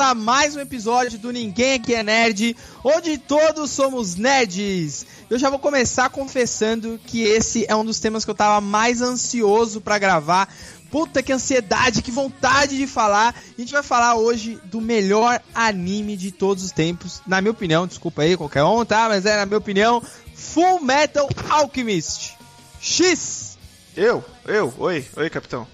[0.00, 5.04] a mais um episódio do Ninguém Aqui é Nerd, onde todos somos nerds.
[5.28, 9.02] Eu já vou começar confessando que esse é um dos temas que eu tava mais
[9.02, 10.52] ansioso para gravar.
[10.90, 13.34] Puta que ansiedade, que vontade de falar.
[13.56, 17.86] A gente vai falar hoje do melhor anime de todos os tempos, na minha opinião,
[17.86, 19.06] desculpa aí qualquer um, tá?
[19.06, 20.02] Mas é na minha opinião,
[20.34, 22.38] Full Metal Alchemist.
[22.80, 23.58] X!
[23.94, 24.24] Eu?
[24.46, 24.72] Eu?
[24.78, 25.66] Oi, oi, capitão.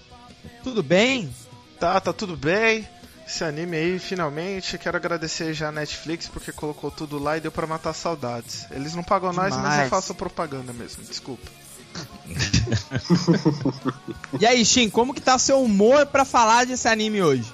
[0.63, 1.33] Tudo bem?
[1.79, 2.87] Tá, tá tudo bem.
[3.27, 4.77] Esse anime aí, finalmente.
[4.77, 8.65] Quero agradecer já a Netflix porque colocou tudo lá e deu pra matar saudades.
[8.71, 11.45] Eles não pagam nós, mas eu faço propaganda mesmo, desculpa.
[14.39, 17.53] e aí, Shin, como que tá seu humor para falar desse anime hoje?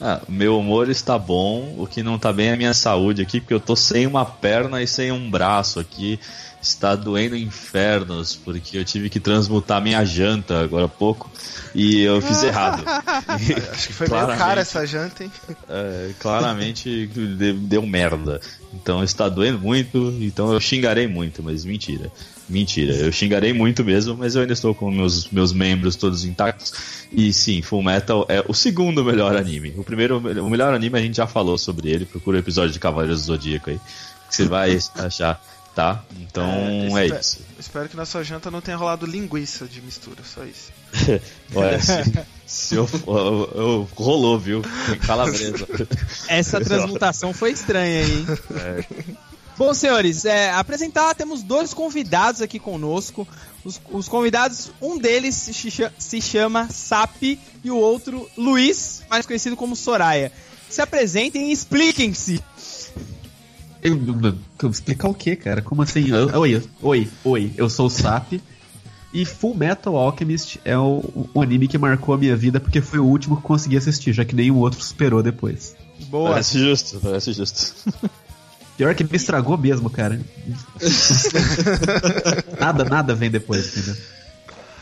[0.00, 3.40] Ah, meu humor está bom, o que não tá bem é a minha saúde aqui,
[3.40, 6.20] porque eu tô sem uma perna e sem um braço aqui.
[6.60, 11.30] Está doendo infernos, porque eu tive que transmutar minha janta agora há pouco
[11.72, 12.82] e eu fiz errado.
[13.72, 15.32] Acho que foi meio cara essa janta, hein?
[15.68, 17.06] É, claramente
[17.60, 18.40] deu merda.
[18.74, 22.10] Então está doendo muito, então eu xingarei muito, mas mentira.
[22.48, 26.72] Mentira, eu xingarei muito mesmo, mas eu ainda estou com meus, meus membros todos intactos.
[27.12, 29.74] E sim, Full Metal é o segundo melhor anime.
[29.76, 32.80] O primeiro, o melhor anime a gente já falou sobre ele, procura o episódio de
[32.80, 33.78] Cavaleiros do Zodíaco aí,
[34.28, 35.42] que você vai achar,
[35.74, 36.02] tá?
[36.20, 36.46] Então
[36.96, 37.40] é, é isso.
[37.58, 40.72] Espero que na sua janta não tenha rolado linguiça de mistura, só isso.
[41.54, 44.62] Olha, se, se eu, eu, eu, rolou, viu?
[45.06, 45.68] Calabresa.
[46.28, 48.26] Essa transmutação foi estranha aí, hein?
[48.56, 48.84] É.
[49.58, 53.26] Bom, senhores, é, apresentar, temos dois convidados aqui conosco.
[53.64, 55.52] Os, os convidados, um deles se,
[55.98, 60.30] se chama Sap e o outro Luiz, mais conhecido como Soraya.
[60.70, 62.40] Se apresentem e expliquem-se.
[63.82, 63.98] Eu,
[64.62, 65.60] eu, explicar o que, cara?
[65.60, 66.06] Como assim?
[66.12, 68.40] Oi, oi, oi, eu sou o Sap.
[69.12, 73.00] E Full Metal Alchemist é o, o, anime que marcou a minha vida porque foi
[73.00, 75.74] o último que consegui assistir, já que nenhum outro superou depois.
[76.10, 76.30] Boa.
[76.30, 77.74] Parece justo, parece justo.
[78.78, 80.20] Pior que me estragou mesmo, cara.
[82.60, 83.96] nada, nada vem depois, entendeu?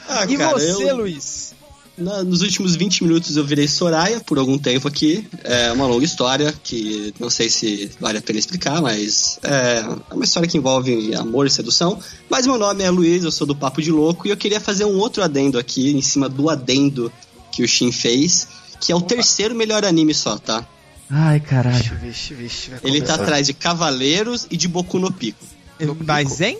[0.06, 0.96] Ah, e cara, você, eu...
[0.96, 1.54] Luiz?
[1.96, 5.26] Na, nos últimos 20 minutos eu virei Soraya por algum tempo aqui.
[5.42, 10.24] É uma longa história que não sei se vale a pena explicar, mas é uma
[10.24, 11.98] história que envolve amor e sedução.
[12.28, 14.84] Mas meu nome é Luiz, eu sou do Papo de Louco e eu queria fazer
[14.84, 17.10] um outro adendo aqui, em cima do adendo
[17.50, 18.46] que o Shin fez,
[18.78, 20.68] que é o terceiro melhor anime só, tá?
[21.10, 21.76] Ai, caralho.
[21.76, 25.44] Vixe, vixe, vixe, Ele tá atrás de Cavaleiros e de Boku no Pico.
[25.80, 26.58] No Mas, hein?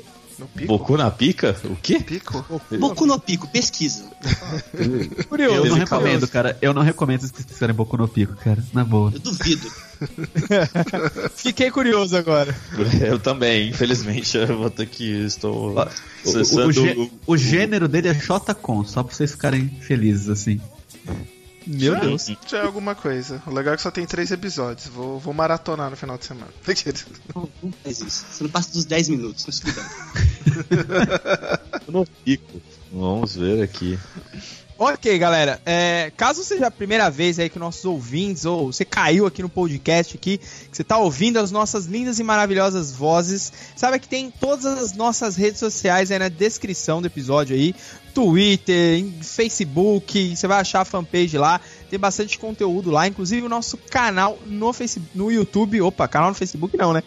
[0.66, 1.56] Boku na pica?
[1.64, 1.98] O quê?
[1.98, 2.44] Pico?
[2.78, 4.04] Boku no Pico, pesquisa.
[5.28, 5.56] Curioso.
[5.56, 6.58] Eu não recomendo, cara.
[6.60, 8.62] Eu não recomendo esquecerem Boku no Pico, cara.
[8.72, 9.10] Na boa.
[9.14, 9.70] Eu duvido.
[11.34, 12.54] Fiquei curioso agora.
[13.00, 14.36] Eu também, infelizmente.
[14.36, 15.24] Eu vou ter que.
[15.24, 15.74] Estou.
[15.74, 20.60] O, o, o, o gênero dele é Shotacon, só pra vocês ficarem felizes assim.
[21.66, 22.26] Meu já, Deus.
[22.46, 23.42] Já é alguma coisa.
[23.46, 24.86] O legal é que só tem três episódios.
[24.86, 26.48] Vou, vou maratonar no final de semana.
[27.34, 28.24] Não, não faz isso.
[28.30, 29.90] Você não passa dos 10 minutos, mas cuidado.
[31.86, 32.62] Eu não fico.
[32.92, 33.98] Vamos ver aqui.
[34.78, 35.58] Ok, galera.
[35.64, 39.48] É, caso seja a primeira vez aí que nossos ouvintes, ou você caiu aqui no
[39.48, 44.30] podcast aqui, que você está ouvindo as nossas lindas e maravilhosas vozes, sabe que tem
[44.30, 47.74] todas as nossas redes sociais aí na descrição do episódio aí.
[48.16, 51.60] Twitter, Facebook, você vai achar a fanpage lá,
[51.90, 56.34] tem bastante conteúdo lá, inclusive o nosso canal no Facebook, no YouTube, opa, canal no
[56.34, 57.02] Facebook não, né?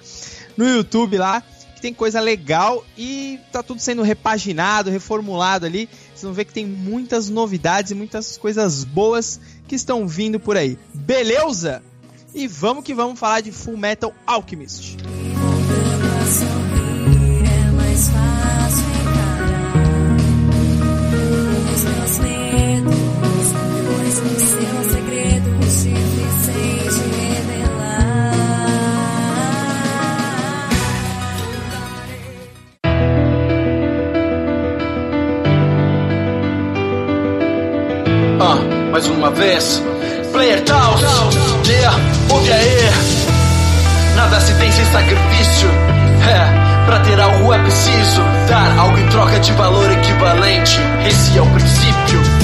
[0.56, 1.42] No YouTube lá,
[1.76, 5.90] que tem coisa legal e tá tudo sendo repaginado, reformulado ali.
[6.10, 10.58] Vocês vão ver que tem muitas novidades e muitas coisas boas que estão vindo por
[10.58, 10.78] aí.
[10.94, 11.82] Beleza?
[12.36, 14.96] E vamos que vamos falar de Full Metal Alchemist.
[39.00, 39.82] Mais uma vez.
[40.34, 41.02] Player Taos,
[41.66, 41.98] yeah,
[42.30, 42.90] ouve aí.
[44.16, 45.70] Nada se tem sem sacrifício.
[46.28, 50.78] É, pra ter algo é preciso dar algo em troca de valor equivalente.
[51.08, 52.39] Esse é o princípio.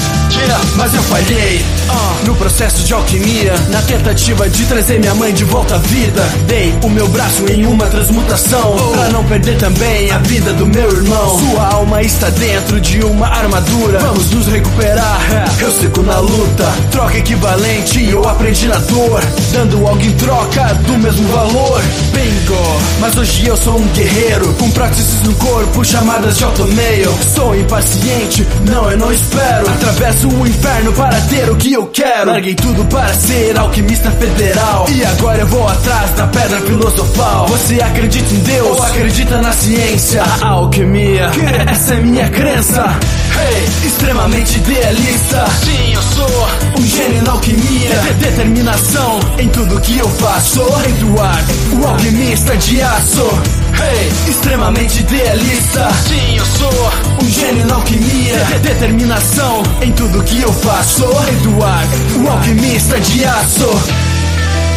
[0.76, 5.44] Mas eu falhei uh, no processo de alquimia, na tentativa de trazer minha mãe de
[5.44, 6.22] volta à vida.
[6.46, 8.92] Dei o meu braço em uma transmutação, oh.
[8.92, 11.38] pra não perder também a vida do meu irmão.
[11.38, 13.98] Sua alma está dentro de uma armadura.
[14.00, 15.18] Vamos nos recuperar,
[15.58, 16.72] eu sigo na luta.
[16.90, 19.22] Troca equivalente, eu aprendi na dor.
[19.52, 21.82] Dando algo em troca do mesmo valor.
[22.12, 24.52] Bingo, mas hoje eu sou um guerreiro.
[24.54, 27.14] Com próteses no corpo, chamadas de automail.
[27.34, 29.68] Sou impaciente, não, eu não espero.
[29.70, 32.30] Atravesso o inferno para ter o que eu quero.
[32.30, 34.86] Larguei tudo para ser alquimista federal.
[34.90, 37.46] E agora eu vou atrás da pedra filosofal.
[37.48, 40.22] Você acredita em Deus ou acredita na ciência?
[40.42, 41.30] A alquimia,
[41.70, 42.82] essa é minha crença.
[42.82, 45.46] Hey, extremamente idealista.
[45.64, 48.00] Sim, eu sou um gênio na alquimia.
[48.00, 50.62] De determinação em tudo que eu faço.
[50.88, 53.65] Eduardo, o alquimista de aço.
[53.78, 55.90] Hey, extremamente idealista.
[56.08, 56.92] Sim, eu sou
[57.22, 58.44] um gênio na alquimia.
[58.44, 61.04] De determinação em tudo que eu faço.
[61.28, 63.68] Eduardo, o alquimista de aço.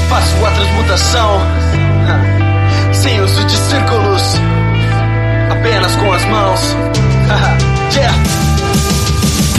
[0.10, 1.42] Faço a transmutação
[2.94, 4.24] sem uso de círculos,
[5.52, 6.76] apenas com as mãos.
[7.96, 8.59] yeah.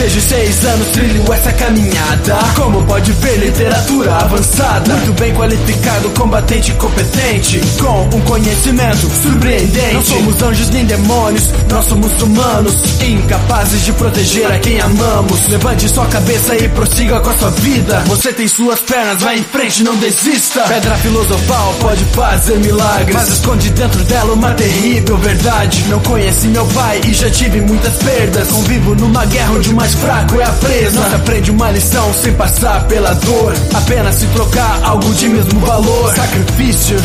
[0.00, 2.38] Desde seis anos trilho essa caminhada.
[2.56, 4.94] Como pode ver, literatura avançada.
[4.94, 7.60] Muito bem qualificado, combatente competente.
[7.78, 9.92] Com um conhecimento surpreendente.
[9.92, 13.02] Não somos anjos nem demônios, nós somos humanos.
[13.02, 15.46] Incapazes de proteger a quem amamos.
[15.48, 18.00] Levante sua cabeça e prossiga com a sua vida.
[18.06, 20.62] Você tem suas pernas, vai em frente, não desista.
[20.62, 23.14] Pedra filosofal pode fazer milagres.
[23.14, 25.84] Mas esconde dentro dela uma terrível verdade.
[25.90, 28.48] Não conheci meu pai e já tive muitas perdas.
[28.48, 31.00] Convivo numa guerra onde uma mais fraco é a presa.
[31.00, 33.54] Não se aprende uma lição sem passar pela dor.
[33.74, 36.14] Apenas se trocar algo de mesmo valor.
[36.14, 36.96] Sacrifício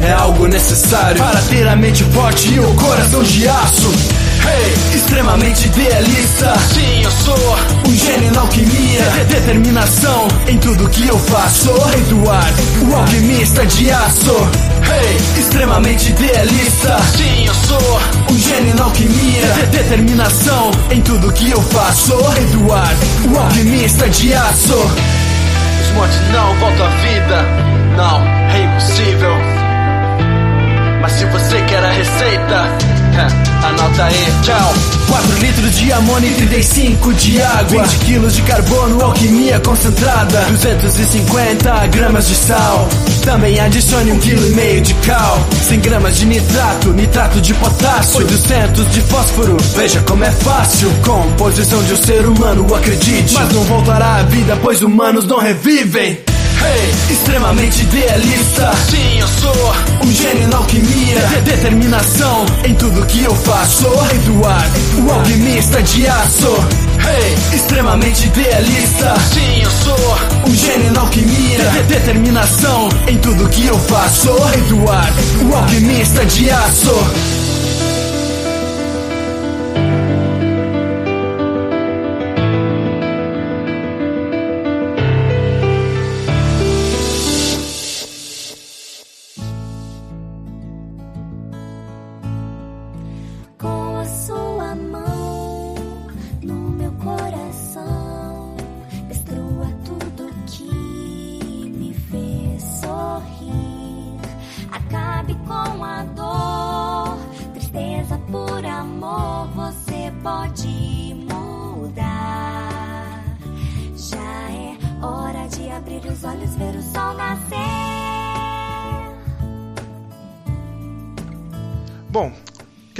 [0.00, 4.19] é algo necessário para ter a mente forte e o coração de aço.
[4.44, 6.54] Hey, extremamente idealista.
[6.72, 9.02] Sim, eu sou um gênio na alquimia.
[9.02, 11.70] De determinação em tudo que eu faço.
[11.94, 14.34] Eduardo, o alquimista de aço.
[14.82, 16.98] Hey, extremamente idealista.
[17.16, 18.00] Sim, eu sou
[18.30, 19.46] um gênio na alquimia.
[19.54, 22.14] De determinação em tudo que eu faço.
[22.38, 24.78] Eduardo, o alquimista de aço.
[25.82, 27.42] Os mortos não voltam à vida.
[27.96, 28.20] Não,
[28.54, 29.34] é impossível.
[31.02, 32.89] Mas se você quer a receita.
[33.62, 34.74] Anota aí, tchau.
[35.08, 37.82] 4 litros de amônio e 35 de água.
[37.82, 40.40] 20 quilos de carbono, alquimia concentrada.
[40.50, 42.88] 250 gramas de sal.
[43.24, 45.46] Também adicione um quilo e meio de cal.
[45.68, 48.18] 100 gramas de nitrato, nitrato de potássio.
[48.20, 50.90] 800 de fósforo, veja como é fácil.
[51.04, 53.34] Composição de um ser humano, acredite.
[53.34, 56.18] Mas não voltará à vida, pois humanos não revivem.
[56.62, 58.70] Hey, extremamente idealista.
[58.90, 59.74] Sim, eu sou
[60.04, 61.20] um gênio na alquimia.
[61.20, 63.86] De determinação em tudo que eu faço.
[64.14, 66.52] Eduardo, o alquimista de aço.
[66.98, 69.14] Hey, extremamente idealista.
[69.32, 71.70] Sim, eu sou um gênio na alquimia.
[71.70, 74.30] De determinação em tudo que eu faço.
[74.54, 77.49] Eduardo, o alquimista de aço.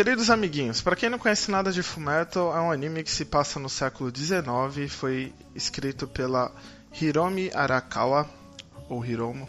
[0.03, 3.61] Queridos amiguinhos, para quem não conhece nada de Fullmetal, é um anime que se passa
[3.61, 6.51] no século XIX e foi escrito pela
[6.99, 8.27] Hiromi Arakawa,
[8.89, 9.47] ou Hiromo.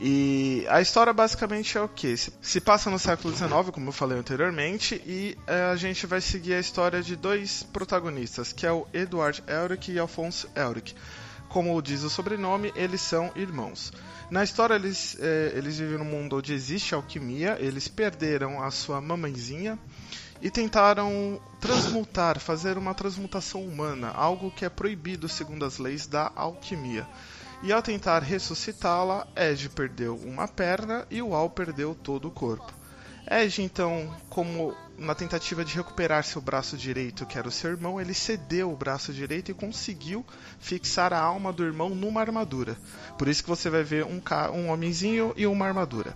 [0.00, 2.16] E a história basicamente é o que?
[2.16, 6.54] Se passa no século XIX, como eu falei anteriormente, e é, a gente vai seguir
[6.54, 10.96] a história de dois protagonistas, que é o Edward Elric e Alphonse Elric.
[11.50, 13.92] Como diz o sobrenome, eles são irmãos.
[14.30, 19.00] Na história, eles, é, eles vivem num mundo onde existe alquimia, eles perderam a sua
[19.00, 19.76] mamãezinha
[20.40, 26.30] e tentaram transmutar, fazer uma transmutação humana, algo que é proibido segundo as leis da
[26.36, 27.04] alquimia.
[27.64, 32.72] E ao tentar ressuscitá-la, Ed perdeu uma perna e o Al perdeu todo o corpo.
[33.28, 37.98] Ed, então, como na tentativa de recuperar seu braço direito, que era o seu irmão,
[37.98, 40.24] ele cedeu o braço direito e conseguiu
[40.60, 42.76] fixar a alma do irmão numa armadura.
[43.16, 44.20] Por isso que você vai ver um,
[44.52, 46.14] um homenzinho e uma armadura.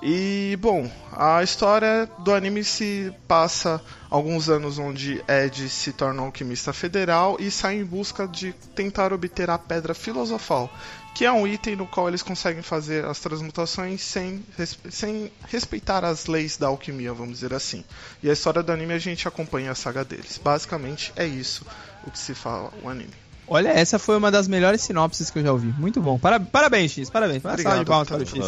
[0.00, 6.26] E, bom, a história do anime se passa alguns anos onde Ed se torna um
[6.26, 10.70] alquimista federal e sai em busca de tentar obter a Pedra Filosofal,
[11.14, 14.44] que é um item no qual eles conseguem fazer as transmutações sem,
[14.88, 17.84] sem respeitar as leis da alquimia, vamos dizer assim.
[18.22, 20.40] E a história do anime a gente acompanha a saga deles.
[20.42, 21.66] Basicamente é isso
[22.06, 23.10] o que se fala o anime.
[23.50, 25.68] Olha, essa foi uma das melhores sinopses que eu já ouvi.
[25.78, 26.18] Muito bom.
[26.18, 27.08] Para, parabéns, X.
[27.08, 27.42] Parabéns.
[27.44, 27.84] Obrigado.
[27.86, 28.38] Palmas para o X.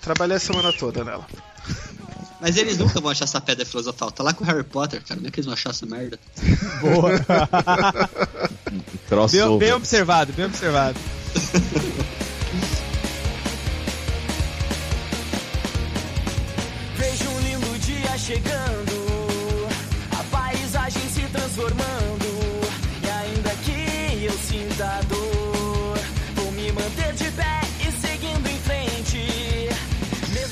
[0.00, 1.26] Trabalhei a semana toda nela.
[2.40, 4.10] Mas eles nunca vão achar essa pedra filosofal.
[4.10, 5.16] Tá lá com o Harry Potter, cara.
[5.16, 6.18] Como é que eles vão achar essa merda?
[6.80, 7.10] Boa.
[9.30, 10.98] Bem, bem observado, bem observado.
[16.96, 18.99] Vejo um lindo dia chegando,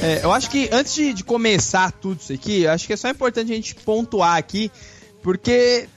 [0.01, 2.97] É, eu acho que antes de, de começar tudo isso aqui, eu acho que é
[2.97, 4.71] só importante a gente pontuar aqui,
[5.23, 5.89] porque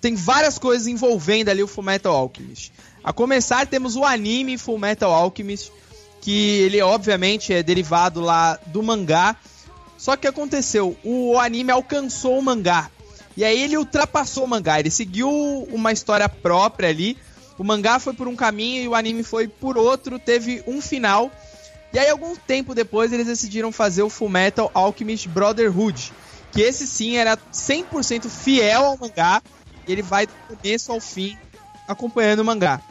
[0.00, 2.72] tem várias coisas envolvendo ali o Fullmetal Alchemist.
[3.02, 5.72] A começar, temos o anime Fullmetal Alchemist,
[6.20, 9.36] que ele obviamente é derivado lá do mangá.
[9.96, 12.88] Só que aconteceu, o anime alcançou o mangá.
[13.36, 15.28] E aí ele ultrapassou o mangá, ele seguiu
[15.72, 17.18] uma história própria ali.
[17.56, 21.30] O mangá foi por um caminho e o anime foi por outro, teve um final.
[21.92, 26.12] E aí, algum tempo depois, eles decidiram fazer o Fullmetal Alchemist Brotherhood.
[26.52, 29.42] Que esse sim era 100% fiel ao mangá.
[29.86, 31.36] E ele vai do começo ao fim
[31.86, 32.82] acompanhando o mangá.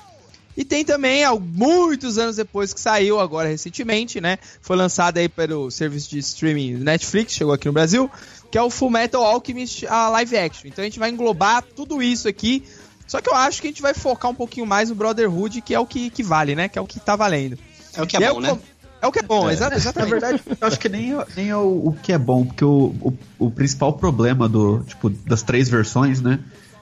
[0.58, 4.40] E tem também, muitos anos depois que saiu, agora recentemente, né?
[4.60, 8.10] Foi lançado aí pelo serviço de streaming Netflix, chegou aqui no Brasil,
[8.50, 10.68] que é o Fullmetal Alchemist a live action.
[10.68, 12.64] Então a gente vai englobar tudo isso aqui.
[13.06, 15.76] Só que eu acho que a gente vai focar um pouquinho mais no Brotherhood, que
[15.76, 16.68] é o que, que vale, né?
[16.68, 17.58] Que é o que tá valendo.
[17.94, 18.58] É o que E é aí bom, né?
[19.02, 19.54] É o que é bom, É.
[19.54, 20.10] exa- Na exatamente.
[20.12, 23.14] verdade, eu acho que nem, nem é o, o que é bom, porque o, o,
[23.40, 26.40] o principal problema do, tipo, das três versões, né?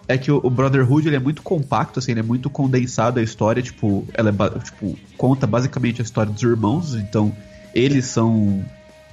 [0.07, 3.23] É que o, o Brotherhood ele é muito compacto, assim, ele é muito condensado a
[3.23, 7.35] história, tipo, ela é, tipo, conta basicamente a história dos irmãos, então
[7.73, 8.63] eles são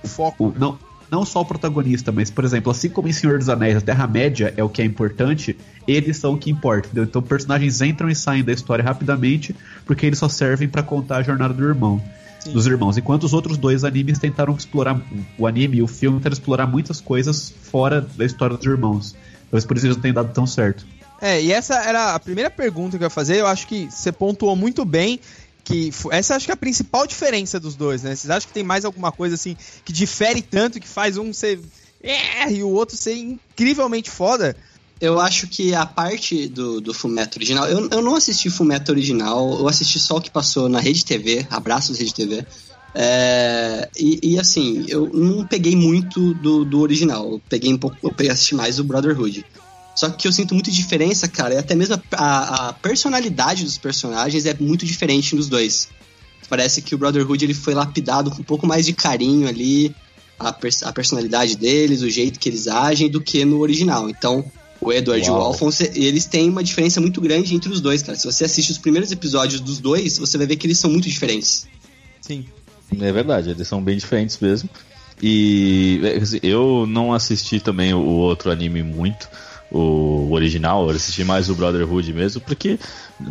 [0.04, 0.48] Foco.
[0.48, 0.78] o- não,
[1.10, 4.52] não só o protagonista, mas, por exemplo, assim como em Senhor dos Anéis, a Terra-média
[4.56, 7.04] é o que é importante, eles são o que importa, entendeu?
[7.04, 9.56] Então personagens entram e saem da história rapidamente,
[9.86, 12.00] porque eles só servem pra contar a jornada do irmão.
[12.42, 12.52] Sim.
[12.52, 15.00] Dos irmãos, enquanto os outros dois animes tentaram explorar
[15.38, 19.14] o anime e o filme tentaram explorar muitas coisas fora da história dos irmãos.
[19.44, 20.84] Talvez por isso eles não tenham dado tão certo.
[21.20, 23.36] É, e essa era a primeira pergunta que eu ia fazer.
[23.36, 25.20] Eu acho que você pontuou muito bem
[25.62, 28.16] que essa acho que é a principal diferença dos dois, né?
[28.16, 31.60] Vocês acham que tem mais alguma coisa assim que difere tanto que faz um ser
[32.02, 34.56] é, e o outro ser incrivelmente foda?
[35.02, 37.66] Eu acho que a parte do, do Fullmetal original.
[37.68, 41.44] Eu, eu não assisti Fullmetal original, eu assisti só o que passou na Rede TV,
[41.50, 42.46] abraços Rede TV.
[42.94, 47.96] É, e, e, assim, eu não peguei muito do, do original, eu peguei um pouco,
[48.00, 49.44] eu peguei assisti mais o Brotherhood.
[49.96, 53.76] Só que eu sinto muita diferença, cara, e até mesmo a, a- a personalidade dos
[53.78, 55.88] personagens é muito diferente nos dois.
[56.48, 59.92] Parece que o Brotherhood ele foi lapidado com um pouco mais de carinho ali,
[60.38, 64.08] a, pers- a personalidade deles, o jeito que eles agem, do que no original.
[64.08, 64.44] Então,
[64.82, 65.46] o Edward e o Uau.
[65.46, 68.18] Alphonse, eles têm uma diferença muito grande entre os dois, cara.
[68.18, 71.08] Se você assiste os primeiros episódios dos dois, você vai ver que eles são muito
[71.08, 71.66] diferentes.
[72.20, 72.44] Sim.
[73.00, 74.68] É verdade, eles são bem diferentes mesmo.
[75.22, 79.28] E é, eu não assisti também o o outro anime muito,
[79.70, 82.78] o original, eu assisti mais o Brotherhood mesmo, porque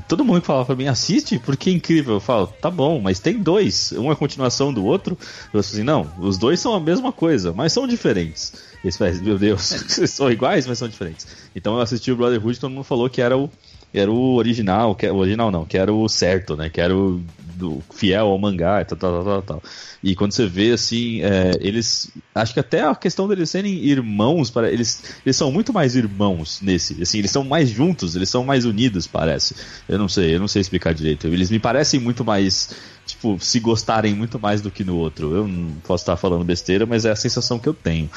[0.07, 2.15] todo mundo que falava pra mim, assiste, porque é incrível.
[2.15, 5.17] Eu falo, tá bom, mas tem dois, um é continuação do outro.
[5.21, 8.53] Eu falo assim, não, os dois são a mesma coisa, mas são diferentes.
[8.83, 9.61] Eles falam, meu Deus,
[10.07, 11.27] são iguais, mas são diferentes.
[11.55, 13.49] Então eu assisti o Brotherhood e todo mundo falou que era o,
[13.93, 16.69] era o original, que, o original não, que era o certo, né?
[16.69, 17.21] Que era o
[17.61, 19.63] do, fiel ao mangá e tal, tal, tal, tal, tal.
[20.03, 22.09] E quando você vê, assim, é, eles.
[22.33, 26.59] Acho que até a questão deles serem irmãos, para eles, eles são muito mais irmãos
[26.61, 27.01] nesse.
[27.01, 29.55] Assim, eles são mais juntos, eles são mais unidos, parece.
[29.87, 31.27] Eu não sei, eu não sei explicar direito.
[31.27, 32.71] Eles me parecem muito mais.
[33.05, 35.35] Tipo, se gostarem muito mais do que no outro.
[35.35, 38.09] Eu não posso estar falando besteira, mas é a sensação que eu tenho.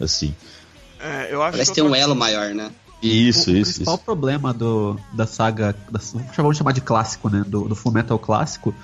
[0.00, 0.34] Assim.
[0.98, 2.70] É, eu acho Parece que ter um elo maior, né?
[3.02, 4.04] Isso, o, o isso, principal isso.
[4.04, 6.00] problema do, da saga, da,
[6.36, 7.44] vamos chamar de clássico, né?
[7.46, 8.74] Do, do Fullmetal clássico,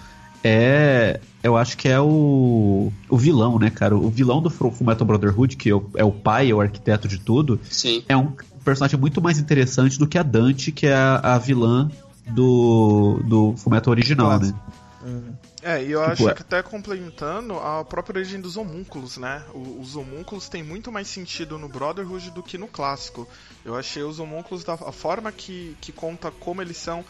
[0.42, 1.20] é.
[1.42, 2.92] Eu acho que é o.
[3.08, 3.96] O vilão, né, cara?
[3.96, 7.08] O vilão do Full Fullmetal Brotherhood, que é o, é o pai, é o arquiteto
[7.08, 8.02] de tudo, Sim.
[8.08, 8.32] é um
[8.64, 11.90] personagem muito mais interessante do que a Dante, que é a, a vilã
[12.28, 14.54] do, do Fullmetal original, né?
[15.62, 19.42] É, e eu Tipo, acho é- que até complementando a própria origem dos homúnculos, né?
[19.54, 23.26] O- os homúnculos têm muito mais sentido no Brotherhood do que no clássico.
[23.64, 27.04] Eu achei os homúnculos da a forma que, que conta como eles são.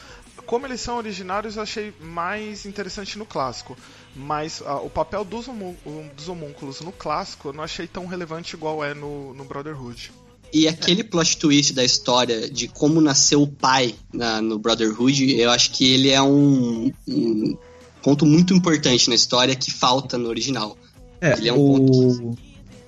[0.47, 3.77] Como eles são originários, eu achei mais interessante no clássico.
[4.15, 5.77] Mas ah, o papel dos, homú-
[6.17, 10.13] dos homúnculos no clássico eu não achei tão relevante igual é no, no Brotherhood.
[10.53, 15.51] E aquele plot twist da história de como nasceu o pai na- no Brotherhood, eu
[15.51, 17.59] acho que ele é um, um
[18.07, 20.79] ponto muito importante na história que falta no original.
[21.21, 22.39] É, Ele é um o...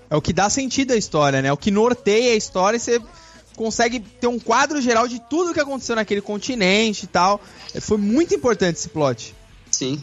[0.09, 1.49] É o que dá sentido à história, né?
[1.49, 3.01] É o que norteia a história e você
[3.57, 7.41] consegue ter um quadro geral de tudo que aconteceu naquele continente e tal.
[7.75, 9.35] É, Foi muito importante esse plot.
[9.73, 10.01] Sim.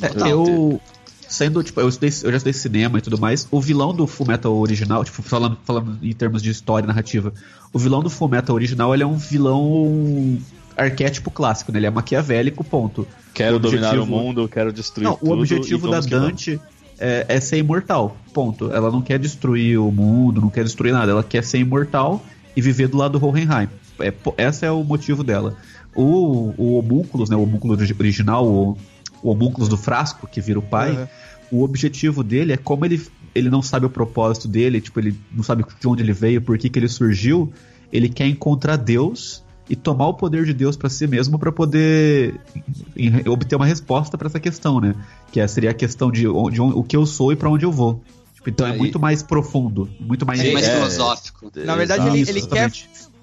[0.00, 0.28] É, Total.
[0.28, 0.80] eu.
[1.28, 3.46] Sendo, tipo, eu, estudei, eu já estudei cinema e tudo mais.
[3.50, 7.34] O vilão do Fullmetal original, tipo, falando, falando em termos de história e narrativa,
[7.70, 10.38] o vilão do Fullmetal original ele é um vilão
[10.78, 11.78] arquétipo clássico, né?
[11.78, 13.06] Ele é maquiavélico, ponto.
[13.34, 15.30] Quero O dominar o objetivo- mundo, quero destruir Não, tudo.
[15.30, 16.00] o objetivo e da.
[16.00, 16.60] Dante
[16.98, 18.72] é, é ser imortal, ponto.
[18.72, 21.12] Ela não quer destruir o mundo, não quer destruir nada.
[21.12, 22.24] Ela quer ser imortal
[22.56, 23.68] e viver do lado do Hohenheim.
[24.00, 25.56] É, esse é o motivo dela.
[25.94, 27.36] O, o homúnculos, né?
[27.36, 28.76] O homúnculo origi- original, o,
[29.22, 30.92] o homúnculos do frasco, que vira o pai,
[31.50, 31.60] Uhum.
[31.60, 33.00] o objetivo dele é como ele,
[33.34, 36.56] ele não sabe o propósito dele, tipo, ele não sabe de onde ele veio, por
[36.58, 37.52] que, que ele surgiu,
[37.92, 42.40] ele quer encontrar Deus e tomar o poder de Deus pra si mesmo pra poder
[42.96, 44.94] em- obter uma resposta pra essa questão, né?
[45.30, 47.72] Que é- seria a questão de, onde, o que eu sou e pra onde eu
[47.72, 48.02] vou.
[48.34, 50.74] Tipo, então é Aí- muito mais profundo, muito mais É mais é.
[50.76, 51.50] filosófico.
[51.56, 52.16] Na verdade, Exato.
[52.16, 52.72] ele, ele quer.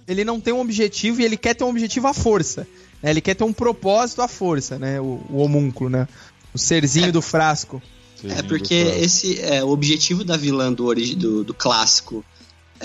[0.07, 2.67] Ele não tem um objetivo e ele quer ter um objetivo à força.
[3.01, 3.09] né?
[3.11, 5.01] Ele quer ter um propósito à força, né?
[5.01, 6.07] O, o homúnculo, né?
[6.53, 7.81] O serzinho do frasco.
[8.23, 12.23] É porque esse é o objetivo da vilã do, do, do clássico.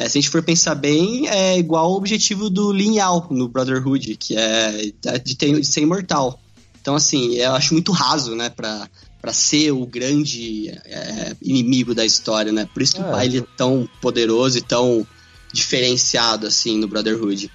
[0.00, 3.46] É, se a gente for pensar bem, é igual ao objetivo do Lin Yao no
[3.48, 4.92] Brotherhood, que é
[5.22, 6.40] de, ter, de ser imortal.
[6.80, 8.88] Então, assim, eu acho muito raso, né, pra,
[9.20, 12.66] pra ser o grande é, inimigo da história, né?
[12.72, 13.10] Por isso que o É.
[13.10, 15.06] pai ele é tão poderoso e tão
[15.52, 17.50] diferenciado, assim, no Brotherhood.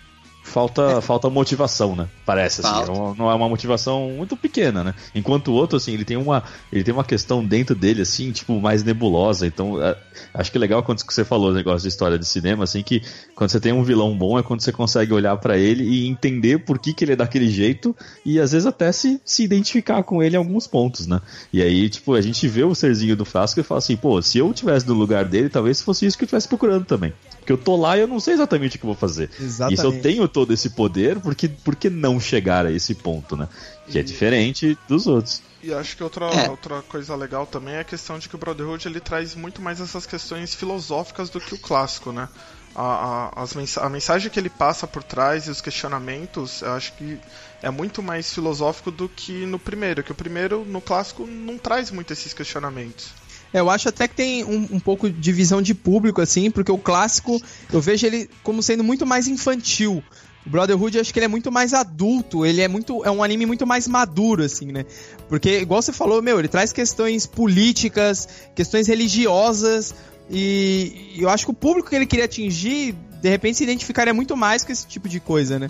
[0.45, 2.07] Falta, falta motivação, né?
[2.25, 2.69] Parece, assim.
[2.85, 2.91] Falta.
[2.91, 4.93] uma- não é uma motivação muito pequena, né?
[5.13, 8.61] Enquanto o outro, assim, ele tem uma, ele tem uma questão dentro dele, assim, tipo,
[8.61, 9.47] mais nebulosa.
[9.47, 9.97] Então, é,
[10.33, 13.01] acho que é legal quando você falou o negócio de história de cinema, assim, que
[13.35, 16.59] quando você tem um vilão bom é quando você consegue olhar pra ele e entender
[16.59, 20.21] por que, que ele é daquele jeito e às vezes até se, se identificar com
[20.21, 21.21] ele em alguns pontos, né?
[21.51, 24.37] E aí, tipo, a gente vê o serzinho do frasco e fala assim, pô, se
[24.37, 27.11] eu tivesse no lugar dele, talvez fosse isso que eu estivesse procurando também.
[27.45, 29.29] Porque eu tô lá e eu não sei exatamente o que eu vou fazer.
[29.39, 29.77] Exatamente.
[29.77, 32.95] E se eu tenho todo esse poder, por que, por que não chegar a esse
[32.95, 33.47] ponto, né?
[33.87, 35.43] Que é diferente dos outros.
[35.61, 36.49] E acho que outra, É.
[36.49, 39.79] outra coisa legal também é a questão de que o Brotherhood ele traz muito mais
[39.79, 42.27] essas questões filosóficas do que o clássico, né?
[42.73, 46.71] A, a, as mensa- a mensagem que ele passa por trás e os questionamentos, eu
[46.73, 47.19] acho que
[47.61, 51.91] é muito mais filosófico do que no primeiro, que o primeiro, no clássico, não traz
[51.91, 53.09] muito esses questionamentos.
[53.59, 56.77] Eu acho até que tem um, um pouco de visão de público, assim, porque o
[56.77, 57.41] clássico
[57.71, 60.03] eu vejo ele como sendo muito mais infantil.
[60.45, 63.03] O Brotherhood eu acho que ele é muito mais adulto, ele é muito.
[63.03, 64.85] é um anime muito mais maduro, assim, né?
[65.27, 69.95] Porque, igual você falou, meu, ele traz questões políticas, questões religiosas,
[70.29, 74.37] e eu acho que o público que ele queria atingir, de repente, se identificaria muito
[74.37, 75.69] mais com esse tipo de coisa, né?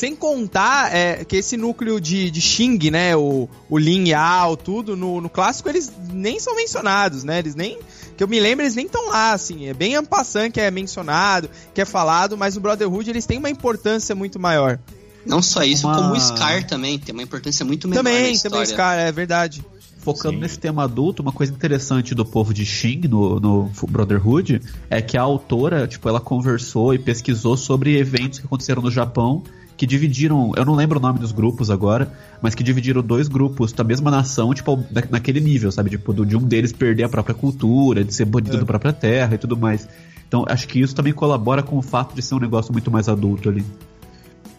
[0.00, 3.14] Sem contar é, que esse núcleo de, de Xing, né?
[3.14, 7.38] O, o Lin Yao, tudo, no, no clássico eles nem são mencionados, né?
[7.38, 7.78] Eles nem.
[8.16, 9.66] Que eu me lembro, eles nem estão lá, assim.
[9.66, 13.50] É bem Ampassan que é mencionado, que é falado, mas no Brotherhood eles têm uma
[13.50, 14.78] importância muito maior.
[15.26, 18.62] Não só isso, Uma- como o Scar também tem uma importância muito menor Também, também
[18.62, 19.62] os caras, é verdade.
[19.98, 20.40] Focando Sim.
[20.40, 25.18] nesse tema adulto, uma coisa interessante do povo de Xing no, no Brotherhood é que
[25.18, 29.44] a autora, tipo, ela conversou e pesquisou sobre eventos que aconteceram no Japão
[29.80, 32.12] que dividiram, eu não lembro o nome dos grupos agora,
[32.42, 35.88] mas que dividiram dois grupos da mesma nação, tipo, na- naquele nível, sabe?
[35.88, 39.38] Tipo, de um deles perder a própria cultura, de ser banido da própria terra e
[39.38, 39.88] tudo mais.
[40.28, 43.08] Então, acho que isso também colabora com o fato de ser um negócio muito mais
[43.08, 43.64] adulto ali.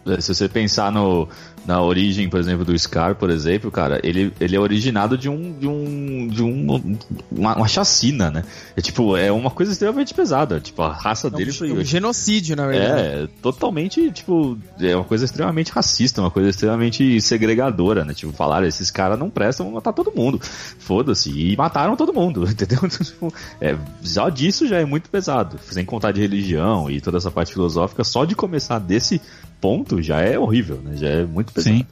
[0.08, 1.28] É, Se você pensar no,
[1.66, 5.54] na origem, por exemplo, do Scar, por exemplo, cara, ele, ele é originado de um.
[5.58, 6.28] de um.
[6.28, 6.98] de um.
[7.32, 8.44] uma, uma chacina, né?
[8.76, 10.60] É tipo, é uma coisa extremamente pesada.
[10.60, 11.72] Tipo, a raça É dele um, foi.
[11.72, 13.02] um genocídio, na verdade.
[13.02, 18.14] É, totalmente, tipo, é uma coisa extremamente racista, uma coisa extremamente segregadora, né?
[18.14, 20.40] Tipo, falaram, esses caras não prestam, vão matar todo mundo.
[20.42, 21.30] Foda-se.
[21.30, 22.80] E mataram todo mundo, entendeu?
[22.90, 25.60] Tipo, é, só disso já é muito pesado.
[25.70, 29.22] Sem contar de religião e toda essa parte filosófica, só de começar desse
[29.62, 30.98] ponto já é horrível, né?
[30.98, 31.76] Já é muito pesado.
[31.78, 31.86] Sim.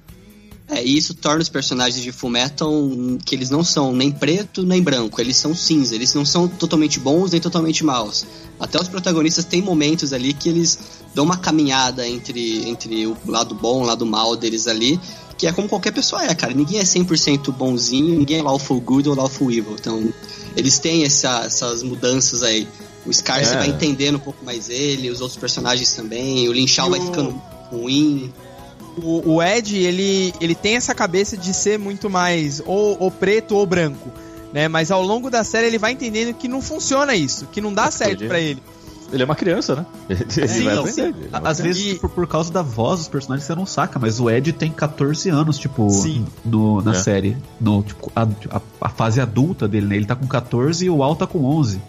[0.71, 2.71] É, e isso torna os personagens de Fullmetal
[3.25, 6.99] que eles não são nem preto nem branco, eles são cinza, eles não são totalmente
[6.99, 8.23] bons nem totalmente maus.
[8.59, 10.77] Até os protagonistas têm momentos ali que eles
[11.15, 14.99] dão uma caminhada entre, entre o lado bom e o lado mal deles ali,
[15.39, 16.53] que é como qualquer pessoa é, cara.
[16.53, 19.75] Ninguém é 100% bonzinho, ninguém é lawful good ou lawful evil.
[19.79, 20.13] Então,
[20.55, 22.67] eles têm essa- essas mudanças aí.
[23.07, 23.57] O Scar você É.
[23.57, 27.01] vai entendendo um pouco mais ele, os outros personagens também, o Lin Shao E vai
[27.01, 27.31] ficando
[27.71, 28.31] ruim.
[29.03, 33.55] O, o Ed, ele, ele tem essa cabeça de ser muito mais ou, ou preto
[33.55, 34.09] ou branco,
[34.53, 34.67] né?
[34.67, 37.89] Mas ao longo da série ele vai entendendo que não funciona isso, que não dá
[37.91, 38.61] certo pra ele.
[39.11, 39.85] Ele é uma criança, né?
[40.07, 41.01] Ele Sim, vai sim.
[41.01, 41.25] aprender.
[41.25, 43.97] ele é Às vezes, E- tipo, por causa da voz dos personagens, você não saca,
[43.97, 46.27] mas o Ed tem 14 anos, tipo, Sim.
[46.45, 46.93] no, na É.
[46.93, 47.35] série.
[47.59, 49.95] No, tipo, a, a- a fase adulta dele, né?
[49.95, 51.81] Ele tá com 14 e o Al tá com 11.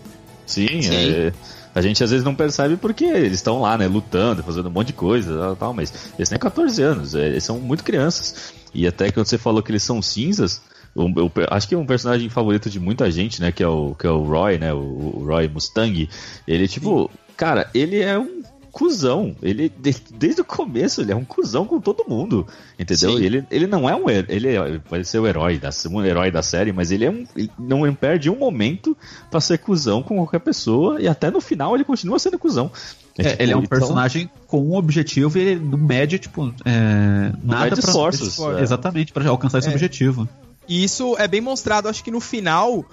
[0.46, 0.90] Sim, Sim.
[0.94, 1.32] é,
[1.74, 4.88] a gente às vezes não percebe porque eles estão lá, né, lutando, fazendo um monte
[4.88, 8.52] de coisa tal, tal, mas eles têm 14 anos, é, eles são muito crianças.
[8.74, 10.60] E até quando você falou que eles são cinzas,
[10.94, 14.06] eu acho que é um personagem favorito de muita gente, né, que é o, que
[14.06, 16.08] é o Roy, né, o, o Roy Mustang.
[16.46, 19.34] Ele, tipo, cara, ele é um cuzão.
[19.42, 22.46] Ele, de- desde o começo, ele é um cuzão com todo mundo.
[22.78, 23.10] Entendeu?
[23.12, 23.18] Sim.
[23.20, 26.04] E ele, ele não é um herói, ele é- pode ser o herói da, um
[26.04, 27.26] herói da série, mas ele é um.
[27.36, 28.96] Ele não perde um momento
[29.30, 32.70] pra ser cuzão com qualquer pessoa, e até no final ele continua sendo cuzão.
[33.18, 36.54] É, tipo, ele é um então- personagem com um objetivo e ele não mede, tipo,
[36.64, 38.62] é, nada mede pra- esforços, é.
[38.62, 39.72] Exatamente, pra alcançar esse É.
[39.72, 40.28] objetivo.
[40.68, 42.84] E isso é bem mostrado, acho que no final,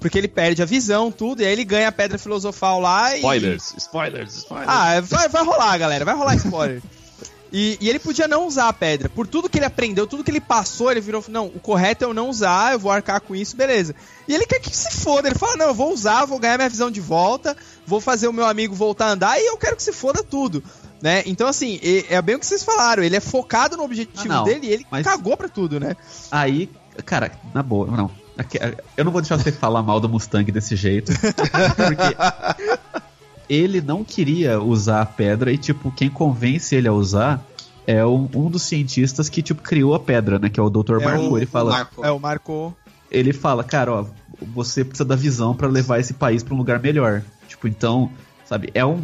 [0.00, 3.18] porque ele perde a visão, tudo, e aí ele ganha a pedra filosofal lá e.
[3.18, 4.68] Spoilers, spoilers, spoilers.
[4.70, 6.82] Ah, vai, vai rolar, galera, vai rolar spoiler.
[7.50, 9.08] E, e ele podia não usar a pedra.
[9.08, 11.24] Por tudo que ele aprendeu, tudo que ele passou, ele virou.
[11.28, 13.94] Não, o correto é eu não usar, eu vou arcar com isso, beleza.
[14.28, 15.28] E ele quer que se foda.
[15.28, 18.34] Ele fala: Não, eu vou usar, vou ganhar minha visão de volta, vou fazer o
[18.34, 20.62] meu amigo voltar a andar e eu quero que se foda tudo.
[21.00, 21.22] Né?
[21.24, 23.02] Então, assim, e- é bem o que vocês falaram.
[23.02, 25.96] Ele é focado no objetivo Ah, dele e ele mas- cagou pra tudo, né?
[26.30, 26.68] Aí,
[27.06, 28.10] cara, na boa, não.
[28.38, 28.58] Aqui-
[28.96, 31.12] Eu não vou deixar você falar mal do Mustang desse jeito.
[31.12, 32.16] Porque
[33.48, 37.44] ele não queria usar a pedra e, tipo, quem convence ele a usar
[37.86, 40.48] é um, um dos cientistas que, tipo, criou a pedra, né?
[40.48, 41.00] Que é o Dr.
[41.00, 41.22] É Marco.
[41.30, 42.04] o- ele fala, Marco.
[42.04, 42.76] É, o Marco.
[43.10, 44.04] ele fala, cara, ó,
[44.54, 47.22] você precisa da visão pra levar esse país pra um lugar melhor.
[47.48, 48.10] Tipo, então,
[48.44, 49.00] sabe, é um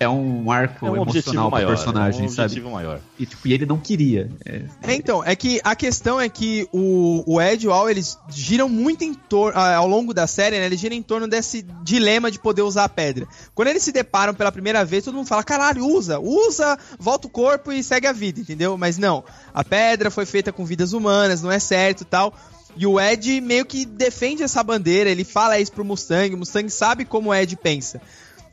[0.00, 1.68] é um arco é um emocional pro maior.
[1.68, 2.60] personagem, é um sabe?
[2.60, 3.00] maior.
[3.18, 4.30] E tipo, e ele não queria.
[4.44, 7.90] É, É, então, é que a questão é que o, o Ed e o Al,
[7.90, 11.26] eles giram muito em torno, ah, ao longo da série, né, eles giram em torno
[11.26, 13.26] desse dilema de poder usar a pedra.
[13.54, 17.30] Quando eles se deparam pela primeira vez, todo mundo fala, caralho, usa, usa, volta o
[17.30, 18.78] corpo e segue a vida, entendeu?
[18.78, 22.32] Mas não, a pedra foi feita com vidas humanas, não é certo e tal.
[22.76, 26.70] E o Ed meio que defende essa bandeira, ele fala isso pro Mustang, o Mustang
[26.70, 28.00] sabe como o Ed pensa.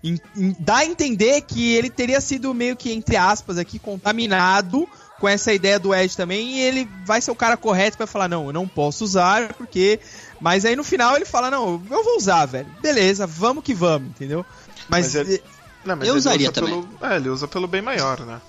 [0.05, 4.87] Em- em- dá a entender que ele teria sido meio que, entre aspas, aqui, contaminado
[5.19, 8.27] com essa ideia do Ed também, e ele vai ser o cara correto pra falar,
[8.27, 9.99] não, eu não posso usar, porque.
[10.39, 12.67] Mas aí no final ele fala, não, eu vou usar, velho.
[12.81, 14.45] Beleza, vamos que vamos, entendeu?
[14.89, 15.41] Mas, Mas ele-
[15.85, 16.81] Não, mas Eu ele usaria usa também.
[16.81, 17.11] Pelo...
[17.11, 18.41] É, ele usa pelo bem maior, né?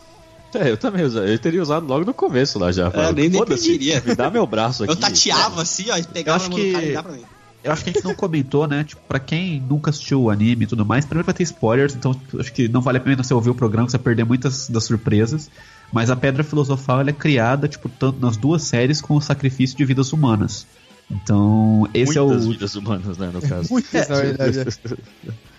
[0.55, 2.91] É, eu também usa- eu teria usado logo no começo lá já.
[2.91, 4.93] Falava, nem- nem "Foda-se, pediria." Me dá meu braço aqui.
[4.93, 7.25] Eu tateava assim, ó, e pegava acho do que- cara e dá pra mim.
[7.67, 8.85] Eu acho que a gente não comentou, né?
[8.85, 12.15] Tipo, pra quem nunca assistiu o anime e tudo mais, primeiro vai ter spoilers, então
[12.15, 14.69] tipo, acho que não vale a pena você ouvir o programa, você vai perder muitas
[14.69, 15.51] das surpresas.
[15.93, 19.77] Mas a Pedra Filosofal ela é criada, tipo, tanto nas duas séries com o sacrifício
[19.77, 20.65] de vidas humanas.
[21.11, 22.51] Então, esse Muitas é o.
[22.51, 23.69] vidas humanas, né, no caso.
[23.73, 24.59] Muitas, na verdade.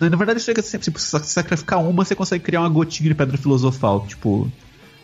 [0.00, 3.14] Na verdade, chega sempre, tipo, se você sacrificar uma, você consegue criar uma gotinha de
[3.14, 4.50] Pedra Filosofal, tipo.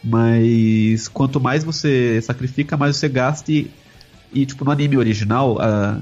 [0.03, 3.71] Mas quanto mais você sacrifica, mais você gasta e,
[4.33, 5.99] e tipo, no anime original, a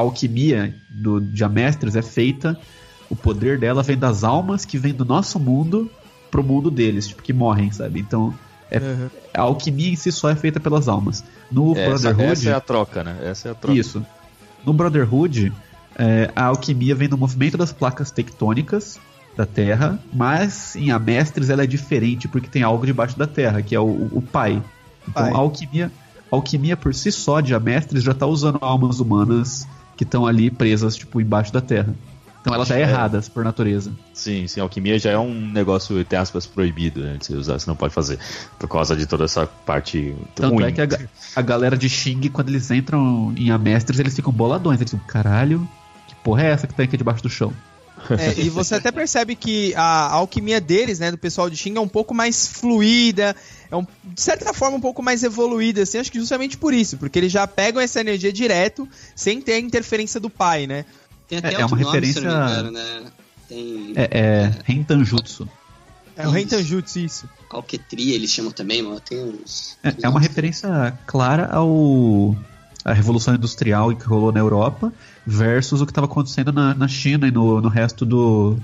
[0.00, 2.58] alquimia do, de Amestris é feita,
[3.08, 5.90] o poder dela vem das almas que vem do nosso mundo
[6.30, 8.00] pro mundo deles, tipo, que morrem, sabe?
[8.00, 8.32] Então,
[8.70, 9.10] é, Uhum.
[9.34, 11.24] a alquimia em si só é feita pelas almas.
[11.50, 12.32] No Essa, Brotherhood...
[12.32, 13.18] essa é a troca, né?
[13.22, 13.76] Essa é a troca.
[13.78, 14.04] Isso.
[14.64, 15.52] No Brotherhood,
[15.96, 18.98] é, a alquimia vem do movimento das placas tectônicas
[19.36, 23.74] da Terra, mas em Amestres ela é diferente porque tem algo debaixo da Terra, que
[23.74, 24.62] é o, o pai.
[25.08, 25.32] Então Pai.
[25.32, 25.90] a alquimia,
[26.30, 29.66] a alquimia por si só de Amestres já está usando almas humanas
[30.00, 31.94] que estão ali presas tipo embaixo da Terra.
[32.40, 33.92] Então ela já é errada por natureza.
[34.14, 37.18] Sim, sim, alquimia já é um negócio, entre aspas, proibido, né?
[37.18, 38.18] De você usar, você não pode fazer.
[38.58, 40.64] Por causa de toda essa parte Tanto ruim.
[40.64, 40.88] é que a,
[41.36, 44.80] a galera de Xing, quando eles entram em Amestres, eles ficam boladões.
[44.80, 45.68] Eles ficam, caralho,
[46.08, 47.52] que porra é essa que tá aqui debaixo do chão?
[48.18, 51.80] É, e você até percebe que a alquimia deles, né, do pessoal de Xing, é
[51.80, 53.34] um pouco mais fluida,
[53.70, 56.96] é um, de certa forma um pouco mais evoluída, assim, acho que justamente por isso,
[56.96, 60.84] porque eles já pegam essa energia direto, sem ter a interferência do pai, né?
[61.28, 63.02] Tem até É- é uma nome, referência- engano, né?
[63.48, 65.48] Tem É, é Rentanjutsu.
[66.16, 67.28] É o Rentanjutsu, isso.
[67.48, 69.00] Alquetria, eles chamam também, mano.
[69.00, 69.76] Tem uns.
[69.82, 72.36] É, é uma referência clara ao
[72.84, 74.92] a Revolução Industrial que rolou na Europa
[75.30, 78.56] versus o que estava acontecendo na, na China e no, no resto do,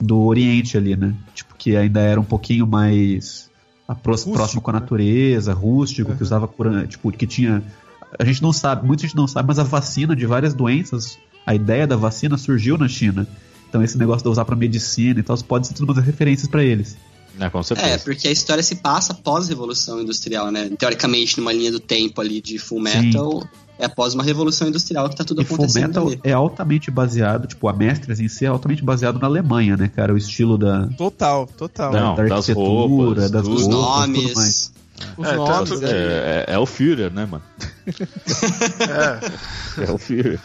[0.00, 1.14] do Oriente ali, né?
[1.34, 3.50] Tipo, que ainda era um pouquinho mais
[3.86, 4.80] Rústico, próximo com a né?
[4.80, 7.62] natureza, rústico, que usava cura, tipo, que tinha.
[8.18, 11.54] A gente não sabe, muita gente não sabe, mas a vacina de várias doenças, a
[11.54, 13.26] ideia da vacina surgiu na China.
[13.68, 16.64] Então esse negócio de usar pra medicina e tal, pode ser tudo umas referências pra
[16.64, 16.96] eles.
[17.38, 17.88] É, com certeza.
[17.88, 20.70] É, porque a história se passa após a Revolução Industrial, né?
[20.78, 23.46] Teoricamente, numa linha do tempo ali de Full Metal,
[23.78, 26.20] é após uma Revolução Industrial que tá tudo E Full acontecendo Metal ali.
[26.24, 30.12] é altamente baseado, tipo, a Mestres em si é altamente baseado na Alemanha, né, cara?
[30.12, 31.92] O estilo da, Total, total.
[31.92, 33.54] Não, da das arquitetura, roupas, das tudo.
[33.54, 34.34] Os roupas, tudo mais.
[34.34, 34.72] nomes.
[35.16, 35.90] Os É, nomes, tanto né?
[35.90, 37.42] É, é- é o Führer, né, mano?
[38.80, 39.38] É.
[39.78, 40.40] É o Führer.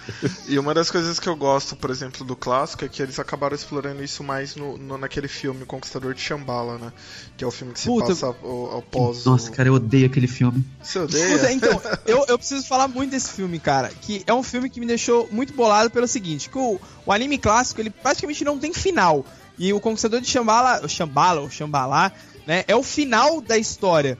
[0.47, 3.55] E uma das coisas que eu gosto, por exemplo, do clássico é que eles acabaram
[3.55, 6.93] explorando isso mais no, no- naquele filme, Conquistador de Shambhala, né?
[7.35, 8.07] Que é o filme que se Puta.
[8.09, 8.35] passa ao,
[8.71, 9.25] ao pós.
[9.25, 9.53] Nossa, o...
[9.53, 10.63] cara, eu odeio aquele filme.
[10.83, 11.35] Você odeia?
[11.39, 13.89] Puta, então, eu, eu preciso falar muito desse filme, cara.
[14.01, 17.39] Que é um filme que me deixou muito bolado pelo seguinte: que o, o anime
[17.39, 19.25] clássico, ele praticamente não tem final.
[19.57, 22.11] E o Conquistador de Shambhala, o Shambhala, ou Shambhala,
[22.45, 24.15] né, é o final da história.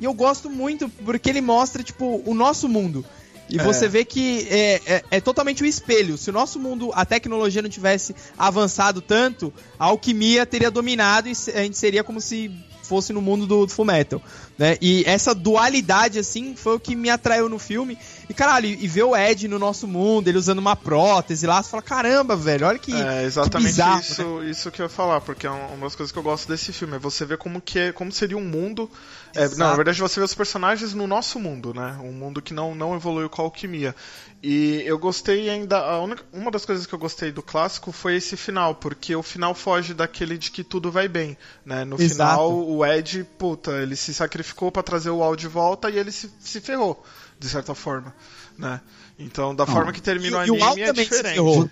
[0.00, 3.04] E eu gosto muito porque ele mostra, tipo, o nosso mundo.
[3.50, 3.62] E É.
[3.64, 6.18] você vê que é, é, é totalmente o espelho.
[6.18, 11.32] Se o nosso mundo, a tecnologia não tivesse avançado tanto, a alquimia teria dominado e
[11.54, 12.50] a gente seria como se
[12.82, 14.20] fosse no mundo do, do Fullmetal,
[14.56, 14.78] né?
[14.80, 17.98] E essa dualidade, assim, foi o que me atraiu no filme.
[18.30, 21.68] E, caralho, e ver o Ed no nosso mundo, ele usando uma prótese lá, você
[21.68, 24.00] fala, caramba, velho, olha que, É que exatamente bizarro, né?
[24.00, 26.72] isso, isso que eu ia falar, porque é uma das coisas que eu gosto desse
[26.72, 28.90] filme, é você ver como que é, como seria um mundo.
[29.34, 31.98] É, não, na verdade você vê os personagens no nosso mundo, né?
[32.02, 33.94] Um mundo que não, não evoluiu com a alquimia.
[34.42, 35.78] E eu gostei ainda.
[35.78, 39.22] a única- uma das coisas que eu gostei do clássico foi esse final, porque o
[39.22, 41.36] final foge daquele de que tudo vai bem.
[41.64, 41.84] Né?
[41.84, 42.30] No Exato.
[42.32, 46.12] final, o Ed, puta, ele se sacrificou pra trazer o Al de volta e ele
[46.12, 47.04] se, se ferrou,
[47.38, 48.14] de certa forma.
[48.56, 48.80] Né?
[49.18, 51.34] Então, da forma que termina o E- e o Al anime é diferente.
[51.34, 51.68] ferrou.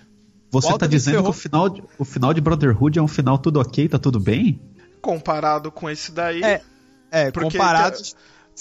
[0.51, 3.59] Você tá dizendo que o final, de, o final de Brotherhood é um final tudo
[3.59, 4.61] ok, tá tudo bem?
[5.01, 6.43] Comparado com esse daí.
[6.43, 6.61] É,
[7.11, 7.97] É, Porque comparado...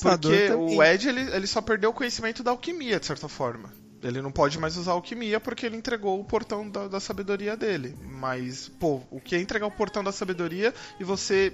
[0.00, 3.72] Porque o Ed ele, ele só perdeu o conhecimento da alquimia, de certa forma.
[4.02, 7.96] Ele não pode mais usar alquimia porque ele entregou o portão da, da sabedoria dele.
[8.04, 11.52] Mas, pô, o que é entregar o portão da sabedoria e você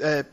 [0.00, 0.24] é,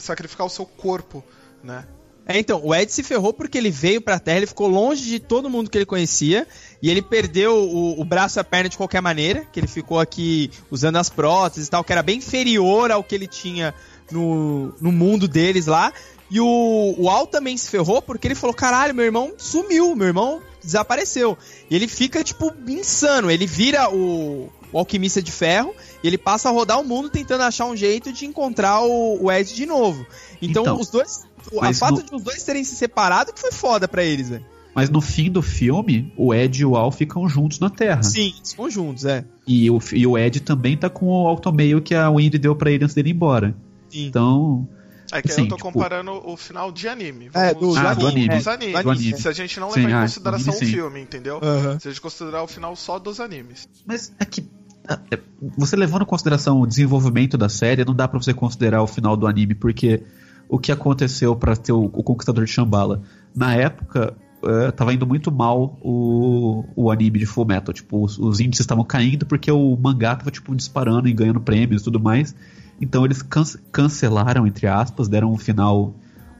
[0.00, 1.24] sacrificar o seu corpo,
[1.62, 1.86] né?
[2.28, 5.20] É, então, o Ed se ferrou porque ele veio pra Terra, ele ficou longe de
[5.20, 6.44] todo mundo que ele conhecia,
[6.82, 10.00] e ele perdeu o, o braço e a perna de qualquer maneira, que ele ficou
[10.00, 13.72] aqui usando as próteses e tal, que era bem inferior ao que ele tinha
[14.10, 15.92] no, no mundo deles lá.
[16.30, 20.08] E o, o Al também se ferrou porque ele falou: caralho, meu irmão sumiu, meu
[20.08, 21.38] irmão desapareceu.
[21.70, 23.30] E ele fica, tipo, insano.
[23.30, 27.42] Ele vira o, o alquimista de ferro e ele passa a rodar o mundo tentando
[27.42, 30.04] achar um jeito de encontrar o, o Ed de novo.
[30.42, 31.24] Então, Então, os dois.
[31.52, 34.28] O mas fato no- de os dois terem se separado que foi foda pra eles,
[34.30, 34.44] velho.
[34.74, 38.02] Mas no fim do filme, o Ed e o Al ficam juntos na Terra.
[38.02, 39.24] Sim, ficam juntos, é.
[39.46, 42.70] E o, e o Ed também tá com o automail que a Wendy deu pra
[42.70, 43.56] ele antes dele ir embora.
[43.96, 44.06] Sim.
[44.06, 44.68] Então,
[45.12, 47.30] É que Sim, eu tô tipo- comparando o final de anime.
[47.32, 48.28] É, Vamos- do- Ah, do anime.
[48.36, 48.82] Dos animes.
[48.82, 49.16] do anime.
[49.20, 50.74] Se a gente não Sim, levar em ah, consideração anime, o sim.
[50.74, 51.40] filme, entendeu?
[51.80, 53.68] Se a gente considerar o final só dos animes.
[53.86, 54.44] Mas é que.
[54.88, 55.18] ah, é,
[55.56, 59.16] Você levando em consideração o desenvolvimento da série, não dá pra você considerar o final
[59.16, 60.02] do anime, porque
[60.48, 63.00] o que aconteceu pra ter o, o Conquistador de Shambhala?
[63.34, 64.12] Na época,
[64.44, 67.72] eh, tava indo muito mal o, o anime de Full Metal.
[67.72, 71.82] Tipo, os, os índices estavam caindo porque o mangá tava tipo, disparando e ganhando prêmios
[71.82, 72.34] e tudo mais.
[72.80, 75.94] Então eles can- cancelaram, entre aspas, deram um final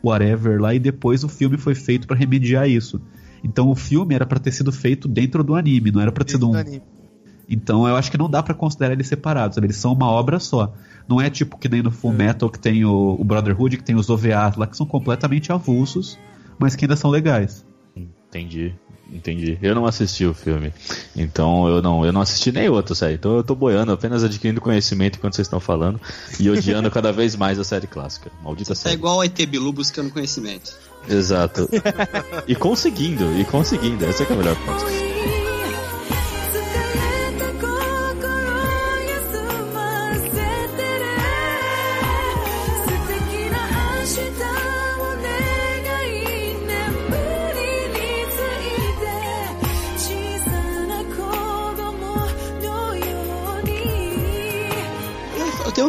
[0.04, 3.00] whatever lá e depois o filme foi feito pra remediar isso.
[3.42, 6.32] Então o filme era pra ter sido feito dentro do anime, não era pra ter
[6.32, 6.52] sido um,
[7.48, 9.68] então eu acho que não dá pra considerar eles separados, sabe?
[9.68, 10.74] Eles são uma obra só.
[11.08, 13.94] Não é tipo que nem no Full Metal que tem o, o Brotherhood, que tem
[13.94, 16.18] os OVAs lá, que são completamente avulsos,
[16.58, 17.64] mas que ainda são legais.
[17.96, 18.74] Entendi,
[19.12, 19.58] entendi.
[19.62, 20.72] Eu não assisti o filme,
[21.14, 23.14] então eu não, eu não assisti nem outro série.
[23.14, 26.00] Então eu tô boiando, apenas adquirindo conhecimento enquanto vocês estão falando
[26.38, 28.30] e odiando cada vez mais a série clássica.
[28.42, 28.94] Maldita É série.
[28.94, 30.72] igual o ET Bilu buscando conhecimento.
[31.08, 31.68] Exato.
[32.48, 34.04] E conseguindo, e conseguindo.
[34.06, 35.15] Esse é é o melhor ponto.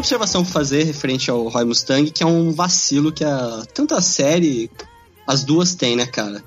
[0.08, 4.02] Observação pra fazer referente ao Roy Mustang, que é um vacilo que a, tanto a
[4.02, 4.72] série,
[5.28, 6.42] as duas têm, né, cara?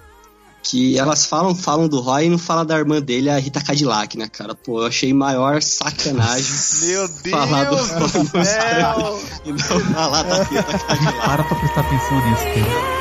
[0.62, 4.16] Que elas falam, falam do Roy e não falam da irmã dele, a Rita Cadillac,
[4.16, 4.54] né, cara?
[4.54, 6.54] Pô, eu achei maior sacanagem
[6.88, 8.28] Meu Deus falar do Roy!
[8.34, 11.26] Mustang e não falar da Rita Cadillac.
[11.26, 12.99] Para pra prestar atenção nisso, cara.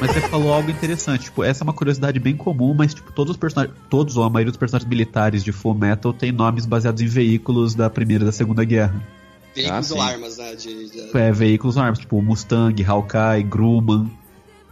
[0.00, 3.32] Mas você falou algo interessante, tipo, essa é uma curiosidade bem comum, mas tipo, todos
[3.32, 7.02] os personagens, todos ou a maioria dos personagens militares de Full Metal tem nomes baseados
[7.02, 9.00] em veículos da Primeira e da Segunda Guerra.
[9.54, 10.54] Veículos Ah, ou armas, né?
[10.54, 14.10] De, de- É, veículos ou armas, tipo Mustang, Hawkeye, Grumman.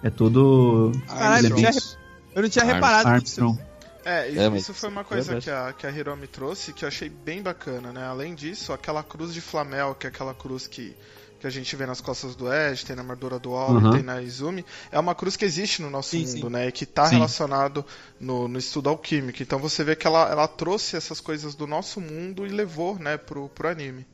[0.03, 1.99] É tudo Caralho, eu, não tinha, elementos
[2.35, 3.09] eu não tinha Arms- reparado.
[3.09, 3.59] Armstrong.
[4.05, 6.73] É, e É, mas isso foi uma é coisa que a, que a Hiromi trouxe
[6.73, 8.07] que eu achei bem bacana, né?
[8.07, 10.95] Além disso, aquela cruz de Flamel, que é aquela cruz que,
[11.38, 13.90] que a gente vê nas costas do Edge, tem na armadura do All Uhum.
[13.92, 16.48] tem na Izumi, é uma cruz que existe no nosso Sim, mundo, sim.
[16.51, 16.68] né?
[16.68, 17.16] E que tá Sim.
[17.16, 17.85] relacionado
[18.20, 19.42] no, no estudo alquímico.
[19.42, 23.16] Então você vê que ela, ela trouxe essas coisas do nosso mundo e levou, né,
[23.16, 24.05] pro, pro anime.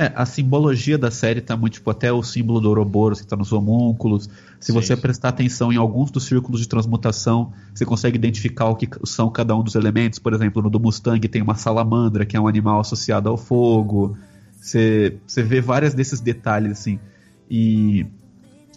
[0.00, 3.34] É, a simbologia da série tá muito, tipo, até o símbolo do Ouroboros que tá
[3.34, 4.30] nos homúnculos.
[4.60, 4.72] Se Sim.
[4.72, 9.28] você prestar atenção em alguns dos círculos de transmutação, você consegue identificar o que são
[9.28, 10.20] cada um dos elementos.
[10.20, 14.16] Por exemplo, no do Mustang tem uma salamandra, que é um animal associado ao fogo.
[14.68, 16.98] Você, você vê vários desses detalhes, assim.
[17.50, 18.06] E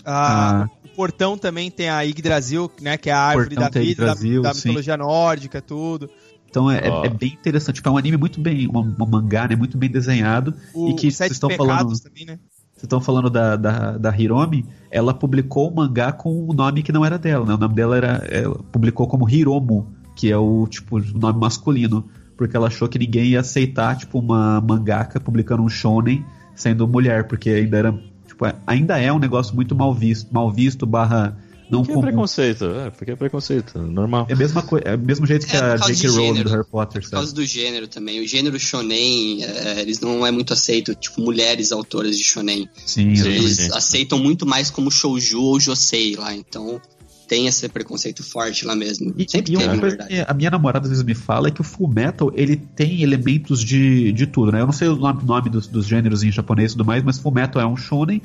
[0.06, 0.70] Ah, Ah.
[0.86, 2.98] O portão também tem a Yggdrasil, né?
[2.98, 4.70] Que é a árvore da a vida, da, Yggdrasil, da sim.
[4.70, 6.10] mitologia nórdica, tudo.
[6.50, 7.06] Então é, Ó.
[7.06, 7.76] é bem interessante.
[7.76, 9.56] Tipo, é um anime muito bem, um, um mangá, né?
[9.56, 10.54] Muito bem desenhado.
[10.74, 11.98] O, e que vocês estão falando.
[12.00, 12.40] também, né?
[12.74, 16.92] Vocês estão falando da, da, da Hiromi, ela publicou o mangá com um nome que
[16.92, 17.54] não era dela, né?
[17.54, 18.28] O nome dela era.
[18.30, 22.10] Ela publicou como Hiromu, que é o tipo o nome masculino,
[22.42, 26.26] porque ela achou que ninguém ia aceitar, tipo, uma mangaka publicando um shonen
[26.56, 28.04] sendo mulher, porque ainda era.
[28.28, 31.38] Tipo, ainda é um negócio muito mal visto, mal visto, barra
[31.70, 32.08] não Porque é comum.
[32.08, 34.26] preconceito, é, porque é preconceito, normal.
[34.28, 36.10] É a mesma coisa, é o mesmo jeito que É, a por J.K.
[36.10, 37.22] Rowling do Harry Potter, Por sabe?
[37.22, 38.20] causa do gênero também.
[38.20, 42.68] O gênero shonen, é, eles não é muito aceito, tipo, mulheres autoras de shonen.
[42.88, 43.12] Sim.
[43.12, 43.70] Eles sim.
[43.76, 46.82] aceitam muito mais como shouju ou josei lá, então
[47.32, 49.14] tem esse preconceito forte lá mesmo.
[49.18, 51.52] E, Sempre e teve, uma coisa que a minha namorada às vezes me fala é
[51.52, 54.60] que o Full Metal ele tem elementos de, de tudo, né?
[54.60, 57.18] Eu não sei o nome, nome dos, dos gêneros em japonês e tudo mais, mas
[57.18, 58.22] Full Metal é um shonen,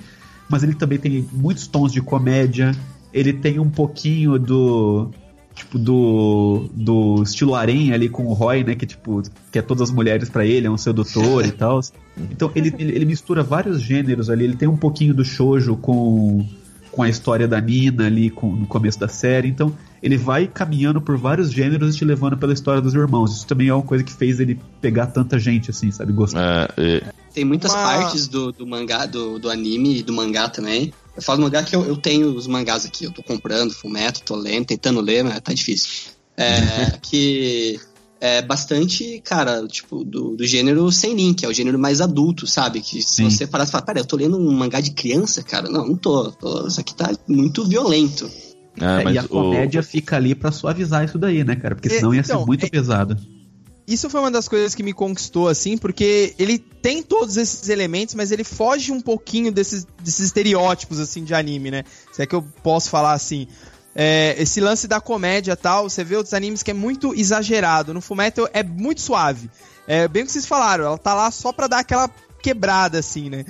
[0.49, 2.73] mas ele também tem muitos tons de comédia,
[3.15, 5.09] ele tem um pouquinho do
[5.55, 9.89] tipo do do estilo harém ali com o Roy, né, que tipo que é todas
[9.89, 11.79] as mulheres pra ele, é um sedutor e tal.
[12.29, 16.45] Então ele, ele, ele mistura vários gêneros ali, ele tem um pouquinho do shoujo com
[16.97, 19.49] com a história da Nina ali com, no começo da série.
[19.49, 23.37] Então, ele vai caminhando por vários gêneros e te levando pela história dos irmãos.
[23.37, 26.11] Isso também é uma coisa que fez ele pegar tanta gente, assim, sabe?
[26.15, 26.73] Gostar.
[26.79, 27.03] É, e-
[27.35, 30.91] Tem muitas Uma- partes do, do mangá, do, do anime e do mangá também.
[31.15, 34.23] Eu falo do mangá que eu, eu tenho os mangás aqui, eu tô comprando, fumeto,
[34.23, 36.13] tô lendo, tentando ler, mas tá difícil.
[36.35, 37.79] É, que
[38.27, 42.81] é bastante, cara, tipo, do, do gênero sem link, é o gênero mais adulto, sabe?
[42.81, 43.31] Que se Sim.
[43.31, 45.69] você parar e falar, pera, eu tô lendo um mangá de criança, cara.
[45.69, 46.31] Não, não tô.
[46.33, 48.31] tô isso aqui tá muito violento.
[48.81, 51.75] é, É, mas e a o- comédia fica ali pra suavizar isso daí, né, cara?
[51.75, 53.17] Porque É, senão ia então, ser muito é- pesado.
[53.89, 58.17] Isso foi uma das coisas que me conquistou, assim, porque ele tem todos esses elementos,
[58.17, 61.85] mas ele foge um pouquinho desses, desses estereótipos, assim, de anime, né?
[62.13, 63.47] Se é que eu posso falar assim.
[63.99, 67.95] É, esse lance da comédia tal, você vê outros animes que é muito exagerado.
[67.95, 69.51] No Fullmetal é muito suave.
[69.87, 72.11] É bem o que vocês falaram, ela tá lá só pra dar aquela
[72.43, 73.47] quebrada, assim, né?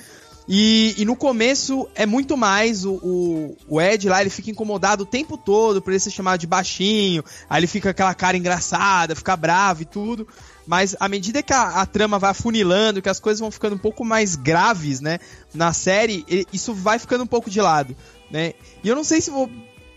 [0.49, 5.03] E, e no começo é muito mais o, o, o Ed lá, ele fica incomodado
[5.03, 9.17] o tempo todo por ele ser chamado de baixinho, aí ele fica aquela cara engraçada,
[9.17, 10.29] fica bravo e tudo.
[10.65, 13.79] Mas à medida que a, a trama vai afunilando, que as coisas vão ficando um
[13.79, 15.19] pouco mais graves, né,
[15.53, 17.97] na série, e- isso vai ficando um pouco de lado,
[18.31, 18.53] né?
[18.85, 19.51] E eu não sei se vou-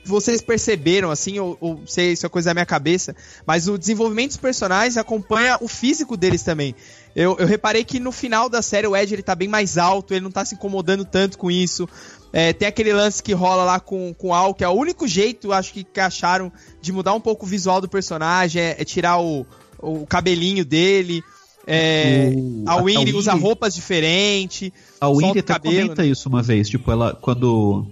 [0.09, 4.29] vocês perceberam, assim, ou, ou sei se é coisa da minha cabeça, mas o desenvolvimento
[4.29, 6.75] dos personagens acompanha o físico deles também.
[7.15, 10.13] Eu, eu reparei que no final da série o Ed ele tá bem mais alto,
[10.13, 11.87] ele não tá se incomodando tanto com isso.
[12.31, 15.07] É, tem aquele lance que rola lá com, com o Al, que é o único
[15.07, 18.83] jeito, acho que, que acharam de mudar um pouco o visual do personagem, é, é
[18.85, 19.45] tirar o,
[19.79, 21.23] o cabelinho dele.
[21.65, 24.71] É, O- a Winnie usa roupas diferentes.
[25.01, 26.07] A Winnie até cabelo, comenta né?
[26.07, 27.85] isso uma vez, tipo, ela quando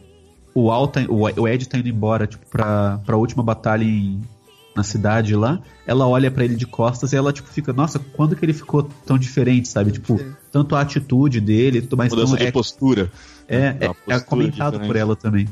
[0.64, 4.22] o Al tá, o, o Ed tá indo embora, tipo, pra, pra última batalha em-
[4.76, 8.36] na cidade lá, ela olha pra ele de costas e ela, tipo, fica, nossa, quando
[8.36, 9.92] que ele ficou tão diferente, sabe?
[9.92, 10.20] Tipo,
[10.52, 12.12] tanto a atitude dele e tudo mais.
[12.14, 13.12] mudança Então, de é, postura.
[13.48, 14.88] é, é, é postura comentado diferente.
[14.88, 15.48] por ela também.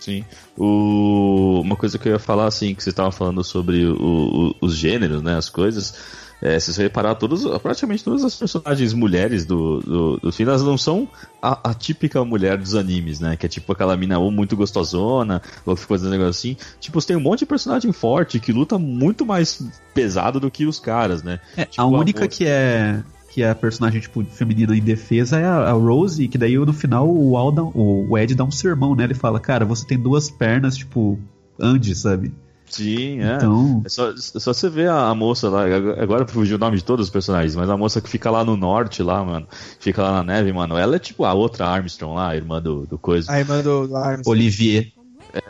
[0.00, 0.24] Sim.
[0.58, 1.60] O...
[1.62, 4.74] Uma coisa que eu ia falar, assim, que você estava falando sobre o- o- os
[4.76, 5.36] gêneros, né?
[5.36, 5.94] As coisas.
[6.42, 10.62] É, se você reparar, todos, praticamente todas as personagens mulheres do, do, do filme, elas
[10.62, 11.06] não são
[11.42, 13.36] a, a típica mulher dos animes, né?
[13.36, 16.56] Que é tipo aquela mina ou muito gostosona, ou que ficou fazendo negócio assim.
[16.80, 20.64] Tipo, você tem um monte de personagem forte que luta muito mais pesado do que
[20.64, 21.40] os caras, né?
[21.58, 25.38] É, Tipo, a única moça- que é que é a personagem tipo feminina em defesa
[25.38, 28.50] é a, a Rose, que daí no final o, Al dá- o, Ed dá um
[28.50, 29.04] sermão, né?
[29.04, 31.18] Ele fala, cara, você tem duas pernas, tipo,
[31.58, 32.32] ande, sabe?
[32.66, 33.36] Sim, é.
[33.36, 35.64] Então, É só, é só você ver a, a moça lá,
[36.00, 38.56] agora- fugiu o nome de todos os personagens, mas a moça que fica lá no
[38.56, 39.46] norte, lá, mano,
[39.80, 42.86] fica lá na neve, mano, ela é tipo a outra Armstrong lá, a irmã do,
[42.86, 43.30] do coisa.
[43.32, 44.26] A irmã do, do Arms.
[44.26, 44.92] Olivier.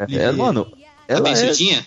[0.08, 0.76] É, mano, Tá
[1.08, 1.84] ela bem é feitinha?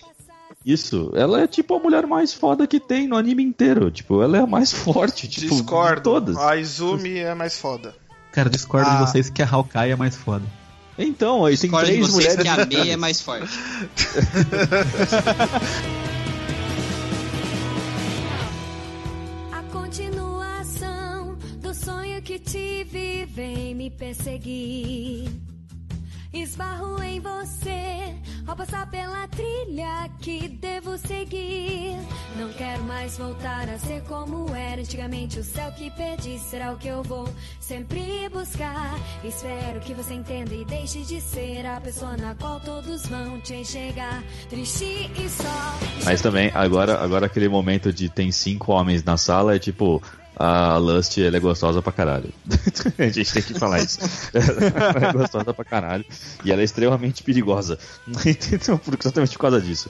[0.64, 1.10] Isso.
[1.14, 3.90] Ela é tipo a mulher mais foda que tem no anime inteiro.
[3.90, 5.96] Tipo, ela é a mais forte, tipo, Discordo.
[5.96, 6.36] de todas.
[6.36, 7.94] A Izumi é mais foda.
[8.32, 8.94] Cara, discordo Ah.
[8.96, 10.44] de vocês que a Hawkeye é mais foda.
[10.98, 12.42] Então, aí tem Discordo de três vocês mulheres.
[12.42, 13.48] que a meia é mais forte.
[19.52, 25.30] A continuação do sonho que tive vem me perseguir.
[26.34, 28.12] Esbarro em você
[28.44, 31.96] ao passar pela trilha que devo seguir.
[32.36, 35.38] Não quero mais voltar a ser como era antigamente.
[35.38, 38.98] O céu que perdi será o que eu vou sempre buscar.
[39.22, 43.54] Espero que você entenda e deixe de ser a pessoa na qual todos vão te
[43.54, 44.24] enxergar.
[44.50, 44.84] Triste
[45.16, 45.78] e só.
[46.04, 50.02] Mas também, agora, agora aquele momento de tem cinco homens na sala é tipo.
[50.36, 52.30] A Lust, ela é gostosa pra caralho.
[52.98, 53.98] a gente tem que falar isso.
[54.32, 56.04] ela é gostosa pra caralho.
[56.44, 57.78] E ela é extremamente perigosa.
[58.52, 59.88] Então, exatamente por causa disso.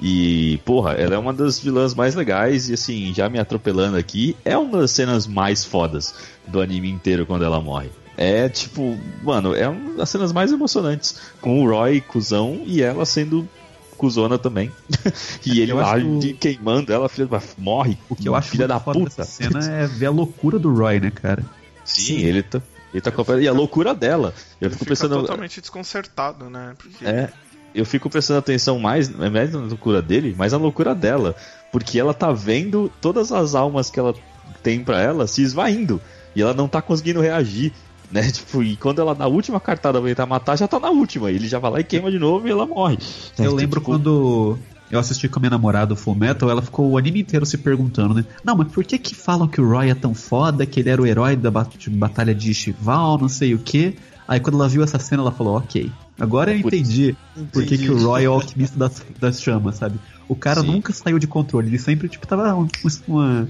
[0.00, 2.68] E, porra, ela é uma das vilãs mais legais.
[2.68, 6.14] E, assim, já me atropelando aqui, é uma das cenas mais fodas
[6.46, 7.90] do anime inteiro quando ela morre.
[8.16, 11.20] É tipo, mano, é uma das cenas mais emocionantes.
[11.40, 13.48] Com o Roy, cuzão, e ela sendo
[13.96, 14.70] cuzona também.
[15.44, 17.96] e ele Eu lá de- queimando ela, filha da morre.
[18.08, 19.24] O que eu acho filha da puta.
[19.24, 21.42] cena é ver a loucura do Roy, né, cara?
[21.84, 22.60] Sim, ele tá.
[22.92, 23.42] Ele tá completo.
[23.42, 24.32] E a loucura dela.
[24.60, 25.20] Eu Ele fico fica pensando.
[25.20, 26.74] totalmente desconcertado, né?
[26.78, 27.30] Porque É,
[27.74, 31.34] eu fico prestando atenção mais, não é mais na loucura dele, mas na loucura dela.
[31.72, 34.14] Porque ela tá vendo todas as almas que ela
[34.62, 36.00] tem pra ela se esvaindo.
[36.34, 37.72] E ela não tá conseguindo reagir.
[38.10, 38.30] Né?
[38.32, 41.30] Tipo, e quando ela na última cartada vai tentar matar, já tá na última.
[41.30, 42.96] Ele já vai lá e queima de novo e ela morre.
[43.38, 44.58] Eu Então, lembro tipo, quando
[44.90, 47.58] eu assisti com a minha namorada o Full Metal, ela ficou o anime inteiro se
[47.58, 48.24] perguntando, né?
[48.44, 51.02] Não, mas por que que falam que o Roy é tão foda, que ele era
[51.02, 53.96] o herói da bat- batalha de Shival, não sei o quê?
[54.28, 57.16] Aí quando ela viu essa cena, ela falou, ok, agora eu Por- entendi
[57.52, 60.00] por que que o Roy é o alquimista das, das chamas, sabe?
[60.28, 60.68] O cara Sim.
[60.68, 62.66] nunca saiu de controle, ele sempre, tipo, tava um,
[63.06, 63.48] uma-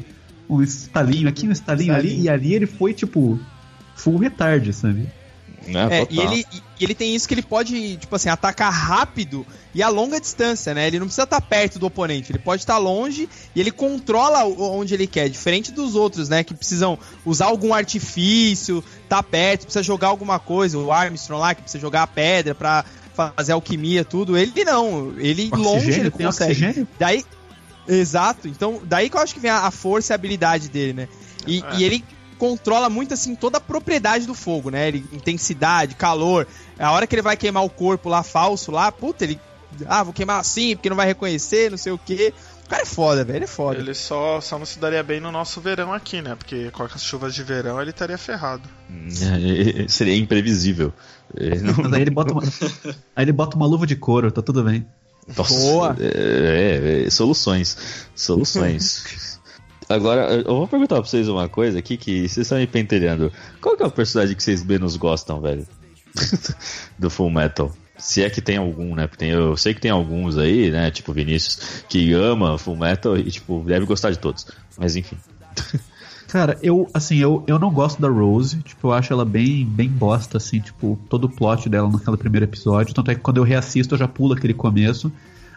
[0.48, 3.40] um estalinho aqui, um estalinho ali, e ali ele foi, tipo,
[3.96, 5.08] full retard, sabe?
[5.66, 6.46] né, É, e ele,
[6.78, 9.44] e ele tem isso que ele pode, tipo assim, atacar rápido
[9.74, 10.86] e a longa distância, né?
[10.86, 14.94] Ele não precisa estar perto do oponente, ele pode estar longe e ele controla onde
[14.94, 16.44] ele quer, diferente dos outros, né?
[16.44, 21.62] Que precisam usar algum artifício, tá perto, precisa jogar alguma coisa, o Armstrong lá, que
[21.62, 22.84] precisa jogar a pedra pra
[23.34, 24.36] fazer alquimia, tudo.
[24.38, 26.52] Ele não, ele longe ele tem consegue.
[26.52, 26.88] oxigênio?
[26.98, 27.24] Daí,
[27.88, 28.46] exato.
[28.46, 31.08] Então, daí que eu acho que vem a, a força e a habilidade dele, né?
[31.46, 31.76] E, É.
[31.76, 32.04] e ele
[32.38, 34.88] controla muito assim toda a propriedade do fogo, né?
[34.88, 36.46] Ele, intensidade, calor.
[36.78, 39.40] A hora que ele vai queimar o corpo lá falso lá, puta, ele
[39.86, 42.32] ah, vou queimar assim porque não vai reconhecer, não sei o quê.
[42.64, 43.78] O cara é foda, velho, ele é foda.
[43.78, 46.34] ele só, só não se daria bem no nosso verão aqui, né?
[46.34, 48.68] Porque com as chuvas de verão ele estaria ferrado.
[49.82, 50.92] É, seria imprevisível.
[51.36, 54.42] Ele não- Mas aí ele bota uma, aí ele bota uma luva de couro, tá
[54.42, 54.86] tudo bem.
[55.36, 55.96] Nossa, Boa.
[55.98, 57.76] É, é, é, soluções.
[58.14, 59.04] Soluções.
[59.88, 63.32] Agora, eu vou perguntar pra vocês uma coisa aqui que vocês estão me pentelhando.
[63.60, 65.66] Qual que é o personagem que vocês menos gostam, velho?
[66.98, 67.72] Do Full Metal.
[67.96, 69.08] Se é que tem algum, né?
[69.16, 70.90] Tem- eu sei que tem alguns aí, né?
[70.90, 74.46] Tipo Vinícius, que ama Full Metal e, tipo, deve gostar de todos.
[74.76, 75.16] Mas enfim.
[76.28, 78.56] Cara, eu, assim, eu, eu não gosto da Rose.
[78.62, 82.44] Tipo, eu acho ela bem, bem bosta, assim, tipo, todo o plot dela naquele primeiro
[82.44, 82.92] episódio.
[82.92, 85.10] Tanto é que quando eu reassisto eu já pulo aquele começo.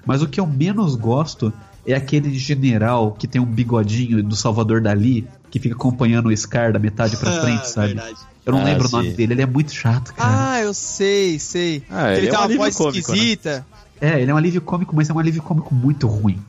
[0.06, 1.52] Mas o que eu menos gosto
[1.94, 6.72] é aquele general que tem um bigodinho do Salvador Dali, que fica acompanhando o Scar
[6.74, 7.94] da metade pra frente, sabe?
[7.94, 8.18] Verdade.
[8.46, 9.16] Eu não Ah, lembro o nome sim.
[9.16, 10.52] dele, ele é muito chato, cara.
[10.54, 11.84] Ah, eu sei, sei.
[11.90, 13.18] Ah, ele, ele é tem um uma alívio voz cômico, né?
[13.18, 13.66] esquisita.
[14.02, 16.40] É, ele é um alívio cômico, mas é um alívio cômico muito ruim.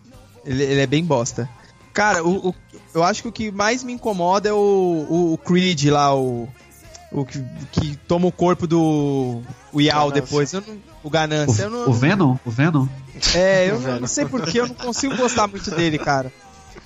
[0.44, 1.48] Ele, ele é bem bosta.
[1.92, 2.54] Cara, o, o-
[2.94, 6.48] eu acho que o que mais me incomoda é o, o, o Creed lá, o.
[7.12, 9.40] O que, que toma o corpo do.
[9.72, 10.52] O Yao depois.
[10.52, 11.62] Eu não- o O, Ganância.
[11.62, 12.36] eu não, o Venom?
[12.44, 12.86] O Venom?
[13.34, 16.32] É, eu não, não sei porquê, eu não consigo gostar muito dele, cara.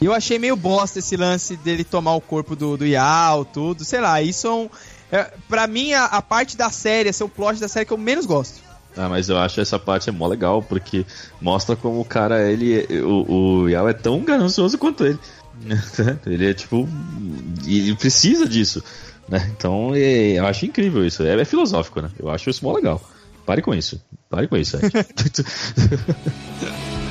[0.01, 3.85] E eu achei meio bosta esse lance dele tomar o corpo do, do Yao, tudo.
[3.85, 4.69] Sei lá, isso é um.
[5.13, 7.93] É, pra mim, a, a parte da série, esse é o plot da série que
[7.93, 8.61] eu menos gosto.
[8.97, 11.05] Ah, mas eu acho essa parte é mó legal, porque
[11.41, 12.87] mostra como o cara, ele.
[13.03, 15.19] O, o Yao é tão ganancioso quanto ele.
[16.27, 16.89] ele é tipo.
[17.65, 18.83] e Ele precisa disso.
[19.29, 19.51] Né?
[19.57, 21.23] Então é, eu acho incrível isso.
[21.23, 22.11] É, é filosófico, né?
[22.19, 23.01] Eu acho isso mó legal.
[23.45, 24.01] Pare com isso.
[24.29, 24.79] Pare com isso.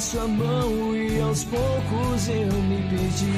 [0.00, 3.32] sua mão e aos poucos eu me perdi.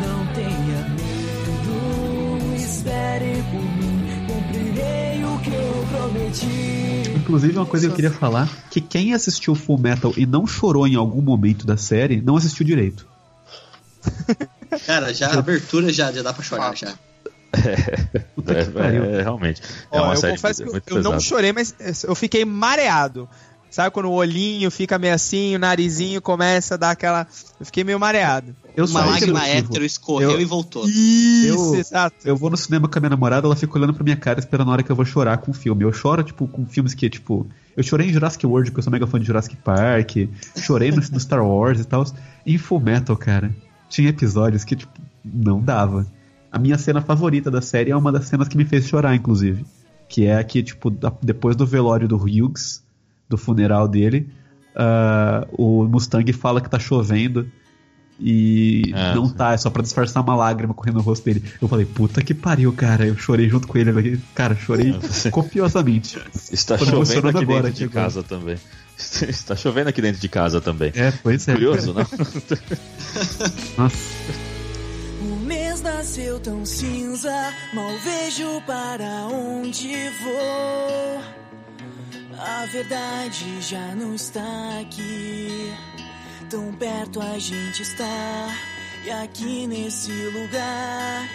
[0.00, 7.12] Não tenha medo, espere por mim, cumprirei o que eu prometi.
[7.16, 10.86] Inclusive, uma coisa que eu queria falar, que quem assistiu Full Metal e não chorou
[10.86, 13.06] em algum momento da série, não assistiu direito.
[14.86, 16.92] Cara, já a abertura já, já dá pra chorar já.
[18.34, 19.04] Puta que É, pariu.
[19.04, 19.60] é, realmente.
[19.92, 23.28] É Ó, uma eu série confesso que eu, eu não chorei, mas eu fiquei mareado.
[23.72, 27.26] Sabe quando o olhinho fica meio assim, o narizinho começa a dar aquela.
[27.58, 28.54] Eu fiquei meio mareado.
[28.76, 30.86] Eu Uma sou lágrima hétero escorreu Eu- e voltou.
[30.86, 32.16] Isso, Eu- exato.
[32.22, 34.68] Eu vou no cinema com a minha namorada, ela fica olhando pra minha cara esperando
[34.68, 35.84] a hora que eu vou chorar com o filme.
[35.84, 37.46] Eu choro, tipo, com filmes que, tipo.
[37.74, 40.16] Eu chorei em Jurassic World, porque eu sou mega fã de Jurassic Park.
[40.58, 42.04] Chorei no, no Star Wars e tal.
[42.44, 43.56] E em Full Metal, cara,
[43.88, 44.92] tinha episódios que, tipo,
[45.24, 46.06] não dava.
[46.50, 49.64] A minha cena favorita da série é uma das cenas que me fez chorar, inclusive.
[50.06, 50.90] Que é a que, tipo,
[51.22, 52.81] depois do velório do Hughes,
[53.32, 54.28] do funeral dele,
[54.76, 57.46] ah, o Mustang fala que tá chovendo.
[58.24, 59.34] E É, não sim.
[59.34, 61.42] tá, é só pra disfarçar uma lágrima correndo no rosto dele.
[61.60, 63.04] Eu falei, puta que pariu, cara.
[63.06, 64.20] Eu chorei junto com ele.
[64.34, 64.94] Cara, chorei
[65.32, 66.20] copiosamente.
[66.52, 68.04] Está chovendo aqui agora, dentro de aqui agora.
[68.04, 68.56] casa também.
[69.28, 70.92] Está chovendo aqui dentro de casa também.
[70.94, 71.52] É, pois é.
[71.54, 72.06] Curioso, não?
[73.76, 73.96] Nossa,
[75.22, 77.32] O mês nasceu tão cinza,
[77.74, 79.88] mal vejo para onde
[80.22, 81.20] vou.
[82.44, 85.72] A verdade já não está aqui,
[86.50, 88.48] tão perto a gente está,
[89.04, 91.28] e aqui nesse lugar.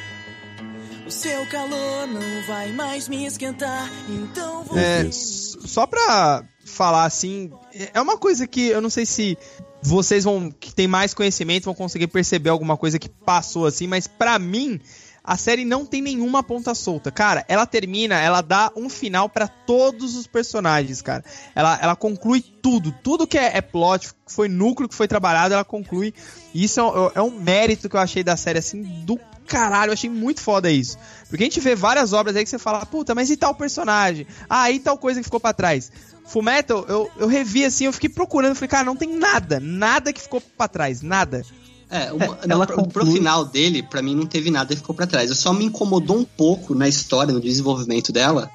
[1.05, 4.77] O seu calor não vai mais me esquentar, então vou.
[4.77, 7.51] É, só pra falar assim,
[7.93, 9.37] é uma coisa que eu não sei se
[9.81, 14.07] vocês vão, que tem mais conhecimento, vão conseguir perceber alguma coisa que passou assim, mas
[14.07, 14.81] pra mim,
[15.27, 17.11] a série não tem nenhuma ponta solta.
[17.11, 21.21] Cara, ela termina, ela dá um final pra todos os personagens, cara.
[21.53, 22.95] Ela, ela conclui tudo.
[23.03, 26.13] Tudo que é, é plot, que foi núcleo, que foi trabalhado, ela conclui.
[26.53, 29.89] E isso é, um- é um mérito que eu achei da série, assim, do caralho.
[29.89, 30.97] Eu achei muito foda isso.
[31.29, 34.25] Porque a gente vê várias obras aí que você fala, puta, mas e tal personagem?
[34.49, 35.91] Ah, e tal coisa que ficou pra trás?
[36.25, 40.21] Fullmetal, eu, eu revi assim, eu fiquei procurando, falei, cara, não tem nada, nada que
[40.21, 41.41] ficou pra trás, nada.
[41.89, 44.81] É, É, não, ela pro, pro conclui- final dele, pra mim não teve nada que
[44.81, 45.35] ficou pra trás.
[45.37, 48.49] Só me incomodou um pouco na história, no desenvolvimento dela,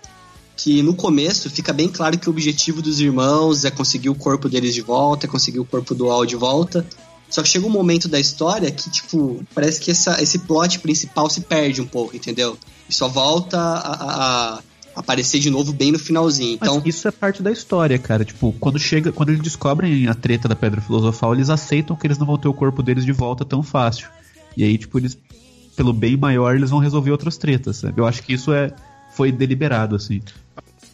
[0.57, 4.49] que no começo fica bem claro que o objetivo dos irmãos é conseguir o corpo
[4.49, 6.87] deles de volta, é conseguir o corpo do Al de volta.
[7.30, 11.30] Só que chega um momento da história que, tipo, parece que essa, esse plot principal
[11.30, 12.59] se perde um pouco, entendeu?
[12.87, 14.62] E só volta a, a- a
[14.95, 16.59] aparecer de novo bem no finalzinho.
[16.61, 18.24] Mas Então, isso é parte da história, cara.
[18.24, 22.18] Tipo, quando chega, quando eles descobrem a treta da Pedra Filosofal, eles aceitam que eles
[22.18, 24.09] não vão ter o corpo deles de volta tão fácil.
[24.57, 25.16] E aí, tipo, eles,
[25.76, 28.01] pelo bem maior, eles vão resolver outras tretas, sabe?
[28.01, 28.72] Eu acho que isso é
[29.14, 30.22] foi deliberado, assim.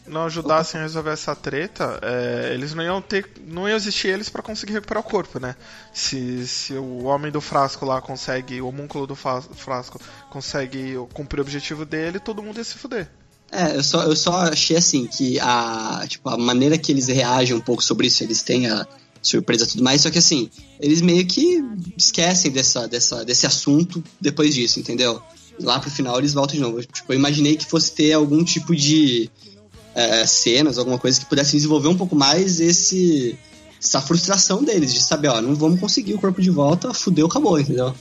[0.07, 3.25] não ajudassem a resolver essa treta, é, eles não iam ter.
[3.47, 5.55] não iam existir eles pra conseguir recuperar o corpo, né?
[5.93, 11.43] Se, se o homem do frasco lá consegue, o homúnculo do frasco consegue cumprir o
[11.43, 13.09] objetivo dele, todo mundo ia se fuder.
[13.51, 17.55] É, eu só, eu só achei assim que a, tipo, a maneira que eles reagem
[17.55, 18.87] um pouco sobre isso, eles têm a
[19.21, 21.63] surpresa e tudo mais, só que assim, eles meio que
[21.97, 25.21] esquecem dessa, dessa, desse assunto depois disso, entendeu?
[25.59, 26.81] Lá pro final eles voltam de novo.
[26.81, 29.29] Tipo, eu imaginei que fosse ter algum tipo de
[29.93, 33.37] é, cenas, alguma coisa que pudesse desenvolver um pouco mais esse
[33.81, 37.57] essa frustração deles, de saber, ó, não vamos conseguir o corpo de volta, fudeu, acabou,
[37.57, 37.95] entendeu?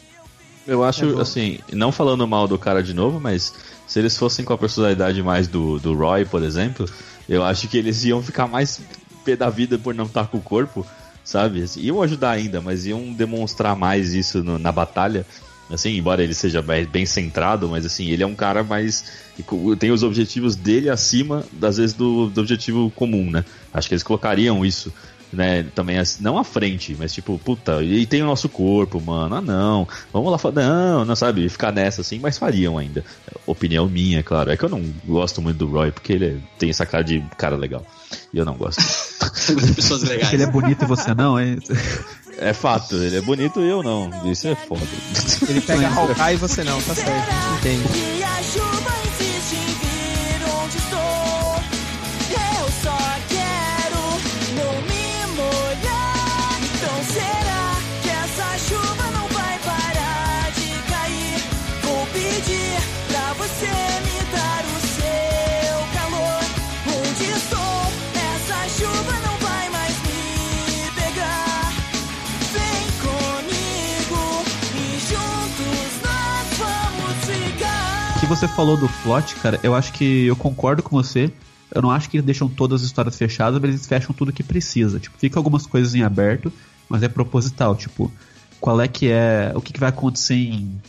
[0.67, 3.55] Eu É acho, assim, não falando mal do cara de novo, mas
[3.89, 6.87] se eles fossem com a personalidade mais do, do Roy, por exemplo,
[7.27, 8.81] eu acho que eles iam ficar mais
[9.25, 10.87] pé da vida por não estar com o corpo,
[11.25, 11.63] sabe?
[11.63, 15.27] Assim, iam ajudar ainda, mas iam demonstrar mais isso no- na batalha.
[15.71, 19.05] Assim, embora ele seja bem, centrado, mas assim, ele é um cara mais.
[19.79, 23.45] tem os objetivos dele acima, às vezes, do, do objetivo comum, né?
[23.73, 24.93] Acho que eles colocariam isso
[25.33, 29.37] né, também, assim, não à frente, mas tipo, puta, e tem o nosso corpo, mano,
[29.37, 33.05] ah não, vamos lá, não, não sabe, ficar nessa assim, mas fariam ainda.
[33.47, 36.71] Opinião minha, claro, é que eu não gosto muito do Roy, porque ele é- tem
[36.71, 37.85] essa cara de cara legal,
[38.33, 38.81] e eu não gosto.
[39.75, 40.29] Pessoas legais.
[40.29, 41.57] que ele é bonito e você não, é.
[42.41, 44.83] É fato, ele é bonito e eu não, isso é foda.
[45.49, 48.78] Ele pega Hawkeye e você não, tá certo, entende.
[78.29, 81.33] Você falou do plot, cara, eu acho que eu concordo com você,
[81.75, 84.43] Eu não acho que eles deixam todas as histórias fechadas, mas eles fecham tudo que
[84.43, 84.99] precisa.
[84.99, 86.51] Tipo, fica algumas coisas em aberto,
[86.89, 87.77] mas é proposital.
[87.77, 88.11] Tipo,
[88.61, 89.53] qual é que é.
[89.55, 90.81] O que, que vai acontecer em,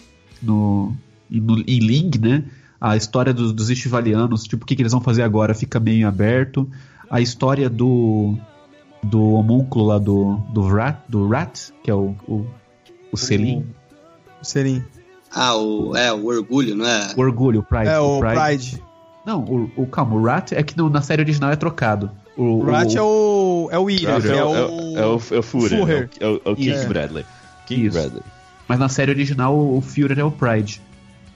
[0.41, 0.95] no,
[1.29, 2.45] no, em Ling, né?
[2.79, 5.99] A história dos, dos Estivalianos, tipo, o que, que eles vão fazer agora fica meio
[5.99, 6.69] em aberto.
[7.09, 8.37] A história do.
[9.03, 10.35] Do homúnculo lá do.
[10.53, 12.15] Do Rat, do Rat que é o.
[12.25, 12.45] O,
[13.11, 13.65] o Selim.
[14.41, 14.83] Selim.
[15.31, 17.13] Ah, o, é, o orgulho, não é?
[17.15, 17.87] O Orgulho, o Pride.
[17.87, 18.83] É, o Pride.
[19.25, 22.09] Não, o, o calma, o Rat é que no- na série original é trocado.
[22.35, 23.69] O, O Rat é o.
[23.71, 24.49] É o Ira, É, é é o.
[24.49, 26.85] o- é o é o Führer, é o- é o King.
[26.87, 27.25] Bradley.
[27.67, 27.97] King Isso.
[27.99, 28.23] Bradley.
[28.67, 30.81] Mas na série original o Führer é o Pride.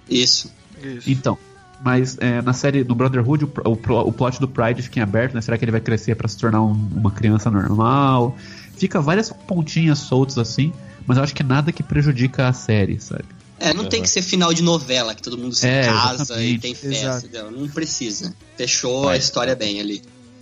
[0.10, 0.52] Isso.
[0.82, 1.10] Isso.
[1.12, 1.38] Então,
[1.84, 5.36] mas é, na série do Brotherhood, o, o, o plot do Pride fica em aberto,
[5.36, 5.42] né?
[5.42, 8.36] Será que ele vai crescer pra se tornar um- uma criança normal?
[8.76, 10.74] Fica várias pontinhas soltas assim,
[11.06, 13.26] mas eu acho que nada que prejudica a série, sabe?
[13.70, 16.54] É, não tem que ser final de novela, que todo mundo se É, casa exatamente.
[16.56, 17.52] e tem festa, entendeu?
[17.52, 18.34] Não precisa.
[18.58, 20.02] Fechou a história bem ali.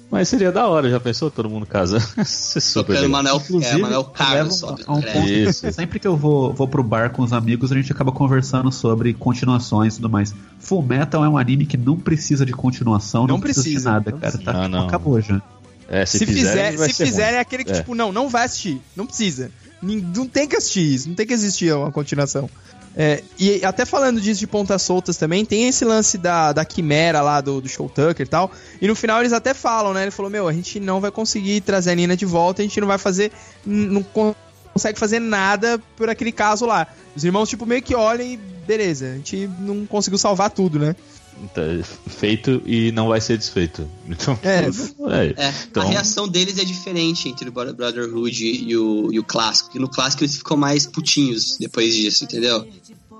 [0.09, 1.31] Mas seria da hora, já pensou?
[1.31, 1.97] Todo mundo casa.
[2.19, 3.07] É Tocando.
[3.09, 5.71] Manuel, é, Manuel Carlos sobe a um Isso.
[5.71, 9.13] Sempre que eu vou, vou pro bar com os amigos, a gente acaba conversando sobre
[9.13, 10.33] continuações e tudo mais.
[10.59, 13.91] Full Metal é um anime que não precisa de continuação, não, Não precisa, de precisa,
[13.91, 14.37] nada, não cara.
[14.37, 14.87] Tá, Ah, tipo, não.
[14.87, 15.41] acabou já.
[15.87, 17.21] É, se, Se, fizerem, fizer, vai se ruim.
[17.21, 17.75] é aquele que, É.
[17.75, 18.81] tipo, não, não vai assistir.
[18.95, 19.49] Não precisa.
[19.81, 22.49] Não tem que assistir isso, não tem que existir uma continuação.
[22.95, 27.21] É, e até falando disso de pontas soltas também, tem esse lance da, da quimera
[27.21, 28.51] lá do, do Show Tucker e tal.
[28.81, 30.01] E no final eles até falam, né?
[30.01, 32.79] Ele falou: Meu, a gente não vai conseguir trazer a Nina de volta, a gente
[32.81, 33.31] não vai fazer.
[33.65, 34.35] Não con-
[34.73, 36.87] consegue fazer nada por aquele caso lá.
[37.15, 40.95] Os irmãos, tipo, meio que olham e beleza, a gente não conseguiu salvar tudo, né?
[41.43, 41.63] Então,
[42.07, 43.87] feito e não vai ser desfeito.
[44.07, 44.65] Então, É.
[45.37, 45.47] é.
[45.47, 49.23] É, Então- a reação deles é diferente entre o Bro- Brotherhood e o, e o
[49.23, 49.69] clássico.
[49.69, 52.67] Porque no clássico eles ficam mais putinhos depois disso, entendeu?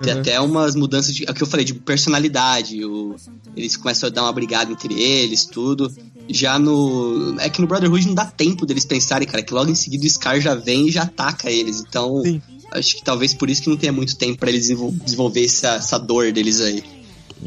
[0.02, 0.20] Tem Uhum.
[0.22, 1.28] até umas mudanças de.
[1.28, 2.84] É o que eu falei, de personalidade.
[2.84, 3.16] O,
[3.56, 5.94] eles começam a dar uma brigada entre eles, tudo.
[6.30, 7.36] Já no.
[7.40, 10.10] É que no Brotherhood não dá tempo deles pensarem, cara, que logo em seguida o
[10.10, 11.82] Scar já vem e já ataca eles.
[11.82, 12.42] Então, Sim.
[12.72, 15.70] acho que talvez por isso que não tenha muito tempo pra eles desenvol- desenvolver essa,
[15.76, 16.84] essa dor deles aí.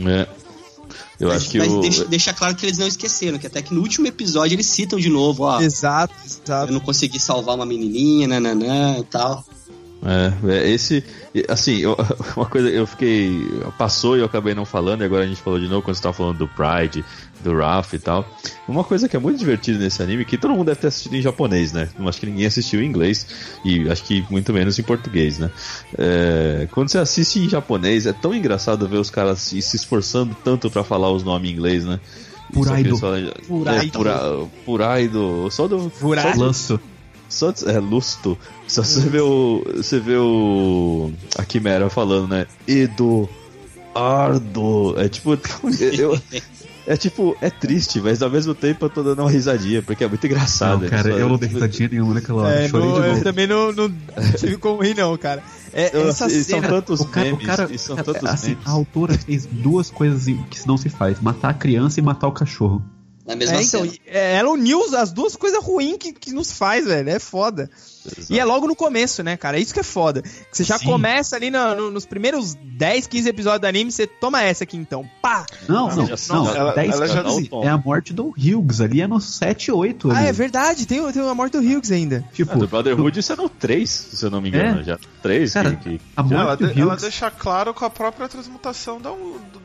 [0.07, 0.29] É.
[1.21, 1.81] Eu mas acho que mas o.
[1.81, 4.99] deixa, deixa claro que eles não esqueceram, que até que no último episódio eles citam
[4.99, 5.61] de novo, ó.
[5.61, 6.73] Exato, Eu exato.
[6.73, 9.45] não consegui salvar uma menininha, nananã e tal.
[10.07, 11.03] É, é, esse.
[11.49, 11.97] Assim, eu-
[12.37, 13.47] uma coisa, eu fiquei.
[13.79, 16.03] Passou e eu acabei não falando, e agora a gente falou de novo quando você
[16.03, 17.03] tava falando do Pride,
[17.45, 18.27] do Ralph e tal.
[18.67, 21.23] Uma coisa que é muito divertida nesse anime, que todo mundo deve ter assistido em
[21.23, 21.89] japonês, né?
[21.99, 23.27] Não acho que ninguém assistiu em inglês,
[23.65, 25.51] e acho que muito menos em português, né?
[25.97, 30.37] É, quando você assiste em japonês, é tão engraçado ver os caras se, se esforçando
[30.43, 32.01] tanto pra falar os nomes em inglês, né?
[32.53, 32.91] Puraido.
[32.97, 33.87] Só falam- Puraido.
[33.87, 34.21] É, pura,
[34.65, 35.49] puraido.
[35.51, 35.91] Só do.
[35.99, 36.37] Puraido.
[36.39, 36.81] só- Lanço.
[37.29, 38.39] só é lusto.
[38.69, 39.65] Só você vê o.
[39.77, 41.11] Você vê o.
[41.37, 42.47] A Quimera falando, né?
[43.95, 44.95] Eduardo.
[44.99, 45.39] É tipo.
[45.99, 46.19] Eu,
[46.87, 50.09] é tipo, é triste, mas ao mesmo tempo eu tô dando uma risadinha, porque é
[50.09, 50.83] muito engraçado.
[50.83, 52.55] Não, cara, Eles eu não falam- dei risadinha nenhuma naquela hora.
[52.65, 53.89] É, Chorei não- de eu também não, não
[54.39, 55.43] tive como rir, não, cara.
[55.73, 56.69] É, Eu- essa e são cena.
[56.69, 58.67] tantos O cara, o memes, cara- e são cara, tantos assim, memes.
[58.67, 62.33] a autora fez duas coisas que não se faz: matar a criança e matar o
[62.33, 62.83] cachorro.
[63.27, 63.93] Na mesma É, então, cena.
[63.95, 67.09] e- é, ela uniu as duas coisas ruins que, que nos faz, velho.
[67.09, 67.71] É foda.
[68.31, 69.59] E é logo no começo, né, cara?
[69.59, 70.23] Isso que é foda.
[70.23, 70.87] Que você já Sim.
[70.87, 74.77] começa ali no- no- nos primeiros 10, 15 episódios do anime, você toma essa aqui
[74.77, 75.09] então.
[75.23, 75.47] Pá!
[75.69, 76.55] Não, Ah, não, já- não.
[76.57, 77.65] ela- 10, ela já 15 dá o tom.
[77.67, 80.11] é a morte do Hughes ali, é no 7, 8.
[80.11, 80.27] Ah, ali.
[80.29, 80.87] é verdade.
[80.87, 82.25] Tem, tem a morte do Hughes ainda.
[82.33, 84.81] Tipo, Ah, do Brotherhood isso é no 3, se eu não me engano.
[84.81, 84.85] É.
[84.85, 87.03] Já 3 Cara, que, que- a Ela, morte de- do ela Hughes.
[87.03, 89.13] deixa claro com a própria transmutação da,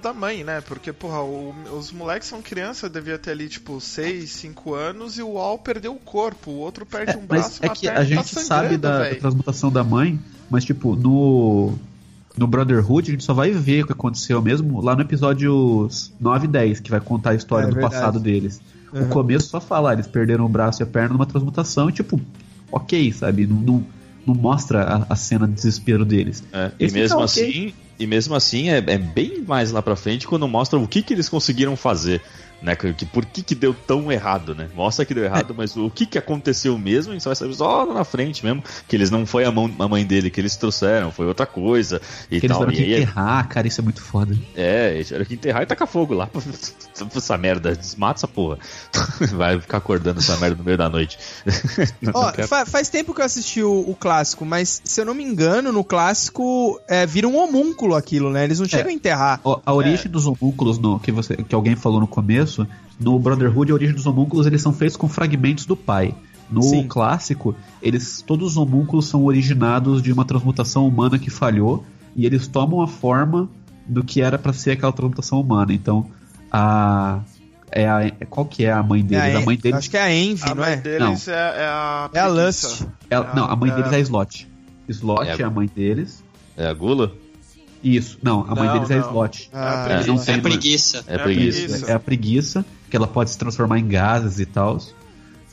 [0.01, 0.61] da mãe, né?
[0.61, 5.23] Porque, porra, o- os moleques são criança, devia ter ali, tipo, 6, 5 anos, e
[5.23, 7.87] o Al perdeu o corpo, o outro perde É, um braço e é uma que
[7.87, 10.19] perna a e tá gente sangrando, sabe da, da transmutação da mãe,
[10.49, 11.73] mas tipo, no
[12.37, 16.45] no Brotherhood a gente só vai ver o que aconteceu mesmo lá no episódio 9
[16.45, 17.93] e 10, que vai contar a história É do verdade.
[17.93, 18.61] passado deles.
[18.93, 19.03] Uhum.
[19.03, 22.19] O começo só fala, eles perderam o braço e a perna numa transmutação e tipo,
[22.71, 23.45] ok, sabe?
[23.45, 23.85] Não, não,
[24.25, 26.43] não mostra a, a cena de desespero deles.
[26.53, 30.25] É, e mesmo tá assim, e mesmo assim é, é bem mais lá pra frente
[30.25, 32.21] quando mostra o que, que eles conseguiram fazer,
[32.61, 32.75] né?
[32.75, 34.69] Que, que- por que, que deu tão errado, né?
[34.75, 37.53] Mostra que deu errado, mas o que, que aconteceu mesmo, a gente só vai saber
[37.53, 40.39] só lá na frente mesmo, que eles não foi a, mão, a mãe dele que
[40.41, 42.59] eles trouxeram, foi outra coisa e Que eles tal.
[42.67, 44.35] tiveram E que aí, enterrar, cara, isso é muito foda.
[44.55, 46.29] é, eles tiveram que enterrar e tacar fogo lá.
[47.15, 48.57] essa merda, desmata essa porra.
[49.35, 51.17] Vai ficar acordando essa merda no meio da noite.
[52.13, 55.13] Ó, quero- fa- faz tempo que eu assisti o, o clássico, mas se eu não
[55.13, 58.43] me engano, no clássico é, vira um homúnculo aquilo, né?
[58.43, 59.39] Eles não chegam a enterrar.
[59.43, 62.48] O- A origem dos homúnculos no, que, você, que alguém falou no começo,
[62.99, 66.15] no Brotherhood, a origem dos homúnculos eles são feitos com fragmentos do pai.
[66.49, 66.87] No Sim.
[66.87, 71.85] clássico, eles todos os homúnculos são originados de uma transmutação humana que falhou
[72.15, 73.47] e eles tomam a forma
[73.87, 75.71] do que era pra ser aquela transmutação humana.
[75.73, 76.07] Então,
[76.51, 77.19] a
[77.71, 79.35] É a, qual que é a mãe É deles?
[79.35, 79.77] a a mãe deles.
[79.77, 80.75] Acho que é a Envy, A não mãe é?
[80.77, 82.09] deles é, é a.
[82.15, 82.27] É a.
[82.27, 82.87] Lust.
[83.11, 84.47] ela- não, a mãe é- deles é a Slot.
[84.87, 86.23] Slot É é, a- a mãe deles.
[86.57, 87.11] É a gula?
[87.83, 89.07] Isso, não, a mãe Não, deles é a não.
[89.07, 89.49] Slot.
[89.53, 90.21] Ah, É não preguiça.
[90.21, 90.41] É têm mãe.
[90.41, 91.03] preguiça.
[91.07, 91.59] É a preguiça.
[91.61, 91.91] preguiça.
[91.91, 94.77] É a preguiça, que ela pode se transformar em gases e tal.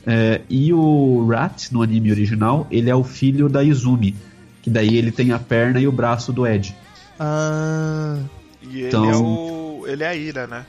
[0.05, 4.15] É, e o Rat, no anime original, ele é o filho da Izumi.
[4.61, 6.75] Que daí ele tem a perna e o braço do Ed.
[7.19, 8.17] Ah,
[8.61, 9.83] E ele Então- é o.
[9.87, 10.65] Ele é a ira, né?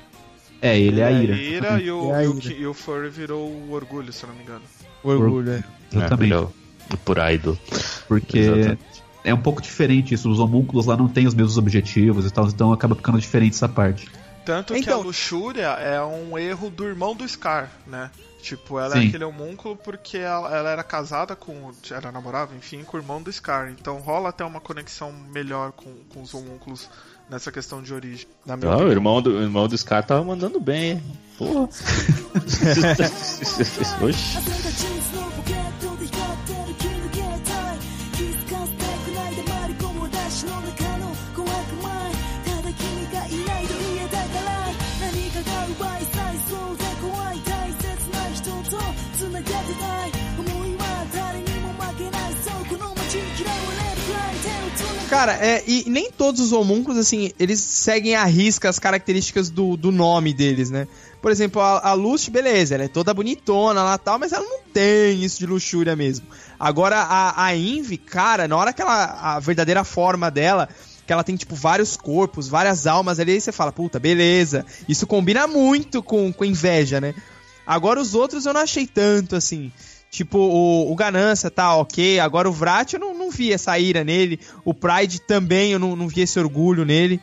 [0.62, 1.34] É, ele é a ira.
[1.36, 1.58] e,
[1.90, 2.52] o, É a e, o, ira.
[2.54, 4.62] E o Furry virou o orgulho, se eu não me engano.
[5.02, 5.64] o orgulho, é.
[5.92, 6.32] Exatamente.
[6.34, 7.58] É, é o Puraido.
[8.06, 8.80] Porque Exatamente.
[9.28, 10.30] É um pouco diferente isso.
[10.30, 13.68] Os homúnculos lá não têm os mesmos objetivos e tal, então acaba ficando diferente essa
[13.68, 14.08] parte.
[14.44, 18.10] Tanto que a Então- luxúria é um erro do irmão do Scar, né?
[18.40, 19.08] Tipo, ela é Sim.
[19.08, 21.70] aquele homúnculo porque ela, ela era casada com.
[21.90, 23.68] Era namorava, enfim, com o irmão do Scar.
[23.70, 26.88] Então rola até uma conexão melhor com, com os homúnculos
[27.28, 28.26] nessa questão de origem.
[28.46, 31.02] Na minha Ah, o irmão do, o irmão do Scar tava mandando bem, hein?
[31.36, 31.68] Porra.
[34.02, 35.67] Oxi.
[55.08, 59.74] Cara, é, e nem todos os homúnculos, assim, eles seguem à risca as características do,
[59.74, 60.86] do nome deles, né?
[61.22, 64.60] Por exemplo, a, a Lust, beleza, ela é toda bonitona lá tal, mas ela não
[64.72, 66.26] tem isso de luxúria mesmo.
[66.60, 69.04] Agora, a, a Envy, cara, na hora que ela.
[69.20, 70.68] A verdadeira forma dela.
[71.06, 74.66] Que ela tem, tipo, vários corpos, várias almas ali, aí você fala, puta, beleza.
[74.86, 77.14] Isso combina muito com, com inveja, né?
[77.66, 79.72] Agora os outros eu não achei tanto, assim.
[80.10, 82.18] Tipo, o, o Ganância tá ok.
[82.18, 84.40] Agora o Vrat eu não, não vi essa ira nele.
[84.64, 87.20] O Pride também eu não, não vi esse orgulho nele.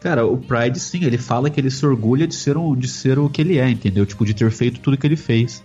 [0.00, 3.18] Cara, o Pride, sim, ele fala que ele se orgulha de ser, um, de ser
[3.18, 4.04] o que ele é, entendeu?
[4.04, 5.62] Tipo, de ter feito tudo que ele fez.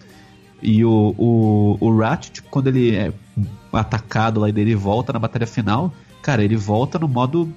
[0.61, 3.11] E o, o, o Rat, tipo, quando ele é
[3.73, 7.53] atacado lá e dele volta na batalha final, cara, ele volta no modo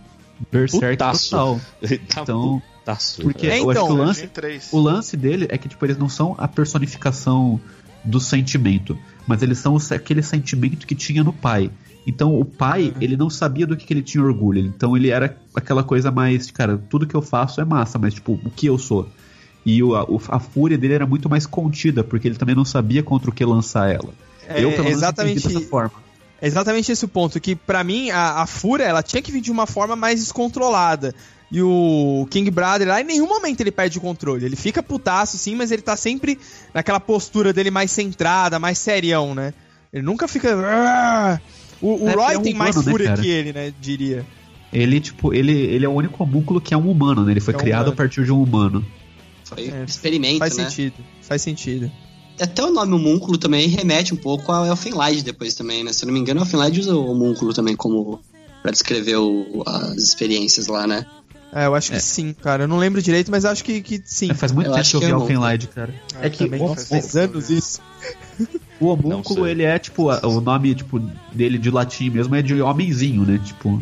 [0.51, 1.31] Berserk Putaço.
[1.31, 1.61] total.
[2.09, 3.23] Tá Então, putaço.
[3.23, 4.31] porque É, eu acho então, que o lance,
[4.73, 7.61] o lance dele é que, tipo, eles não são a personificação
[8.05, 11.71] do sentimento, mas eles são aquele sentimento que tinha no pai.
[12.07, 14.61] Então, o pai, ele não sabia do que, que ele tinha orgulho.
[14.61, 18.33] Então, ele era aquela coisa mais, cara, tudo que eu faço é massa, mas, tipo,
[18.45, 19.09] o que eu sou?
[19.65, 23.03] E o, a, a fúria dele era muito mais contida, porque ele também não sabia
[23.03, 24.13] contra o que lançar ela.
[24.47, 26.05] É, eu, pelo menos, exatamente- entendi dessa forma.
[26.43, 27.41] É exatamente esse o ponto.
[27.41, 31.15] Que pra mim, a, a Fúria, ela tinha que vir de uma forma mais descontrolada.
[31.53, 34.45] E o King Brother lá, em nenhum momento ele perde o controle.
[34.45, 36.39] Ele fica putaço, sim, mas ele tá sempre
[36.73, 39.55] naquela postura dele mais centrada, mais serião, né?
[39.93, 40.55] Ele nunca fica.
[40.57, 41.41] "Ah!"
[41.81, 43.23] O, o É, Roy é um tem mais humano, né, fúria cara?
[43.23, 43.73] que ele, né?
[43.81, 44.27] Diria.
[44.73, 47.33] Ele, tipo, ele, ele é o único homúnculo que é um humano, né?
[47.33, 47.93] Ele foi É um criado humano.
[47.93, 48.85] a partir de um humano.
[49.45, 50.65] Foi É, experimento, Faz né?
[50.65, 50.95] sentido.
[51.23, 51.93] Faz sentido.
[52.41, 55.93] Até o nome homúnculo também remete um pouco ao Elfenlight depois também, né?
[55.93, 58.21] Se eu não me engano, o Elfenlight usa o homúnculo também como
[58.63, 61.07] pra descrever o- as experiências lá, né?
[61.55, 62.01] É, eu acho que É.
[62.01, 62.65] sim, cara.
[62.65, 64.31] Eu não lembro direito, mas acho que, que sim.
[64.31, 65.95] É, faz muito Eu tempo que eu vi é Alfenlight, cara.
[66.17, 67.81] Ah, É que também o, faz anos isso.
[68.81, 70.99] o homúnculo, ele é, tipo, o nome, tipo,
[71.33, 73.41] dele de latim mesmo é de homenzinho, né?
[73.45, 73.81] Tipo,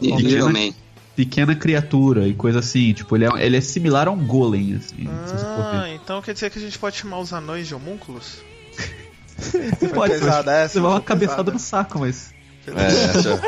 [0.00, 0.42] E, Homem, de né?
[0.44, 0.74] homem.
[1.16, 2.92] pequena criatura e coisa assim.
[2.92, 4.96] Tipo, ele é, ele é similar a um golem, assim.
[5.26, 5.44] se.
[5.44, 8.38] Ah, então quer dizer que a gente pode chamar os anões de homúnculos?
[9.36, 11.52] Você pode, pesada essa, você vai uma cabeçada pesada.
[11.52, 12.32] no saco, mas...
[12.66, 13.40] É, essa-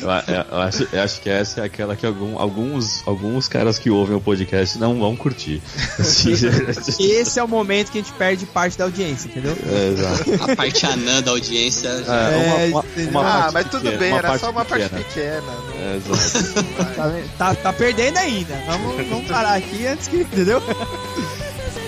[0.00, 3.78] eu, a- eu acho, eu acho que essa é aquela que algum- alguns, alguns caras
[3.78, 5.60] que ouvem o podcast não vão curtir.
[5.98, 6.32] Assim,
[7.00, 9.56] Esse é o momento que a gente perde parte da audiência, entendeu?
[9.66, 10.44] é, exato.
[10.52, 11.88] A parte anã da audiência.
[11.88, 14.64] É, É, uma, uma, uma ah, parte mas tudo pequena, bem, era parte só uma
[14.64, 15.04] parte pequena.
[15.04, 15.42] pequena.
[15.42, 16.64] não- É, exato.
[16.96, 18.54] Tá, tá, tá perdendo ainda.
[18.66, 20.18] Vamos, vamos parar aqui antes que.
[20.18, 20.62] Entendeu?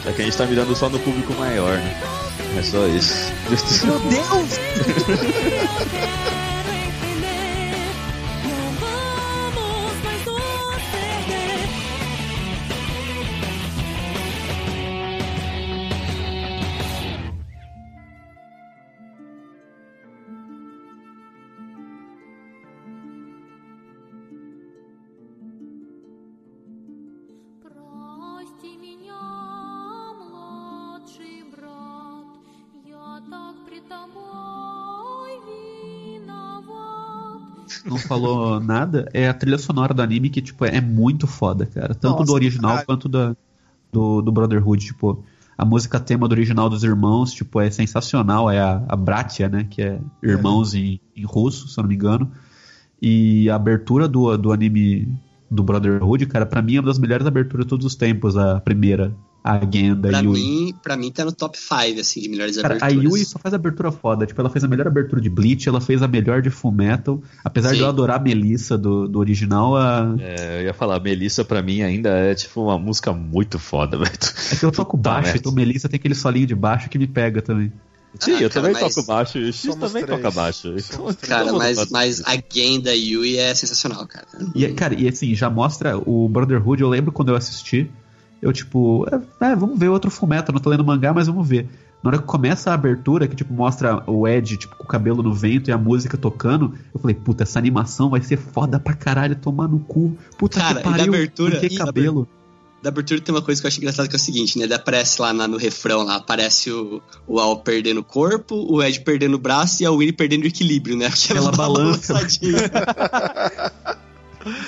[0.06, 2.00] É que a gente tá mirando só no público maior, né?
[2.58, 3.14] É só isso.
[3.86, 4.58] Meu Deus!
[37.84, 41.94] não falou nada, é a trilha sonora do anime que, tipo, é muito foda, cara.
[41.94, 42.86] Tanto Nossa, do original caralho.
[42.86, 43.36] quanto da,
[43.92, 45.24] do, do Brotherhood, tipo.
[45.56, 48.50] A música tema do original dos irmãos, tipo, é sensacional.
[48.50, 49.66] É a, a Bratia, né?
[49.68, 52.32] Que é irmãos em, em russo, se eu não me engano.
[53.00, 55.06] E a abertura do, do anime
[55.50, 58.60] do Brotherhood, cara, pra mim é uma das melhores aberturas de todos os tempos, a
[58.60, 59.14] primeira.
[59.42, 60.32] A Gen da Pra Yui.
[60.32, 63.12] mim, pra mim tá no top 5, assim, de melhores Cara, a aberturas.
[63.12, 64.26] Yui só faz abertura foda.
[64.26, 67.22] Tipo, ela fez a melhor abertura de Bleach, ela fez a melhor de Fullmetal.
[67.42, 67.82] Apesar de Sim.
[67.84, 70.14] eu adorar a Melissa do, do original, a...
[70.18, 74.10] É, eu ia falar, Melissa pra mim ainda é tipo uma música muito foda, velho.
[74.52, 75.38] é que eu toco Puta baixo, merda.
[75.38, 77.72] então Melissa tem aquele solinho de baixo que me pega também.
[78.18, 80.20] Sim, Ah, eu cara, também mas- toco baixo, o X Somos também três.
[80.20, 80.62] toca baixo.
[80.80, 81.28] Somos Então, três.
[81.28, 84.26] Cara, mas, mas a game da Yui é sensacional, cara.
[84.54, 87.88] E, cara, e assim, já mostra o Brotherhood, eu lembro quando eu assisti,
[88.42, 89.06] eu tipo,
[89.40, 91.68] é, é, vamos ver outro Fullmetal, não tô lendo mangá, mas vamos ver.
[92.02, 95.22] Na hora que começa a abertura, que tipo mostra o Ed tipo, com o cabelo
[95.22, 98.94] no vento e a música tocando, eu falei, puta, essa animação vai ser foda pra
[98.94, 100.16] caralho, tomar no cu.
[100.38, 102.26] Puta Cara, que e da pariu, abertura- que da cabelo?
[102.82, 104.64] Da abertura tem uma coisa que eu acho engraçada que é o seguinte, né?
[104.74, 109.00] Aparece lá na- no refrão lá, aparece o, o Al perdendo o corpo, o Ed
[109.00, 111.10] perdendo o braço e a Winnie perdendo o equilíbrio, né?
[111.10, 112.14] Porque Ela dá uma balança.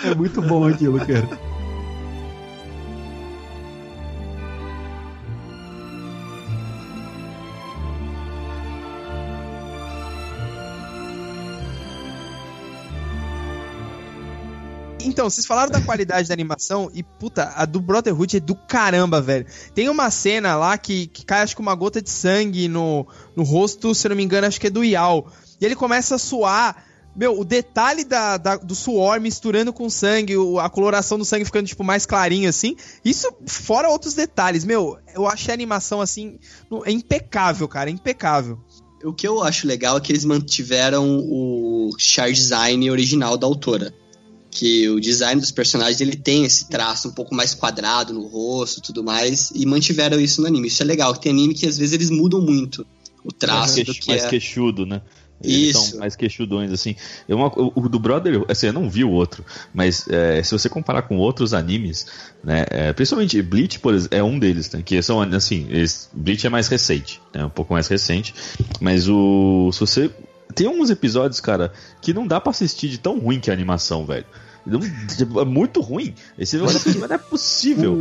[0.04, 1.26] É muito bom aquilo, cara.
[15.04, 19.20] Então, vocês falaram da qualidade da animação e, puta, a do Brotherhood é do caramba,
[19.20, 19.46] velho.
[19.74, 23.42] Tem uma cena lá que, que cai, acho que uma gota de sangue no, no
[23.42, 25.26] rosto, se eu não me engano, acho que é do Yao.
[25.60, 26.84] E ele começa a suar.
[27.14, 31.44] Meu, o detalhe da, da- do suor misturando com sangue, o- a coloração do sangue
[31.44, 32.74] ficando, tipo, mais clarinho, assim.
[33.04, 34.64] Isso fora outros detalhes.
[34.64, 36.38] Meu, eu achei a animação, assim,
[36.86, 38.58] é impecável, cara, é impecável.
[39.04, 43.92] o que eu acho legal é que eles mantiveram o char design original da autora.
[44.54, 48.80] Que o design dos personagens ele tem esse traço um pouco mais quadrado no rosto
[48.80, 50.68] e tudo mais, e mantiveram isso no anime.
[50.68, 52.86] Isso é legal, que tem anime que às vezes eles mudam muito
[53.24, 54.28] o traço mais, do que mais é.
[54.28, 55.00] queixudo, né?
[55.42, 55.90] Eles Isso.
[55.90, 56.94] são mais queixudões, assim.
[57.28, 57.38] Eu,
[57.74, 59.44] o, do Brother, assim, eu não vi o outro,
[59.74, 62.06] mas é, se você comparar com outros animes,
[62.44, 66.46] né, é, principalmente Bleach, por exemplo, é um deles, né, que são, assim, eles- Bleach
[66.46, 68.34] é mais recente, né, um pouco mais recente,
[68.80, 70.10] mas o, se você,
[70.52, 73.56] tem uns episódios, cara, que não dá pra assistir de tão ruim que é a
[73.56, 74.26] animação, velho.
[75.40, 76.14] É muito ruim.
[76.38, 77.94] Esse não é possível.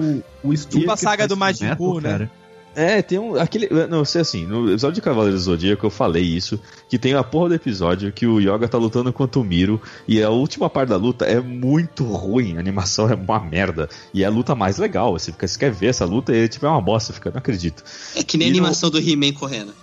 [0.44, 2.10] O, o estúdio Tipo a saga do Majin Buu, né?
[2.12, 2.32] cara,
[2.76, 3.36] É, tem um.
[3.36, 3.68] Aquele.
[3.88, 6.60] Não, sei assim, no episódio de Cavaleiros do Zodíaco eu falei isso.
[6.88, 9.82] Que tem a porra do episódio que o Yoga tá lutando contra o Miro.
[10.08, 12.58] E a última parte da luta é muito ruim.
[12.58, 13.90] A animação é uma merda.
[14.14, 15.14] E é a luta mais legal.
[15.18, 17.40] Você, fica, você quer ver essa luta e tipo, é uma bosta, você fica, não
[17.40, 17.84] acredito.
[18.16, 19.74] É que nem a E no- animação do He-Man correndo.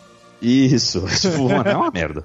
[0.40, 2.24] Isso, tipo, mano, é uma merda.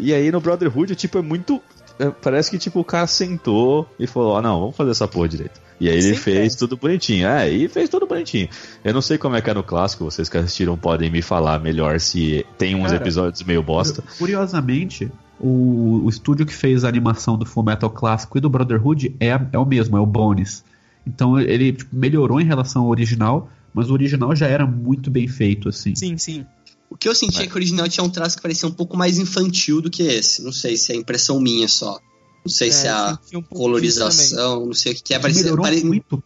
[0.00, 1.60] E aí no Brotherhood, tipo, é muito.
[1.98, 5.28] é, parece que tipo, o cara sentou e falou: ah, não, vamos fazer essa porra
[5.28, 5.60] direito.
[5.80, 6.58] E aí ele Sim, fez cara.
[6.58, 7.26] tudo bonitinho.
[7.26, 8.48] É, e fez tudo bonitinho.
[8.84, 11.58] Eu não sei como é que é no clássico, vocês que assistiram podem me falar
[11.58, 14.04] melhor se tem uns Cara, episódios meio bosta.
[14.18, 19.40] Curiosamente, o, o estúdio que fez a animação do Fullmetal clássico e do Brotherhood é,
[19.52, 20.62] é o mesmo, é o Bones.
[21.06, 25.26] Então ele tipo, melhorou em relação ao original, mas o original já era muito bem
[25.26, 25.94] feito, assim.
[25.94, 26.44] Sim, sim.
[26.90, 28.96] O que eu senti é que o original tinha um traço que parecia um pouco
[28.96, 30.42] mais infantil do que esse.
[30.42, 31.98] Não sei se é impressão minha só.
[32.44, 35.16] Não sei se é a um colorização, não sei o que, que é.
[35.16, 36.22] O que Parecia, melhorou pare- muito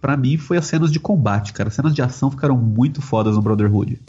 [0.00, 1.68] pra mim foi as cenas de combate, cara.
[1.68, 4.00] As cenas de ação ficaram muito fodas no Brotherhood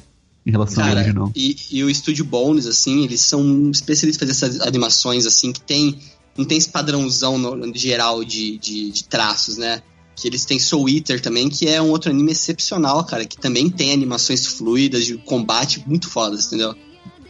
[0.45, 1.31] em relação ao Cara, original.
[1.35, 5.61] e, e o estúdio Bones, assim, eles são especialistas em fazer essas animações, assim, que
[5.61, 5.99] tem.
[6.37, 9.83] Não tem esse padrãozão no, no geral de, de, de traços, né?
[10.15, 13.69] Que eles têm Soul Eater também, que é um outro anime excepcional, cara, que também
[13.69, 16.75] tem animações fluidas de combate muito fodas, entendeu?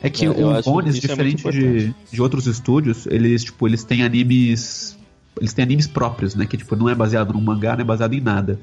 [0.01, 1.95] É que É, eu o Bones, é diferente de, importante.
[2.11, 4.97] de outros estúdios, eles, tipo, eles têm animes.
[5.39, 6.45] Eles têm animes próprios, né?
[6.45, 8.59] Que tipo, não é baseado num mangá, não é baseado em nada.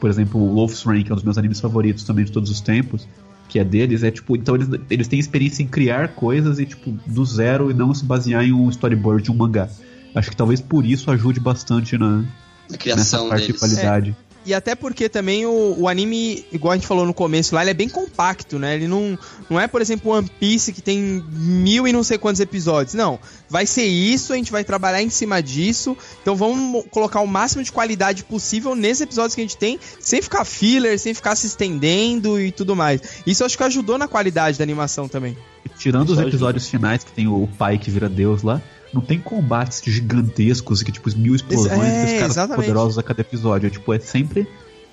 [0.00, 2.50] Por exemplo, o Wolf's Rain, que é um dos meus animes favoritos também de todos
[2.50, 3.06] os tempos,
[3.48, 6.92] que é deles, é tipo, então eles, eles têm experiência em criar coisas e, tipo,
[7.06, 9.68] do zero e não se basear em um storyboard de um mangá.
[10.14, 12.24] Acho que talvez por isso ajude bastante na,
[12.70, 13.60] Na criação parte de deles.
[13.60, 14.16] qualidade.
[14.46, 17.72] E até porque também o, o anime, igual a gente falou no começo lá, ele
[17.72, 18.76] é bem compacto, né?
[18.76, 19.18] Ele não,
[19.50, 22.94] não é, por exemplo, One Piece que tem mil e não sei quantos episódios.
[22.94, 23.18] Não.
[23.50, 25.94] Vai ser isso, a gente vai trabalhar em cima disso.
[26.22, 29.78] Então vamos mo- colocar o máximo de qualidade possível nesses episódios que a gente tem,
[30.00, 33.02] sem ficar filler, sem ficar se estendendo e tudo mais.
[33.26, 35.36] Isso acho que ajudou na qualidade da animação também.
[35.78, 38.62] Tirando os episódios finais, que tem o pai que vira Deus lá,
[38.92, 42.56] não tem combates gigantescos que, tipo, mil explosões Ex- é, e os caras exatamente.
[42.66, 43.66] poderosos a cada episódio.
[43.66, 44.46] É, tipo, é sempre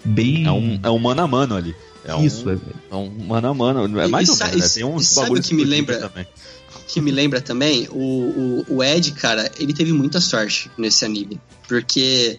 [0.04, 0.46] bem.
[0.46, 1.76] É um, é um mano a mano ali.
[2.04, 2.58] É Isso, um, é.
[2.92, 4.00] é um mano a mano.
[4.00, 4.70] É mais e ou sa- menos, né?
[4.70, 5.98] Tem uns e sabe o que me lembra?
[6.00, 6.28] Também.
[6.88, 11.40] que me lembra também, o, o, o Ed, cara, ele teve muita sorte nesse anime.
[11.68, 12.38] Porque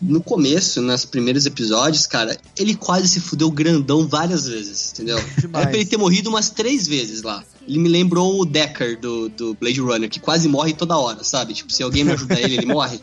[0.00, 5.16] no começo, nos primeiros episódios, cara, ele quase se fudeu grandão várias vezes, entendeu?
[5.38, 5.62] Demais.
[5.62, 7.42] Era pra ele ter morrido umas três vezes lá.
[7.66, 11.52] Ele me lembrou o Decker do, do Blade Runner, que quase morre toda hora, sabe?
[11.52, 13.00] Tipo, se alguém não ajudar ele, ele morre.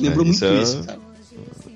[0.00, 1.08] Lembrou É, isso muito é- isso, cara.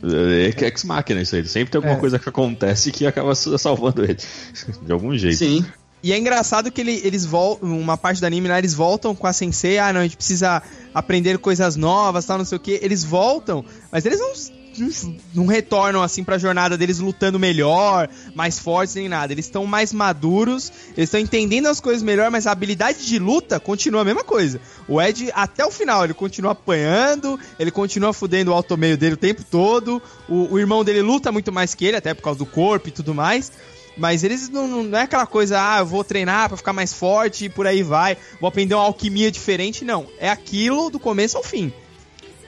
[0.05, 1.47] É Ex Machina isso aí.
[1.47, 2.01] Sempre tem alguma É.
[2.01, 4.17] coisa que acontece que acaba sa- salvando ele.
[4.85, 5.37] De algum jeito.
[5.39, 5.65] Sim.
[6.03, 9.33] E é engraçado que ele- eles voltam, uma parte do anime eles voltam com a
[9.33, 10.61] sensei, ah, não, a gente precisa
[10.93, 12.79] aprender coisas novas, tal, não sei o que.
[12.83, 14.33] Eles voltam, mas eles não,
[14.79, 19.33] não, não retornam assim pra jornada deles lutando melhor, mais fortes nem nada.
[19.33, 23.61] Eles estão mais maduros, eles estão entendendo as coisas melhor, mas a habilidade de luta
[23.61, 24.61] continua a mesma coisa.
[24.89, 29.15] O Ed, até o final, ele continua apanhando, ele continua fudendo o alto meio dele
[29.15, 30.03] o tempo todo.
[30.29, 32.91] O, o irmão dele luta muito mais que ele, até por causa do corpo e
[32.93, 33.53] tudo mais.
[33.97, 37.45] Mas eles não, não- é aquela coisa, ah, eu vou treinar pra ficar mais forte
[37.45, 40.09] e por aí vai, vou aprender uma alquimia diferente, não.
[40.19, 41.73] É aquilo do começo ao fim.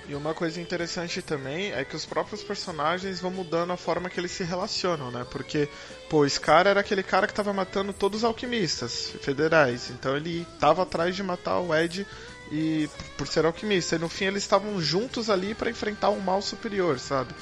[0.07, 4.21] E uma coisa interessante também é que os próprios personagens vão mudando a forma que
[4.21, 5.25] eles se relacionam, né?
[5.31, 5.67] Porque,
[6.11, 9.89] pô, esse cara era aquele cara que tava matando todos os alquimistas federais.
[9.91, 12.07] Então ele tava atrás de matar o Ed
[12.53, 12.87] e
[13.17, 13.97] por ser alquimista.
[13.97, 17.35] E no fim eles estavam juntos ali pra enfrentar um mal superior, sabe?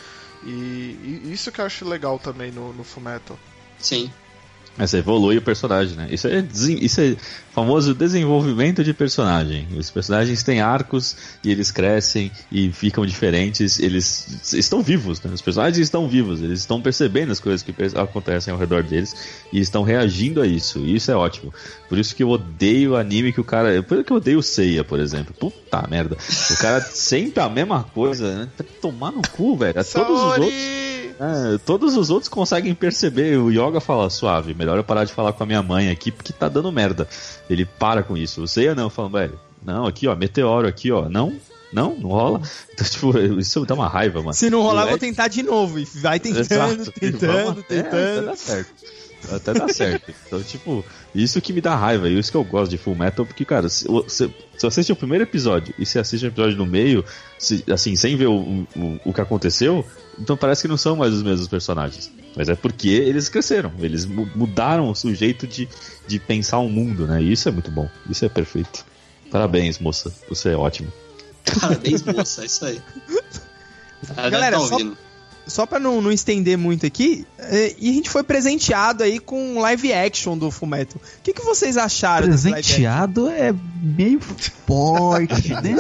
[0.44, 3.36] E, e isso que eu acho legal também no, no Fullmetal.
[3.83, 4.11] Sim.
[4.76, 6.09] Mas evolui o personagem, né?
[6.11, 6.43] Isso é,
[6.80, 7.14] isso é
[7.53, 9.68] famoso desenvolvimento de personagem.
[9.76, 11.14] Os personagens têm arcos
[11.45, 13.78] e eles crescem e ficam diferentes.
[13.78, 15.30] Eles estão vivos, né?
[15.33, 16.41] Os personagens estão vivos.
[16.41, 19.14] Eles estão percebendo as coisas que acontecem ao redor deles
[19.53, 20.78] e estão reagindo a isso.
[20.78, 21.53] E isso é ótimo.
[21.87, 23.83] Por isso que eu odeio anime que o cara.
[23.83, 25.35] Por isso que eu odeio o Seiya, por exemplo.
[25.39, 26.16] Puta merda.
[26.51, 28.49] O cara sempre a mesma coisa, né?
[28.57, 29.74] Tá tomar no cu, velho.
[29.85, 31.01] Todos os outros.
[31.24, 33.38] É, todos os outros conseguem perceber.
[33.38, 36.32] O Yoga fala suave, melhor eu parar de falar com a minha mãe aqui porque
[36.32, 37.06] tá dando merda.
[37.48, 38.42] Ele para com isso.
[38.42, 41.32] O Seiya não, falando, velho, não, aqui ó, meteoro aqui ó, não,
[41.72, 42.40] não, não rola.
[42.74, 44.34] Então, tipo, isso dá uma raiva, mano.
[44.34, 45.78] Se não rolar, O eu vou Ed- tentar de novo.
[45.78, 46.40] E vai tentando,
[46.82, 47.90] Exato, tentando, tentando.
[47.90, 48.70] Até dá certo.
[49.32, 50.14] Até dá certo.
[50.26, 50.84] Então, tipo,
[51.14, 53.68] isso que me dá raiva, e isso que eu gosto de Full Metal, porque, cara,
[53.68, 56.66] se, o- se, se você assiste o primeiro episódio e você assiste o episódio no
[56.66, 57.04] meio,
[57.38, 59.84] se- assim, sem ver o, o, o que aconteceu,
[60.18, 62.10] então parece que não são mais os mesmos personagens.
[62.34, 65.68] Mas é porque eles cresceram, eles mu- mudaram o seu jeito de,
[66.06, 67.20] de pensar o mundo, né?
[67.22, 68.84] E isso é muito bom, isso é perfeito.
[69.30, 70.90] Parabéns, moça, você é ótimo.
[71.60, 72.42] Parabéns, moça.
[72.42, 72.80] É isso aí.
[74.30, 74.92] Galera, tá ouvindo.
[74.92, 75.11] Só
[75.66, 79.93] pra não, não estender muito aqui, é, e a gente foi presenteado aí com live
[79.93, 81.01] action do Fullmetal.
[81.18, 82.28] O que, que vocês acharam?
[82.28, 84.20] Presenteado é meio
[84.66, 85.74] forte, né?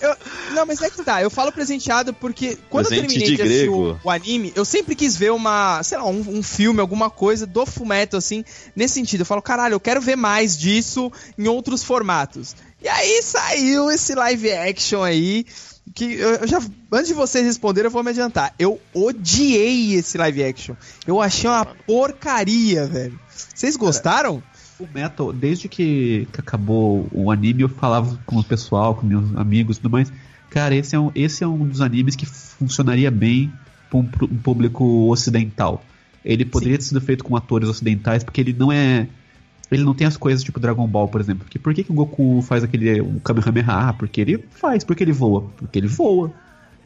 [0.00, 0.16] Eu-
[0.54, 1.22] não, mas é que tá.
[1.22, 4.64] Eu falo presenteado porque quando Presente eu terminei de de, assistir o, o anime, eu
[4.64, 8.44] sempre quis ver uma, sei lá, um, um filme, alguma coisa do Fullmetal, assim,
[8.74, 9.20] nesse sentido.
[9.20, 12.56] Eu falo, caralho, eu quero ver mais disso em outros formatos.
[12.82, 15.44] E aí saiu esse live action aí,
[15.94, 16.60] que eu, já,
[16.92, 18.54] antes de vocês responderem, eu vou me adiantar.
[18.58, 20.74] Eu odiei esse live action.
[21.06, 23.18] Eu achei uma porcaria, velho.
[23.28, 24.42] Vocês gostaram?
[24.78, 29.34] O Metal, desde que, que acabou o anime, eu falava com o pessoal, com meus
[29.36, 30.12] amigos e tudo mais.
[30.50, 33.52] Cara, esse é um, esse é um dos animes que funcionaria bem
[33.90, 35.82] para um, um público ocidental.
[36.24, 39.08] Ele poderia ter sido feito com atores ocidentais, porque ele não é.
[39.70, 41.46] Ele não tem as coisas tipo Dragon Ball, por exemplo.
[41.48, 43.66] Que por que, que o Goku faz aquele o Kamehameha?
[43.68, 45.44] Ah, porque ele faz, porque ele voa.
[45.56, 46.32] Porque ele voa.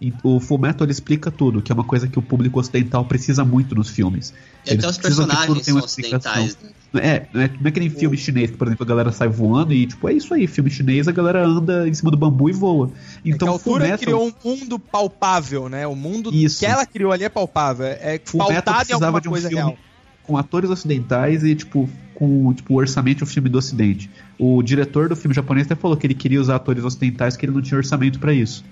[0.01, 3.45] E o Fullmetal ele explica tudo, que é uma coisa que o público ocidental precisa
[3.45, 4.35] muito nos filmes.
[4.66, 6.33] E até Eles os que tudo personagens são uma explicação.
[6.33, 6.70] ocidentais, né?
[6.95, 9.28] É, não é, não é que nem filme chinês, que, por exemplo, a galera sai
[9.28, 12.51] voando e, tipo, é isso aí, filme chinês, a galera anda em cima do bambu
[12.51, 12.91] e voa.
[13.24, 15.87] Então, Então, a altura Fullmetal, criou um mundo palpável, né?
[15.87, 16.59] O mundo Isso.
[16.59, 17.87] que ela criou ali é palpável.
[17.87, 19.78] É pautado em precisava alguma de um coisa filme real.
[20.25, 24.11] Com atores ocidentais e, tipo, com tipo, o orçamento de um filme do ocidente.
[24.39, 27.53] O diretor do filme japonês até falou que ele queria usar atores ocidentais, que ele
[27.53, 28.64] não tinha orçamento pra isso.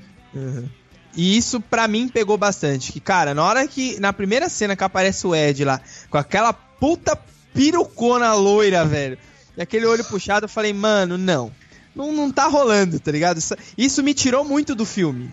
[1.17, 2.93] E isso pra mim pegou bastante.
[2.93, 3.99] Que, cara, na hora que.
[3.99, 7.19] Na primeira cena que aparece o Ed lá, com aquela puta
[7.53, 9.19] pirucona loira, velho.
[9.57, 11.51] E aquele olho puxado, eu falei, mano, não.
[11.95, 13.39] Não, não tá rolando, tá ligado?
[13.39, 15.31] Isso, isso me tirou muito do filme.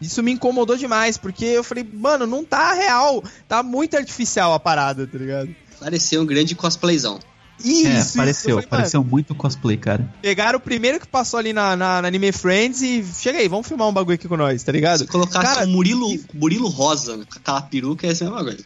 [0.00, 3.22] Isso me incomodou demais, porque eu falei, mano, não tá real.
[3.48, 5.54] Tá muito artificial a parada, tá ligado?
[5.80, 7.18] Parecia um grande cosplayzão.
[7.62, 8.16] Isso, é, isso.
[8.16, 10.08] pareceu, Eu falei, pareceu muito cosplay, cara.
[10.22, 13.66] pegaram o primeiro que passou ali na, na, na Anime Friends e chega aí, vamos
[13.66, 14.98] filmar um bagulho aqui com nós, tá ligado?
[14.98, 18.64] Se colocasse Cara, um Murilo, Murilo Rosa com aquela peruca, ia ser a mesma coisa.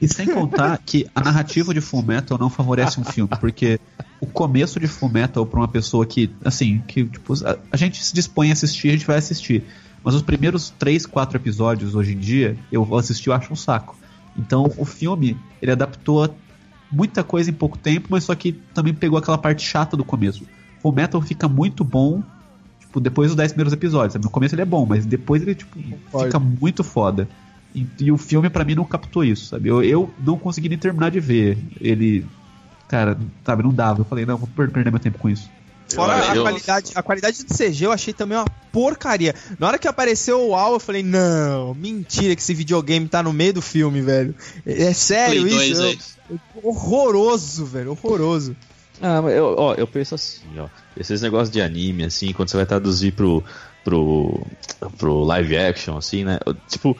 [0.00, 3.80] E sem contar que a narrativa de Fullmetal não favorece um filme, porque
[4.20, 8.14] o começo de Fullmetal pra uma pessoa que, assim, que tipo, a, a gente se
[8.14, 9.64] dispõe a assistir, a gente vai assistir.
[10.06, 13.56] Mas os primeiros três, quatro episódios hoje em dia, eu vou assistir, eu acho um
[13.56, 13.96] saco.
[14.38, 16.32] Então o filme, ele adaptou
[16.92, 20.46] muita coisa em pouco tempo, mas só que também pegou aquela parte chata do começo.
[20.80, 22.22] Fullmetal fica muito bom,
[22.78, 24.12] tipo, depois dos 10 primeiros episódios.
[24.12, 24.24] sabe?
[24.24, 25.76] No começo ele é bom, mas depois ele, tipo,
[26.26, 27.28] fica muito foda.
[27.74, 29.68] E, e o filme, pra mim, não captou isso, sabe?
[29.68, 31.58] Eu, eu não consegui nem terminar de ver.
[31.80, 32.24] Ele.
[32.86, 34.02] Cara, sabe, não dava.
[34.02, 35.50] Eu falei, não, vou per- perder meu tempo com isso.
[35.88, 39.34] Fora Eu- a, eu- qualidade, a qualidade do CG eu achei também uma porcaria.
[39.58, 43.32] Na hora que apareceu o UAU, eu falei, não, mentira que esse videogame tá no
[43.32, 44.34] meio do filme, velho.
[44.66, 45.80] É sério Play isso?
[45.82, 48.56] 2 Eu- horroroso, velho, horroroso.
[49.00, 50.68] Ah, mas eu, ó, eu penso assim, ó.
[50.96, 53.44] Esses negócios de anime, assim, quando você vai traduzir pro,
[53.84, 54.44] pro,
[54.96, 56.38] pro live action, assim, né?
[56.68, 56.96] Tipo,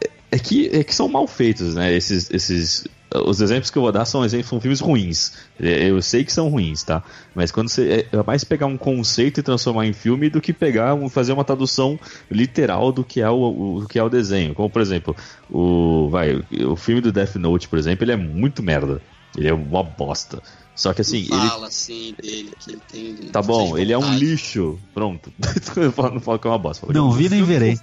[0.00, 1.92] é- é que, é que são mal feitos, né?
[1.92, 2.86] Esses, esses.
[3.26, 5.32] Os exemplos que eu vou dar são exemplos são filmes ruins.
[5.60, 7.02] É, Eu sei que são ruins, tá?
[7.34, 8.06] Mas quando você.
[8.12, 11.32] É é mais pegar um conceito e transformar em filme do que pegar um, fazer
[11.32, 11.98] uma tradução
[12.30, 13.34] literal do que é o,
[13.76, 14.54] o- do que é o desenho.
[14.54, 15.14] Como, por exemplo,
[15.50, 16.08] o.
[16.10, 19.00] Vai, o filme do Death Note, por exemplo, ele é muito merda.
[19.36, 20.42] Ele é uma bosta.
[20.76, 23.14] Só que assim, ele Fala assim dele, que ele tem.
[23.30, 24.78] Tá bom, ele é um lixo.
[24.92, 25.32] Pronto.
[26.12, 26.86] Não falo que é uma bosta.
[26.92, 27.78] Não é um vi nem filme- verei.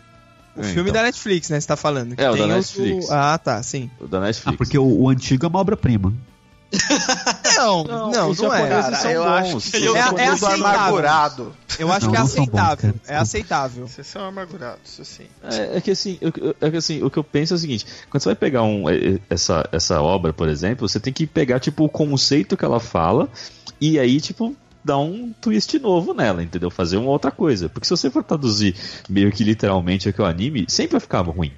[0.56, 1.02] O É, filme então.
[1.02, 2.16] da Netflix, né, você tá falando.
[2.16, 3.10] que É, o da tem Netflix.
[3.10, 3.90] Ah, tá, sim.
[4.00, 4.54] O da Netflix.
[4.54, 6.14] Ah, porque o, o antigo é uma obra-prima.
[7.58, 8.48] Não, não, não, os é.
[8.48, 9.30] Cara, são eu bons.
[9.30, 10.54] acho que Os é- é aceitável.
[10.66, 11.56] amargurado.
[11.78, 12.78] Eu acho Não, que é não são bons, aceitável.
[12.78, 13.88] cara, é aceitável.
[13.88, 15.26] Vocês são amargurados, isso sim.
[15.44, 17.60] É, é que assim, eu- eu- é que assim, o que eu penso é o
[17.60, 21.12] seguinte, quando você vai pegar um, é, é, essa, essa obra, por exemplo, você tem
[21.14, 23.30] que pegar, tipo, o conceito que ela fala
[23.80, 26.70] e aí, tipo, dar um twist novo nela, entendeu?
[26.72, 27.70] Fazer uma outra coisa.
[27.70, 28.76] Porque se você for traduzir
[29.10, 31.52] meio que literalmente o que é o anime, sempre vai ficar ruim.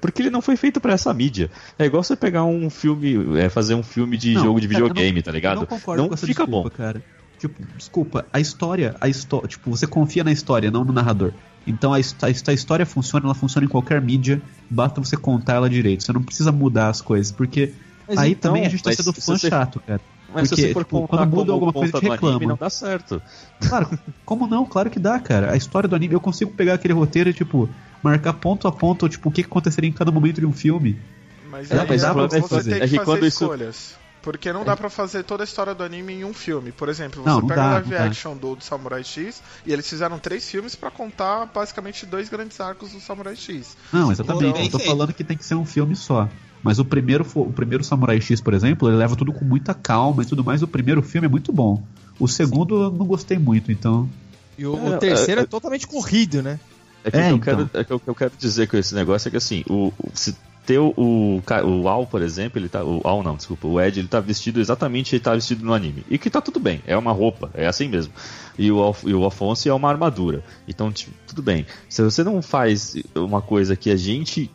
[0.00, 1.50] Porque ele não foi feito pra essa mídia.
[1.78, 4.80] É igual você pegar um filme, é, fazer um filme de Não, jogo de cara,
[4.84, 5.56] videogame, não- tá ligado?
[5.56, 6.76] Eu não concordo Não com essa fica desculpa, bom.
[6.76, 7.02] cara.
[7.38, 11.32] Tipo, desculpa, a história, a história, tipo, você confia na história, não no narrador.
[11.66, 15.68] Então a, a a história funciona, ela funciona em qualquer mídia, basta você contar ela
[15.70, 16.04] direito.
[16.04, 17.72] Você não precisa mudar as coisas, porque
[18.08, 20.00] Mas aí então, também a gente tá sendo se fã você- chato, cara.
[20.32, 22.20] Mas Porque, se você for tipo, contar quando muda como alguma coisa, conta a gente
[22.20, 22.52] do anime, reclama.
[22.52, 23.22] não dá certo.
[23.68, 24.64] Claro, como não?
[24.66, 25.52] Claro que dá, cara.
[25.52, 27.68] A história do anime, eu consigo pegar aquele roteiro e, tipo,
[28.02, 30.98] marcar ponto a ponto, tipo, o que aconteceria em cada momento de um filme.
[31.50, 32.70] Mas, É, aí mas é, o problema é você fazer.
[32.72, 33.96] tem É que que fazer quando isso- escolhas.
[34.20, 36.72] Porque não dá pra fazer toda a história do anime em um filme.
[36.72, 38.04] Por exemplo, você Não, não pega dá, a live dá.
[38.04, 42.60] action do, do Samurai X e eles fizeram três filmes pra contar basicamente dois grandes
[42.60, 43.76] arcos do Samurai X.
[43.92, 44.52] Não, exatamente.
[44.54, 46.28] Bem eu tô falando que tem que ser um filme só.
[46.62, 50.22] Mas o primeiro, o primeiro Samurai X, por exemplo, ele leva tudo com muita calma
[50.22, 50.62] e tudo mais.
[50.62, 51.82] O primeiro filme é muito bom.
[52.18, 54.08] O segundo eu não gostei muito, então.
[54.58, 56.58] E o, É, o terceiro é, é- totalmente corrido, né?
[57.04, 57.66] É que, É, o, que eu então.
[57.68, 59.92] quero, é que o que eu quero dizer com esse negócio é que assim, o,
[59.98, 60.34] o- se
[60.66, 62.84] ter o, o, o Al, por exemplo, ele tá.
[62.84, 66.04] O Al não, desculpa, o Ed ele tá vestido exatamente ele tá vestido no anime.
[66.10, 68.12] E que tá tudo bem, é uma roupa, é assim mesmo.
[68.58, 70.42] E o, Alf- e o Afonso é uma armadura.
[70.66, 71.64] Então, tipo, tudo bem.
[71.88, 74.50] Se você não faz uma coisa que a gente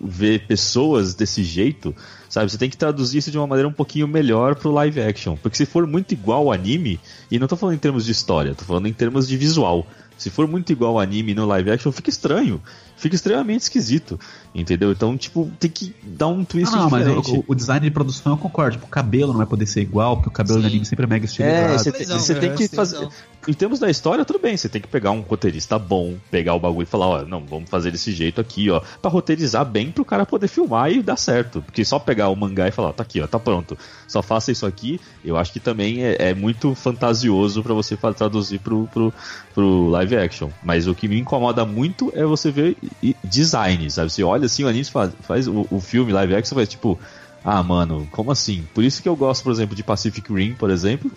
[0.00, 1.94] vê pessoas desse jeito,
[2.28, 2.50] sabe?
[2.50, 5.36] Você tem que traduzir isso de uma maneira um pouquinho melhor pro live action.
[5.36, 8.54] Porque se for muito igual ao anime, e não tô falando em termos de história,
[8.54, 9.86] tô falando em termos de visual.
[10.18, 12.58] Se for muito igual ao anime no live action, fica estranho.
[12.96, 14.18] Fica extremamente esquisito.
[14.54, 14.90] Entendeu?
[14.90, 17.44] Então, tipo, tem que dar um twist Ah, não, mas diferente.
[17.46, 18.72] o, o design de produção eu concordo.
[18.76, 20.68] Tipo, o cabelo não vai poder ser igual, porque o cabelo do Sim.
[20.68, 21.78] anime sempre é mega É, estilizado.
[21.78, 23.08] você tem, Visão, você tem é, que sim, fazer.
[23.48, 24.56] Em termos da história, tudo bem.
[24.56, 27.70] Você tem que pegar um roteirista bom, pegar o bagulho e falar: ó, não, vamos
[27.70, 28.80] fazer desse jeito aqui, ó.
[29.00, 31.62] Pra roteirizar bem pro cara poder filmar e dar certo.
[31.62, 33.78] Porque só pegar o mangá e falar: tá aqui, ó, tá pronto.
[34.08, 38.58] Só faça isso aqui, eu acho que também é, é muito fantasioso pra você traduzir
[38.58, 39.14] pro, pro,
[39.54, 40.48] pro live action.
[40.64, 42.76] Mas o que me incomoda muito é você ver
[43.22, 44.10] design, sabe?
[44.10, 46.98] Você olha assim, o anime faz, faz o, o filme live action, faz tipo.
[47.44, 48.66] Ah, mano, como assim?
[48.74, 51.12] Por isso que eu gosto, por exemplo, de Pacific Rim, por exemplo.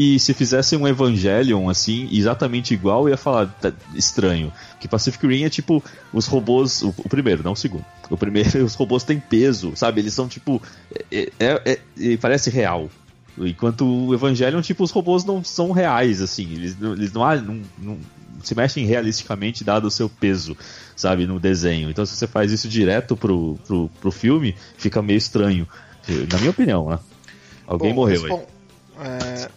[0.00, 4.52] E se fizessem um Evangelion assim, exatamente igual, eu ia falar tá, estranho.
[4.78, 5.82] Que Pacific Rim é tipo
[6.12, 6.82] os robôs.
[6.82, 7.84] O, o primeiro, não o segundo.
[8.08, 10.00] O primeiro, os robôs têm peso, sabe?
[10.00, 10.62] Eles são tipo.
[11.10, 12.88] É, é- é- parece real.
[13.36, 16.44] Enquanto o Evangelion, tipo, os robôs não são reais, assim.
[16.52, 17.98] Eles, não- eles não, há- não, não
[18.44, 20.56] se mexem realisticamente dado o seu peso,
[20.94, 21.90] sabe, no desenho.
[21.90, 25.66] Então se você faz isso direto pro, pro, pro filme, fica meio estranho.
[26.30, 27.00] Na minha opinião, né?
[27.66, 28.30] Alguém Bom, morreu aí.
[28.30, 28.46] respon-
[29.00, 29.48] é,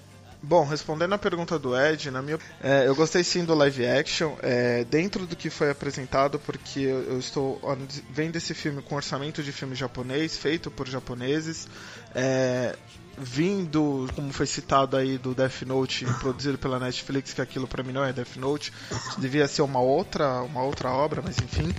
[0.43, 4.35] Bom, respondendo a pergunta do Ed, na minha, é, eu gostei sim do live action,
[4.41, 7.61] é, dentro do que foi apresentado, porque eu, estou
[8.09, 11.68] vendo esse filme com orçamento de filme japonês, feito por japoneses,
[12.15, 12.76] é,
[13.15, 17.91] vindo, como foi citado aí, do Death Note, produzido pela Netflix, que aquilo pra mim
[17.91, 18.73] não é Death Note,
[19.19, 21.72] devia ser uma outra, uma outra obra, mas enfim.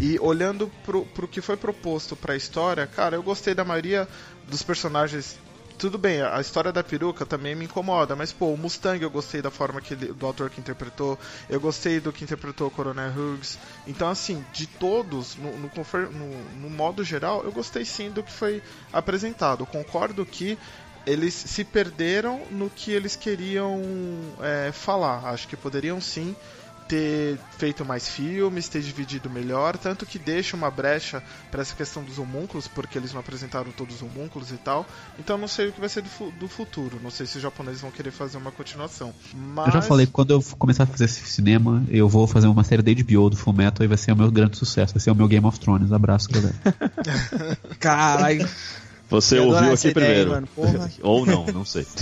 [0.00, 4.06] E olhando pro, pro que foi proposto pra história, cara, eu gostei da maioria
[4.48, 5.36] dos personagens
[5.78, 9.42] tudo bem, a história da peruca também me incomoda, mas pô, o Mustang eu gostei
[9.42, 11.18] da forma que ele, do ator que interpretou,
[11.48, 13.58] eu gostei do que interpretou o Coronel Hughes.
[13.86, 15.70] Então, assim, de todos, no, no,
[16.12, 19.66] no- no modo geral, eu gostei sim do que foi apresentado.
[19.66, 20.58] Concordo que
[21.06, 23.80] eles se perderam no que eles queriam
[24.40, 25.26] é, falar.
[25.26, 26.36] Acho que poderiam sim
[26.94, 32.04] ter feito mais filmes, ter dividido melhor, tanto que deixa uma brecha para essa questão
[32.04, 34.86] dos homúnculos, porque eles não apresentaram todos os homúnculos e tal.
[35.18, 37.00] Então não sei o que vai ser do, fu- do futuro.
[37.02, 39.12] Não sei se os japoneses vão querer fazer uma continuação.
[39.34, 42.62] Mas Eu já falei, quando eu começar a fazer esse cinema, eu vou fazer uma
[42.62, 44.94] série da HBO do Fullmetal e vai ser o meu grande sucesso.
[44.94, 45.90] Vai ser o meu Game of Thrones.
[45.90, 46.54] Abraço, galera.
[47.80, 48.48] Caralho.
[49.10, 50.48] Você Eu ouviu aqui ideia, primeiro.
[51.02, 51.84] Ou não, não sei.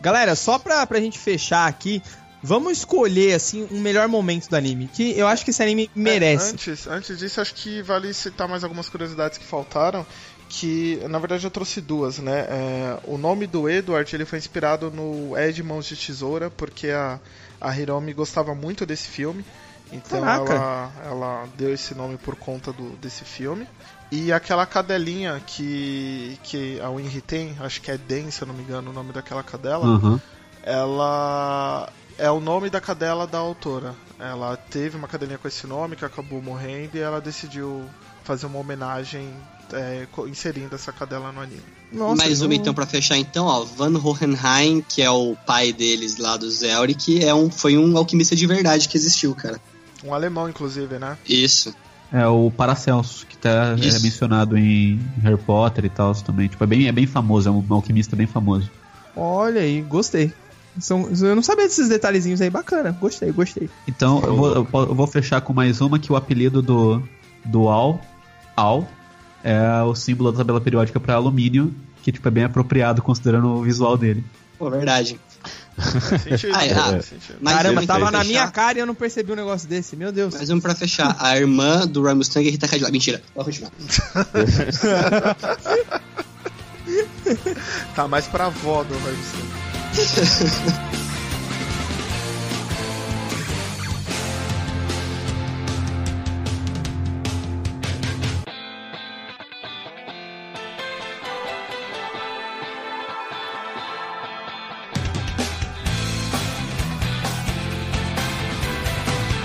[0.00, 2.02] Galera, só pra, pra gente fechar aqui,
[2.44, 4.88] vamos escolher, assim, um melhor momento do anime.
[4.92, 6.48] Que eu acho que esse anime merece.
[6.48, 10.06] É, antes, antes disso, acho que vale citar mais algumas curiosidades que faltaram.
[10.46, 12.46] Que na verdade eu trouxe duas, né?
[12.48, 17.18] É, o nome do Edward ele foi inspirado no Ed Mãos de Tesoura, porque a,
[17.58, 19.44] a Hiromi gostava muito desse filme.
[19.90, 20.52] Então Caraca.
[20.52, 23.66] ela, ela deu esse nome por conta do, desse filme.
[24.12, 28.54] E aquela cadelinha que, que a Winry tem, acho que é Den, se eu não
[28.54, 30.20] me engano, o nome daquela cadela Aham.
[30.62, 33.94] ela é o nome da cadela da autora.
[34.18, 37.84] Ela teve uma cadelinha com esse nome que acabou morrendo e ela decidiu
[38.22, 39.28] fazer uma homenagem
[39.72, 41.62] é, inserindo essa cadela no anime.
[41.92, 43.64] Nossa, Mais uma não- então pra fechar então, ó.
[43.64, 48.34] Van Hohenheim, que é o pai deles lá do Zelric, é um, foi um alquimista
[48.36, 49.60] de verdade que existiu, cara.
[50.02, 51.16] Um alemão, inclusive, né?
[51.28, 51.74] Isso.
[52.12, 56.46] É o Paracelso, que tá é, mencionado em Harry Potter e tal também.
[56.46, 58.70] Tipo, é bem, é bem famoso, é um alquimista bem famoso.
[59.16, 60.32] Olha aí, gostei.
[60.78, 62.90] São, eu não sabia desses detalhezinhos aí, bacana.
[62.92, 63.70] Gostei, gostei.
[63.86, 67.02] Então, eu vou, eu vou fechar com mais uma que o apelido do,
[67.44, 68.00] do Al,
[68.56, 68.88] Al,
[69.42, 71.72] é o símbolo da tabela periódica para alumínio,
[72.02, 74.24] que tipo, é bem apropriado considerando o visual dele.
[74.58, 75.18] Pô, verdade.
[76.22, 76.52] Sentido.
[76.54, 77.00] Ah, é, ah.
[77.40, 78.24] Mais Caramba, tava na fechar.
[78.24, 79.96] minha cara e eu não percebi um negócio desse.
[79.96, 80.34] Meu Deus.
[80.34, 81.16] Mais um pra fechar.
[81.18, 82.92] A irmã do Ryan Mustang é Rita Cadillac.
[82.92, 83.22] Mentira.
[83.34, 83.72] Pode continuar.
[87.94, 89.63] Tá mais pra avó do Harrison.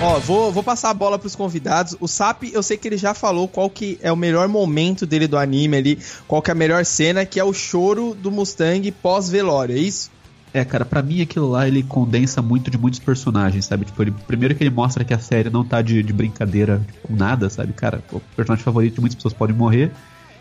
[0.01, 1.95] Ó, vou, vou passar a bola pros convidados.
[1.99, 5.27] O Sap, eu sei que ele já falou qual que é o melhor momento dele
[5.27, 8.91] do anime ali, qual que é a melhor cena, que é o choro do Mustang
[8.93, 10.09] pós-velório, é isso?
[10.53, 13.85] É, cara, pra mim aquilo lá ele condensa muito de muitos personagens, sabe?
[13.85, 17.15] Tipo, ele, primeiro que ele mostra que a série não tá de, de brincadeira com
[17.15, 17.73] nada, sabe?
[17.73, 19.91] Cara, o personagem favorito de muitas pessoas pode morrer.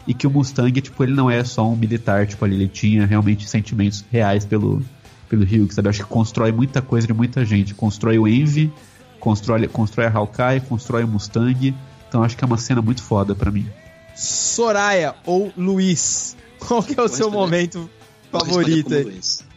[0.06, 3.04] E que o Mustang, tipo, ele não é só um militar, tipo, ali, ele tinha
[3.04, 4.82] realmente sentimentos reais pelo,
[5.28, 5.88] pelo Hugh, sabe?
[5.88, 7.74] Eu acho que constrói muita coisa de muita gente.
[7.74, 8.72] Constrói o Envy,
[9.20, 11.74] constrói, constrói a Hawkeye, constrói o Mustang.
[12.08, 13.66] Então acho que é uma cena muito foda pra mim.
[14.14, 17.36] Soraya ou Luiz, qual que é o Vou seu responder.
[17.36, 17.90] momento
[18.32, 19.04] favorito aí?
[19.04, 19.47] Luiz.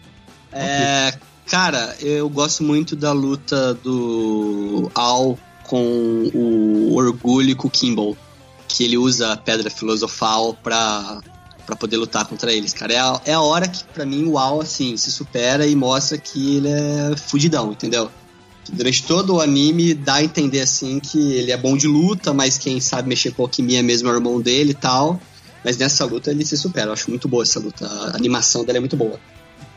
[0.52, 1.14] É,
[1.48, 8.18] cara, eu gosto muito da luta do Al com o Orgulho e com o Kimball.
[8.68, 11.22] Que ele usa a Pedra Filosofal pra,
[11.66, 12.94] pra poder lutar contra eles, cara.
[12.94, 16.18] É a, é a hora que, pra mim, o Al, assim, se supera e mostra
[16.18, 18.10] que ele é fudidão, entendeu?
[18.72, 22.58] Durante todo o anime dá a entender, assim, que ele é bom de luta, mas
[22.58, 25.20] quem sabe mexer com alquimia mesmo é o irmão dele e tal.
[25.64, 26.88] Mas nessa luta ele se supera.
[26.88, 27.86] Eu acho muito boa essa luta.
[27.86, 29.20] A animação dela é muito boa.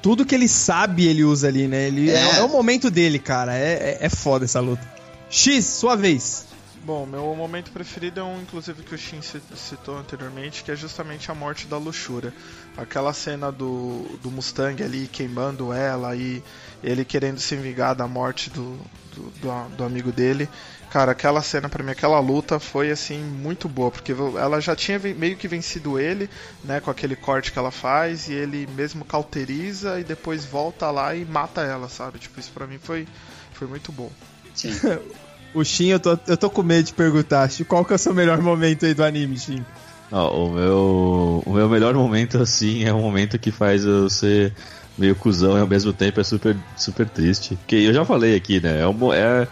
[0.04, 1.86] Tudo que ele sabe ele usa ali, né?
[1.86, 2.14] Ele, é.
[2.16, 2.36] É.
[2.40, 3.56] é o momento dele, cara.
[3.56, 4.86] É, é, é foda essa luta.
[5.30, 6.44] X, sua vez.
[6.84, 10.76] Bom, meu momento preferido é um, inclusive, que o Shin ci- citou anteriormente, que é
[10.76, 12.34] justamente a morte da luxúria.
[12.76, 16.42] Aquela cena do, do Mustang ali queimando ela e
[16.82, 18.76] ele querendo se vingar da morte do,
[19.14, 20.46] do, do, do amigo dele.
[20.94, 24.96] Cara, aquela cena pra mim, aquela luta foi assim muito boa, porque ela já tinha
[24.96, 26.30] meio que vencido ele,
[26.62, 31.12] né, com aquele corte que ela faz, e ele mesmo cauteriza e depois volta lá
[31.12, 32.20] e mata ela, sabe?
[32.20, 33.08] Tipo, isso pra mim foi,
[33.54, 34.08] foi muito bom.
[34.54, 34.70] Sim.
[35.52, 37.48] O Shin, eu tô, eu tô com medo de perguntar.
[37.68, 39.64] Qual que é o seu melhor momento aí do anime, Shin?
[40.10, 44.52] Ó, o, meu, o meu melhor momento, assim, é um momento que faz eu ser
[44.98, 47.54] meio cuzão e ao mesmo tempo é super, super triste.
[47.54, 48.80] Porque eu já falei aqui, né?
[48.80, 49.46] É, um é,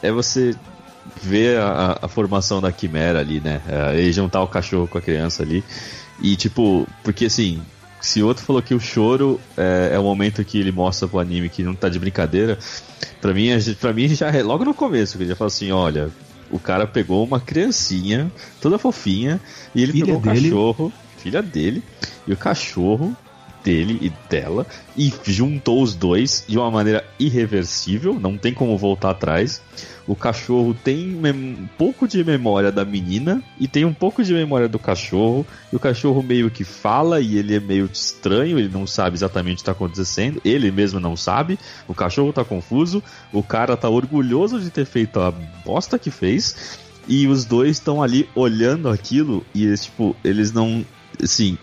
[0.00, 0.54] é você
[1.22, 3.60] ver a, a formação da quimera ali, né?
[3.68, 5.64] É, e juntar o cachorro com a criança ali.
[6.20, 7.62] E tipo, porque assim,
[8.00, 11.18] se o outro falou que o choro é, é o momento que ele mostra pro
[11.18, 12.58] anime que não tá de brincadeira,
[13.20, 15.48] pra mim, a gente- pra mim já é logo no começo, que ele já fala
[15.48, 16.10] assim, olha,
[16.50, 19.40] o cara pegou uma criancinha, toda fofinha,
[19.74, 20.40] e ele Filha pegou o dele.
[20.50, 21.82] cachorro, filha dele,
[22.26, 23.16] e o cachorro
[23.68, 24.66] dele e dela
[24.96, 29.60] e juntou os dois de uma maneira irreversível, não tem como voltar atrás.
[30.06, 34.66] O cachorro tem um pouco de memória da menina e tem um pouco de memória
[34.66, 35.46] do cachorro.
[35.70, 39.52] E o cachorro meio que fala e ele é meio estranho, ele não sabe exatamente
[39.52, 40.40] o que está acontecendo.
[40.42, 41.58] Ele mesmo não sabe.
[41.86, 43.02] O cachorro tá confuso.
[43.34, 45.30] O cara tá orgulhoso de ter feito a
[45.62, 46.78] bosta que fez.
[47.06, 50.86] E os dois estão ali olhando aquilo e tipo, eles não.
[51.22, 51.58] Assim,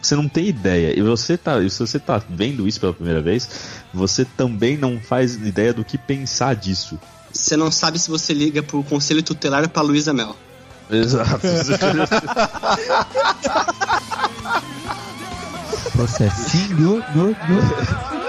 [0.00, 0.98] você não tem ideia.
[0.98, 3.48] E você tá, e se você tá vendo isso pela primeira vez,
[3.92, 6.98] você também não faz ideia do que pensar disso.
[7.32, 10.36] Você não sabe se você liga pro conselho tutelar pra Luísa Mel.
[10.90, 11.40] Exato.
[15.92, 18.23] Processinho no, no.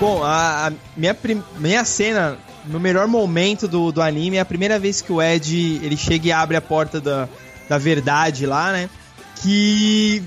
[0.00, 1.16] Bom, a, a minha,
[1.56, 5.80] minha cena no melhor momento do, do anime é a primeira vez que o Ed
[5.82, 7.28] ele chega e abre a porta da,
[7.68, 8.88] da verdade lá, né?
[9.42, 10.22] Que.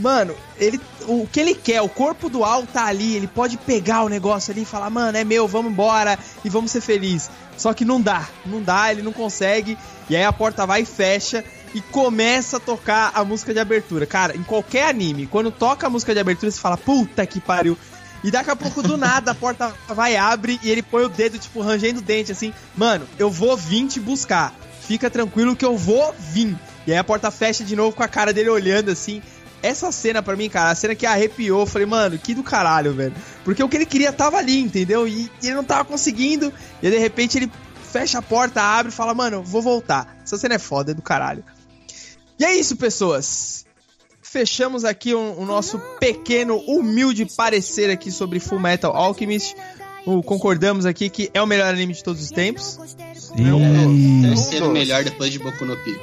[0.00, 4.02] Mano, ele, o que ele quer, o corpo do Al tá ali, ele pode pegar
[4.02, 7.30] o negócio ali e falar, mano, é meu, vamos embora e vamos ser felizes.
[7.56, 9.76] Só que não dá, não dá, ele não consegue.
[10.08, 14.06] E aí a porta vai e fecha e começa a tocar a música de abertura.
[14.06, 17.76] Cara, em qualquer anime, quando toca a música de abertura, você fala, puta que pariu.
[18.22, 21.38] E daqui a pouco, do nada, a porta vai, abre e ele põe o dedo,
[21.38, 22.52] tipo, rangendo o dente, assim.
[22.76, 24.54] Mano, eu vou vir te buscar.
[24.82, 26.56] Fica tranquilo que eu vou vir.
[26.86, 29.22] E aí a porta fecha de novo com a cara dele olhando, assim.
[29.62, 32.92] Essa cena pra mim, cara, a cena que arrepiou, eu falei, mano, que do caralho,
[32.94, 33.14] velho.
[33.44, 35.06] Porque o que ele queria tava ali, entendeu?
[35.06, 36.52] E ele não tava conseguindo.
[36.82, 37.50] E aí, de repente ele
[37.90, 40.16] fecha a porta, abre e fala, mano, vou voltar.
[40.22, 41.44] Essa cena é foda, é do caralho.
[42.38, 43.66] E é isso, pessoas.
[44.32, 49.56] Fechamos aqui o, o nosso pequeno, humilde parecer aqui sobre Full Metal Alchemist.
[50.06, 52.78] O- concordamos aqui que é o melhor anime de todos os tempos.
[53.16, 54.22] Sim.
[54.22, 56.00] Terceiro melhor depois de Boku no Pico.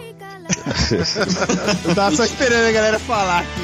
[1.87, 3.61] Eu tava só esperando a galera falar aqui.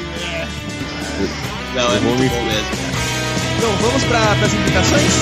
[1.74, 2.68] Não, é muito bom mesmo.
[3.58, 5.12] Então, vamos para as indicações?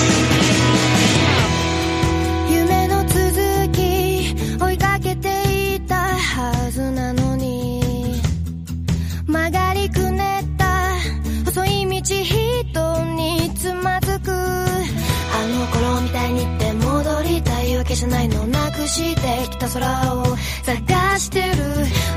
[17.93, 20.25] けじゃないのなくしてきた空を
[20.63, 21.45] 探してる。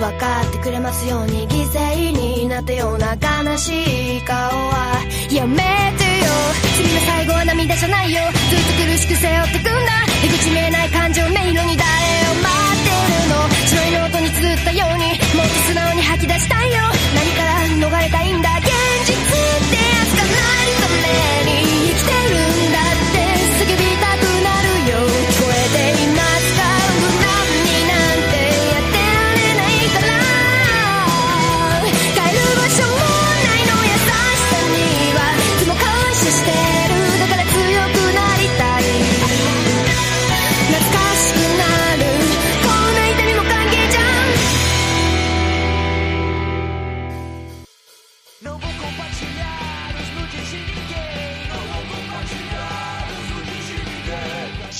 [0.01, 5.05] 分かってくれますように犠牲になったような悲しい顔は。
[5.31, 6.32] やめてよ。
[6.77, 8.23] 次の最後は涙じゃないよ。
[8.48, 11.85] ずっと苦しく背負ってくんだ出口見えない感情迷路に誰
[12.24, 13.44] を待ってるの。
[13.69, 16.81] 白いノートに綴ったようにもっと素直に吐き出したいよ。
[17.12, 17.53] 何から
[17.85, 18.48] 逃れたいんだ。
[18.65, 18.73] 現
[19.05, 19.20] 実っ
[19.69, 22.45] てやつがないために生きてる。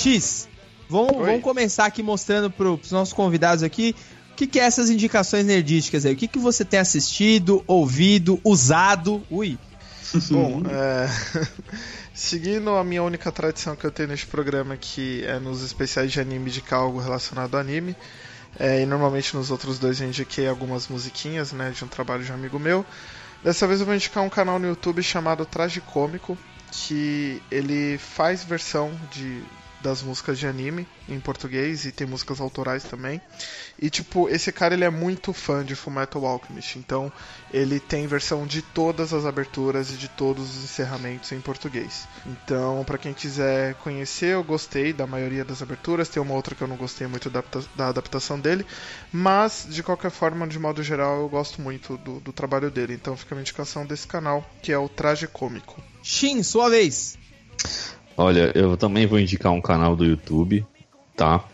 [0.07, 0.47] X,
[0.89, 1.25] vamos, Oi.
[1.25, 3.93] vamos começar aqui mostrando pro, pros nossos convidados aqui
[4.31, 6.13] o que, que é essas indicações nerdísticas aí.
[6.13, 9.23] O que, que você tem assistido, ouvido, usado.
[9.31, 9.57] Ui.
[10.29, 11.09] Bom, é...
[12.13, 16.21] seguindo a minha única tradição que eu tenho neste programa, que é nos especiais de
[16.21, 17.95] anime indicar algo relacionado ao anime,
[18.59, 22.31] é, e normalmente nos outros dois eu indiquei algumas musiquinhas, né, de um trabalho de
[22.31, 22.85] um amigo meu.
[23.43, 26.37] Dessa vez eu vou indicar um canal no YouTube chamado Traje Cômico,
[26.71, 29.41] que ele faz versão de
[29.81, 33.21] das músicas de anime em português e tem músicas autorais também.
[33.79, 37.11] E tipo, esse cara ele é muito fã de Fullmetal Alchemist, então
[37.51, 42.07] ele tem versão de todas as aberturas e de todos os encerramentos em português.
[42.25, 46.61] Então, pra quem quiser conhecer, eu gostei da maioria das aberturas, tem uma outra que
[46.61, 48.65] eu não gostei muito da, adapta- da adaptação dele,
[49.11, 52.93] mas de qualquer forma, de modo geral, eu gosto muito do, do trabalho dele.
[52.93, 55.81] Então fica a indicação desse canal, que é o Traje Cômico.
[56.03, 57.17] Shin, sua vez.
[58.17, 60.65] Olha, eu também vou indicar um canal do YouTube,
[61.15, 61.45] tá?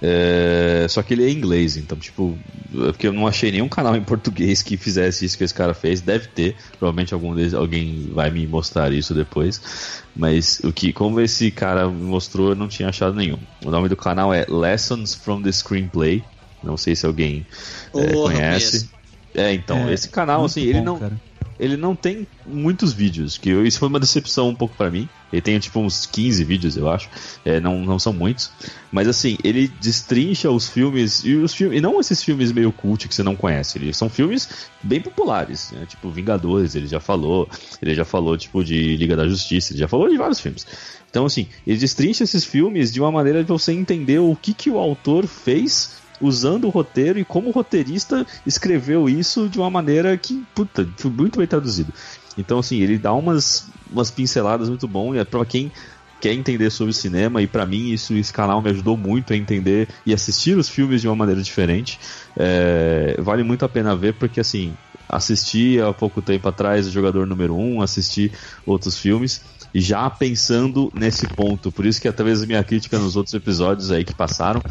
[0.00, 2.36] É, Só que ele é em inglês, então, tipo,
[2.74, 5.74] é porque eu não achei nenhum canal em português que fizesse isso que esse cara
[5.74, 6.00] fez.
[6.00, 10.02] Deve ter, provavelmente algum deles, alguém vai me mostrar isso depois.
[10.14, 13.38] Mas o que, como esse cara me mostrou, eu não tinha achado nenhum.
[13.64, 16.22] O nome do canal é Lessons from the Screenplay.
[16.62, 17.46] Não sei se alguém
[17.94, 18.88] é, conhece.
[19.34, 20.98] É, então, É, esse canal, assim, ele bom, não.
[20.98, 21.20] cara.
[21.58, 25.08] Ele não tem muitos vídeos, que isso foi uma decepção um pouco pra mim.
[25.32, 27.08] Ele tem tipo uns 15 vídeos, eu acho.
[27.44, 28.50] É, não, não são muitos.
[28.92, 31.24] Mas assim, ele destrincha os filmes.
[31.24, 31.78] E os filmes.
[31.78, 33.78] E não esses filmes meio cult que você não conhece.
[33.78, 34.48] Eles são filmes
[34.82, 35.72] bem populares.
[35.72, 35.84] né?
[35.86, 37.48] Tipo, Vingadores, ele já falou.
[37.82, 40.66] Ele já falou, tipo, de Liga da Justiça, ele já falou de vários filmes.
[41.10, 44.70] Então, assim, ele destrincha esses filmes de uma maneira de você entender o que, que
[44.70, 50.16] o autor fez usando o roteiro e como o roteirista escreveu isso de uma maneira
[50.16, 51.92] que, puta, foi muito bem traduzido.
[52.36, 55.70] Então, assim, ele dá umas, umas pinceladas muito bom e é pra quem
[56.20, 59.88] quer entender sobre cinema e pra mim isso esse canal me ajudou muito a entender
[60.04, 61.98] e assistir os filmes de uma maneira diferente
[62.36, 64.72] É, vale muito a pena ver porque assim
[65.08, 68.32] assisti há pouco tempo atrás o jogador número 1 um, assisti
[68.64, 69.42] outros filmes
[69.80, 74.04] já pensando nesse ponto por isso que talvez a minha crítica nos outros episódios aí
[74.04, 74.62] que passaram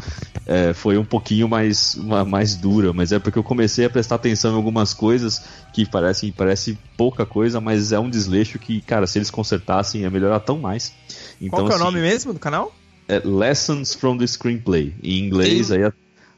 [0.48, 4.14] é, foi um pouquinho mais, uma- mais dura, mas é porque eu comecei a prestar
[4.14, 5.42] atenção em algumas coisas
[5.72, 10.10] que parecem parece pouca coisa, mas é um desleixo que, cara, se eles consertassem ia
[10.10, 10.92] melhorar tão mais.
[11.40, 12.72] Então, Qual que é o assim, nome mesmo do canal?
[13.08, 14.94] é Lessons from the Screenplay.
[15.02, 15.82] Em inglês, aí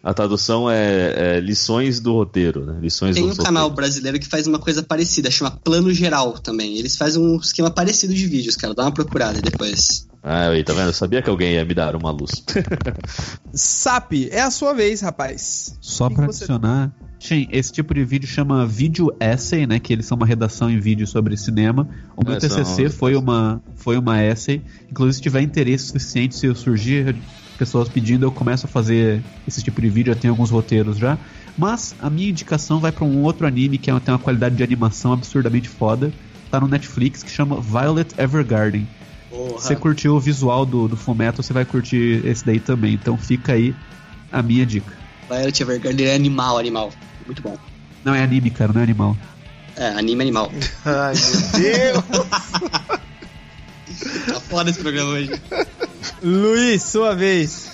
[0.03, 2.79] a, tradução é, é lições do roteiro, né?
[2.81, 6.79] Lições Tem um do canal brasileiro que faz uma coisa parecida, chama Plano Geral também.
[6.79, 8.75] Eles fazem um esquema parecido de vídeos, cara.
[8.75, 10.07] Dá uma procurada depois.
[10.23, 10.89] Ah, aí, tá vendo?
[10.89, 12.31] Eu sabia que alguém ia me dar uma luz.
[13.53, 15.77] SAP, é a sua vez, rapaz.
[15.81, 16.93] Só você- adicionar.
[17.21, 19.81] Shin, esse tipo de vídeo chama vídeo essay, né?
[19.81, 21.89] Que eles são uma redação em vídeo sobre cinema.
[22.17, 24.63] O meu É, TCC foi uma, foi uma essay.
[24.89, 27.17] Inclusive, se tiver interesse suficiente, se eu surgir
[27.59, 30.13] pessoas pedindo, eu começo a fazer esse tipo de vídeo.
[30.13, 31.19] Eu tenho alguns roteiros já.
[31.57, 34.63] Mas a minha indicação vai pra um outro anime que é- tem uma qualidade de
[34.63, 36.13] animação absurdamente foda.
[36.51, 38.87] Tá no Netflix, que chama Violet Evergarden.
[39.29, 39.59] Porra.
[39.59, 42.95] Se você curtiu o visual do, do Fullmetal, você vai curtir esse daí também.
[42.95, 43.75] Então fica aí
[44.33, 44.93] a minha dica.
[45.29, 46.91] Violet Evergarden é animal, animal.
[47.27, 47.59] Muito bom.
[48.05, 49.17] Não é anime, cara, não é animal.
[49.77, 50.51] É, anime animal.
[50.87, 52.99] Ai, meu Deus!
[54.27, 55.31] Tá foda esse programa hoje.
[56.23, 57.69] Luiz, sua vez.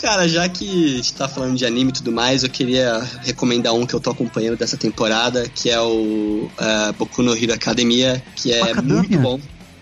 [0.00, 3.74] Cara, já que a gente tá falando de anime e tudo mais, eu queria recomendar
[3.74, 8.22] um que eu tô acompanhando dessa temporada, que é o uh, Boku no Hero Academia,
[8.34, 8.94] que é Macadamia?
[8.94, 9.40] muito bom.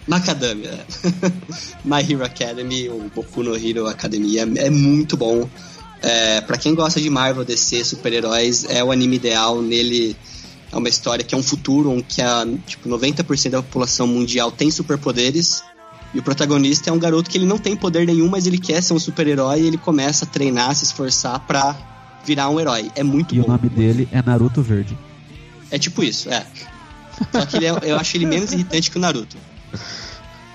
[0.09, 0.87] Macadamia.
[1.85, 5.49] My Hero Academy, o Boku no Hero Academia, é muito bom.
[6.03, 9.63] É, para quem gosta de Marvel, DC, super-heróis, é o anime ideal.
[9.63, 10.17] Nele
[10.73, 14.51] é uma história que é um futuro em que a, tipo, 90% da população mundial
[14.51, 15.63] tem superpoderes.
[16.15, 18.83] E o protagonista é um garoto que ele não tem poder nenhum, mas ele quer
[18.83, 21.77] ser um super-herói e ele começa a treinar, se esforçar pra
[22.25, 22.91] virar um herói.
[22.95, 23.45] É muito E bom.
[23.45, 24.97] o nome dele é Naruto Verde.
[25.71, 26.47] É tipo isso, é.
[27.31, 29.37] Só que ele é- eu acho ele menos irritante que o Naruto.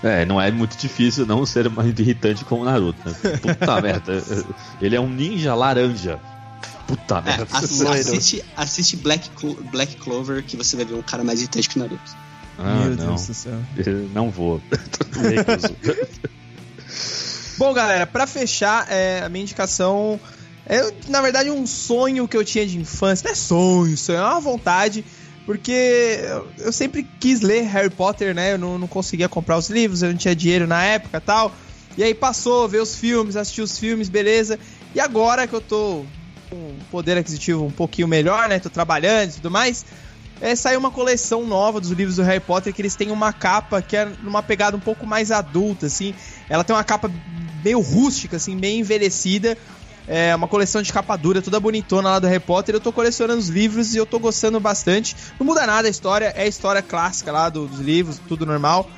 [0.02, 3.14] É, não é muito difícil não ser mais irritante como o Naruto, né?
[3.38, 4.24] Puta merda.
[4.82, 6.20] Ele é um ninja laranja.
[6.88, 7.48] Puta É, merda.
[7.52, 8.00] ass- Loiro.
[8.00, 11.78] assiste, assiste Black, Clo- Black Clover que você vai ver um cara mais irritante que
[11.78, 12.23] o Naruto.
[12.58, 13.08] Ah, Meu não.
[13.08, 13.60] Deus do céu.
[14.14, 14.62] Não vou.
[17.58, 20.20] Bom, galera, pra fechar, é, a minha indicação
[20.66, 23.26] é, na verdade, um sonho que eu tinha de infância.
[23.26, 25.04] Não é sonho, sonho, é uma vontade.
[25.46, 28.54] Porque eu, eu sempre quis ler Harry Potter, né?
[28.54, 31.54] Eu não, não conseguia comprar os livros, eu não tinha dinheiro na época tal.
[31.98, 34.58] E aí passou, ver os filmes, assistir os filmes, beleza.
[34.96, 36.06] E agora que eu tô
[36.50, 38.58] com um poder aquisitivo um pouquinho melhor, né?
[38.58, 39.86] Tô trabalhando e tudo mais.
[40.42, 43.82] É, saiu uma coleção nova dos livros do Harry Potter que eles têm uma capa
[43.82, 46.14] que é numa pegada um pouco mais adulta, assim.
[46.50, 47.10] Ela tem uma capa
[47.64, 49.58] meio rústica, assim, meio envelhecida.
[50.06, 52.76] É uma coleção de capa dura, toda bonitona lá do Harry Potter.
[52.76, 55.16] Eu tô colecionando os livros e eu tô gostando bastante.
[55.40, 58.90] Não muda nada a história, é a história clássica lá do- dos livros, tudo normal.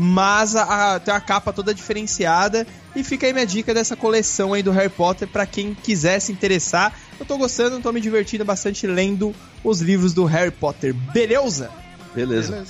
[0.00, 2.64] Mas a, a- tem uma capa toda diferenciada.
[2.94, 6.30] E fica aí minha dica dessa coleção aí do Harry Potter pra quem quiser se
[6.30, 6.92] interessar.
[7.18, 9.34] Eu tô gostando, tô me divertindo bastante lendo
[9.64, 10.94] os livros do Harry Potter.
[10.94, 11.68] Beleza?
[12.14, 12.62] Beleza.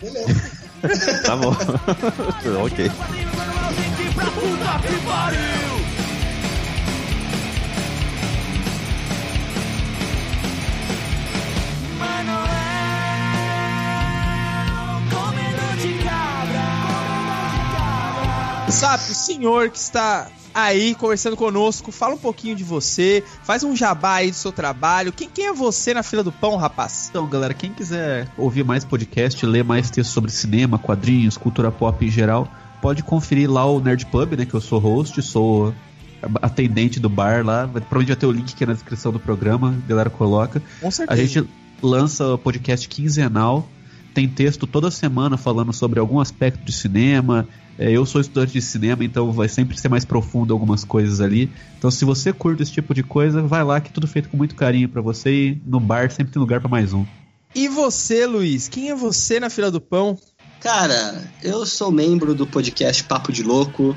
[0.00, 0.66] Beleza.
[1.24, 1.50] Tá bom.
[2.64, 2.90] ok.
[18.84, 24.16] O senhor que está aí conversando conosco, fala um pouquinho de você, faz um jabá
[24.16, 25.12] aí do seu trabalho.
[25.12, 27.08] Quem, quem é você na fila do pão, rapaz?
[27.08, 32.04] Então, galera, quem quiser ouvir mais podcast, ler mais textos sobre cinema, quadrinhos, cultura pop
[32.04, 32.46] em geral,
[32.82, 34.44] pode conferir lá o Nerd Pub, né?
[34.44, 35.74] Que eu sou host, sou
[36.42, 37.66] atendente do bar lá.
[37.66, 40.62] Provavelmente vai ter o link aqui na descrição do programa, a galera coloca.
[40.80, 41.26] Com A certeza.
[41.26, 41.48] gente
[41.82, 43.66] lança podcast quinzenal,
[44.16, 47.46] tem texto toda semana falando sobre algum aspecto de cinema.
[47.78, 51.52] É, eu sou estudante de cinema, então vai sempre ser mais profundo algumas coisas ali.
[51.76, 54.36] Então, se você curte esse tipo de coisa, vai lá que é tudo feito com
[54.38, 57.04] muito carinho pra você e no bar sempre tem lugar pra mais um.
[57.54, 58.68] E você, Luiz?
[58.68, 60.18] Quem é você na fila do pão?
[60.60, 63.94] Cara, eu sou membro do podcast Papo de Louco,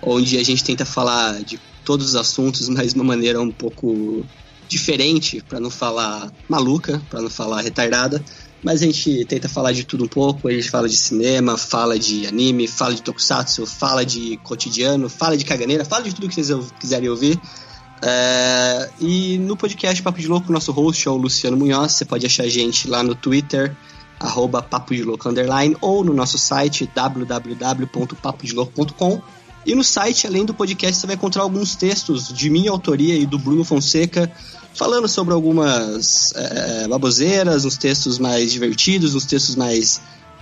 [0.00, 4.24] onde a gente tenta falar de todos os assuntos, mas de uma maneira um pouco
[4.68, 8.22] diferente, pra não falar maluca, pra não falar retardada.
[8.66, 11.96] Mas a gente tenta falar de tudo um pouco, a gente fala de cinema, fala
[11.96, 16.34] de anime, fala de tokusatsu, fala de cotidiano, fala de caganeira, fala de tudo que
[16.34, 17.40] vocês quiserem ouvir.
[18.02, 21.92] É, e no podcast Papo de Louco, nosso host é o Luciano Munhoz.
[21.92, 23.72] Você pode achar a gente lá no Twitter,
[24.18, 29.22] arroba Papo de Louco Underline, ou no nosso site www.papodelouco.com.
[29.64, 33.26] E no site, além do podcast, você vai encontrar alguns textos de minha autoria e
[33.26, 34.28] do Bruno Fonseca,
[34.76, 40.00] falando sobre algumas é, baboseiras, uns textos mais divertidos, uns textos mais.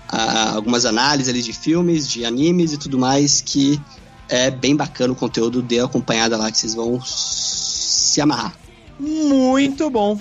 [0.09, 3.81] ah, algumas análises ali de filmes, de animes e tudo mais, que
[4.29, 8.55] é bem bacana o conteúdo, dê acompanhada lá que vocês vão se amarrar.
[8.99, 10.19] Muito bom.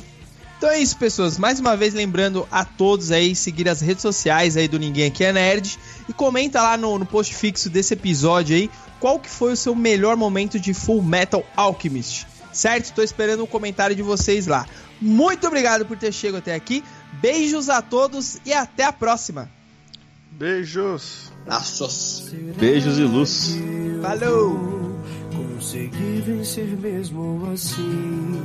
[0.57, 1.37] Então é isso, pessoas.
[1.37, 5.23] Mais uma vez lembrando a todos aí seguir as redes sociais aí do Ninguém Aqui
[5.25, 5.77] é Nerd
[6.07, 8.69] e comenta lá no, no post fixo desse episódio aí
[8.99, 12.32] qual que foi o seu melhor momento de Full Metal Alchemist.
[12.53, 12.93] Certo?
[12.93, 14.65] Tô esperando um comentário de vocês lá.
[15.01, 16.83] Muito obrigado por ter chegado até aqui.
[17.13, 19.49] Beijos a todos e até a próxima.
[20.31, 21.31] Beijos.
[21.41, 22.31] Abraços.
[22.57, 23.57] Beijos e luz.
[24.01, 24.93] Falou!
[25.35, 28.41] Consegui vencer mesmo assim.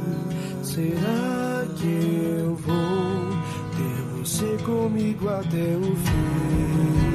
[0.63, 3.31] Será que eu vou
[3.77, 7.08] ter você comigo até o fim?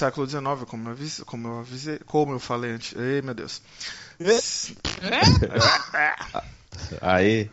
[0.00, 2.94] Século XIX, como eu avisei, como eu, avisei, como eu falei antes.
[2.96, 3.60] Ei, meu Deus.
[7.02, 7.50] Aí.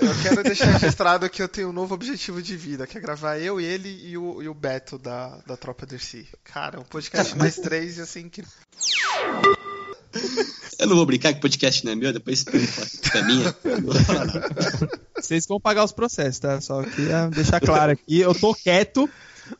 [0.00, 3.38] Eu quero deixar registrado que eu tenho um novo objetivo de vida, que é gravar
[3.38, 6.28] eu, ele e o, e o Beto da, da Tropa Dercy.
[6.44, 8.44] Cara, um podcast mais três e assim que.
[10.78, 13.54] Eu não vou brincar que o podcast não é meu, depois você é minha.
[15.16, 16.60] Vocês vão pagar os processos, tá?
[16.60, 18.20] Só queria deixar claro aqui.
[18.20, 19.08] Eu tô quieto,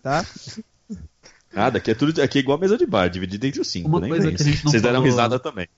[0.03, 0.25] tá?
[1.53, 2.21] Nada, aqui é tudo.
[2.23, 3.89] Aqui é igual a mesa de bar, dividido entre os cinco.
[3.89, 5.69] Uma nem coisa que a gente não Vocês deram falou- risada também.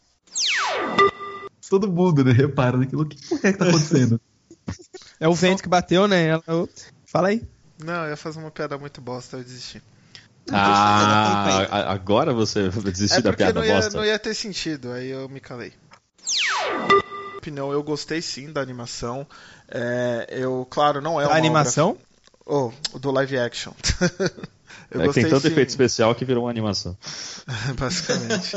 [1.68, 2.32] Todo mundo, né?
[2.32, 3.02] Repara naquilo.
[3.02, 4.20] O que porra é que tá acontecendo?
[5.18, 6.38] É o vento que bateu, né?
[6.46, 6.68] Eu-
[7.06, 7.42] Fala aí.
[7.82, 9.82] Não, eu ia fazer uma piada muito bosta, eu desisti.
[10.50, 13.96] Ah, a- agora você desistiu É da piada não ia, bosta.
[13.96, 15.72] não ia ter sentido, aí eu me calei.
[17.38, 19.26] Opinião, eu gostei sim da animação.
[19.68, 21.90] É, eu, claro, não é A uma animação?
[21.90, 22.02] obra-
[22.46, 23.72] Oh, do live action.
[24.90, 25.48] Eu é, tem tanto sim.
[25.48, 26.96] efeito especial que virou uma animação.
[27.78, 28.56] Basicamente.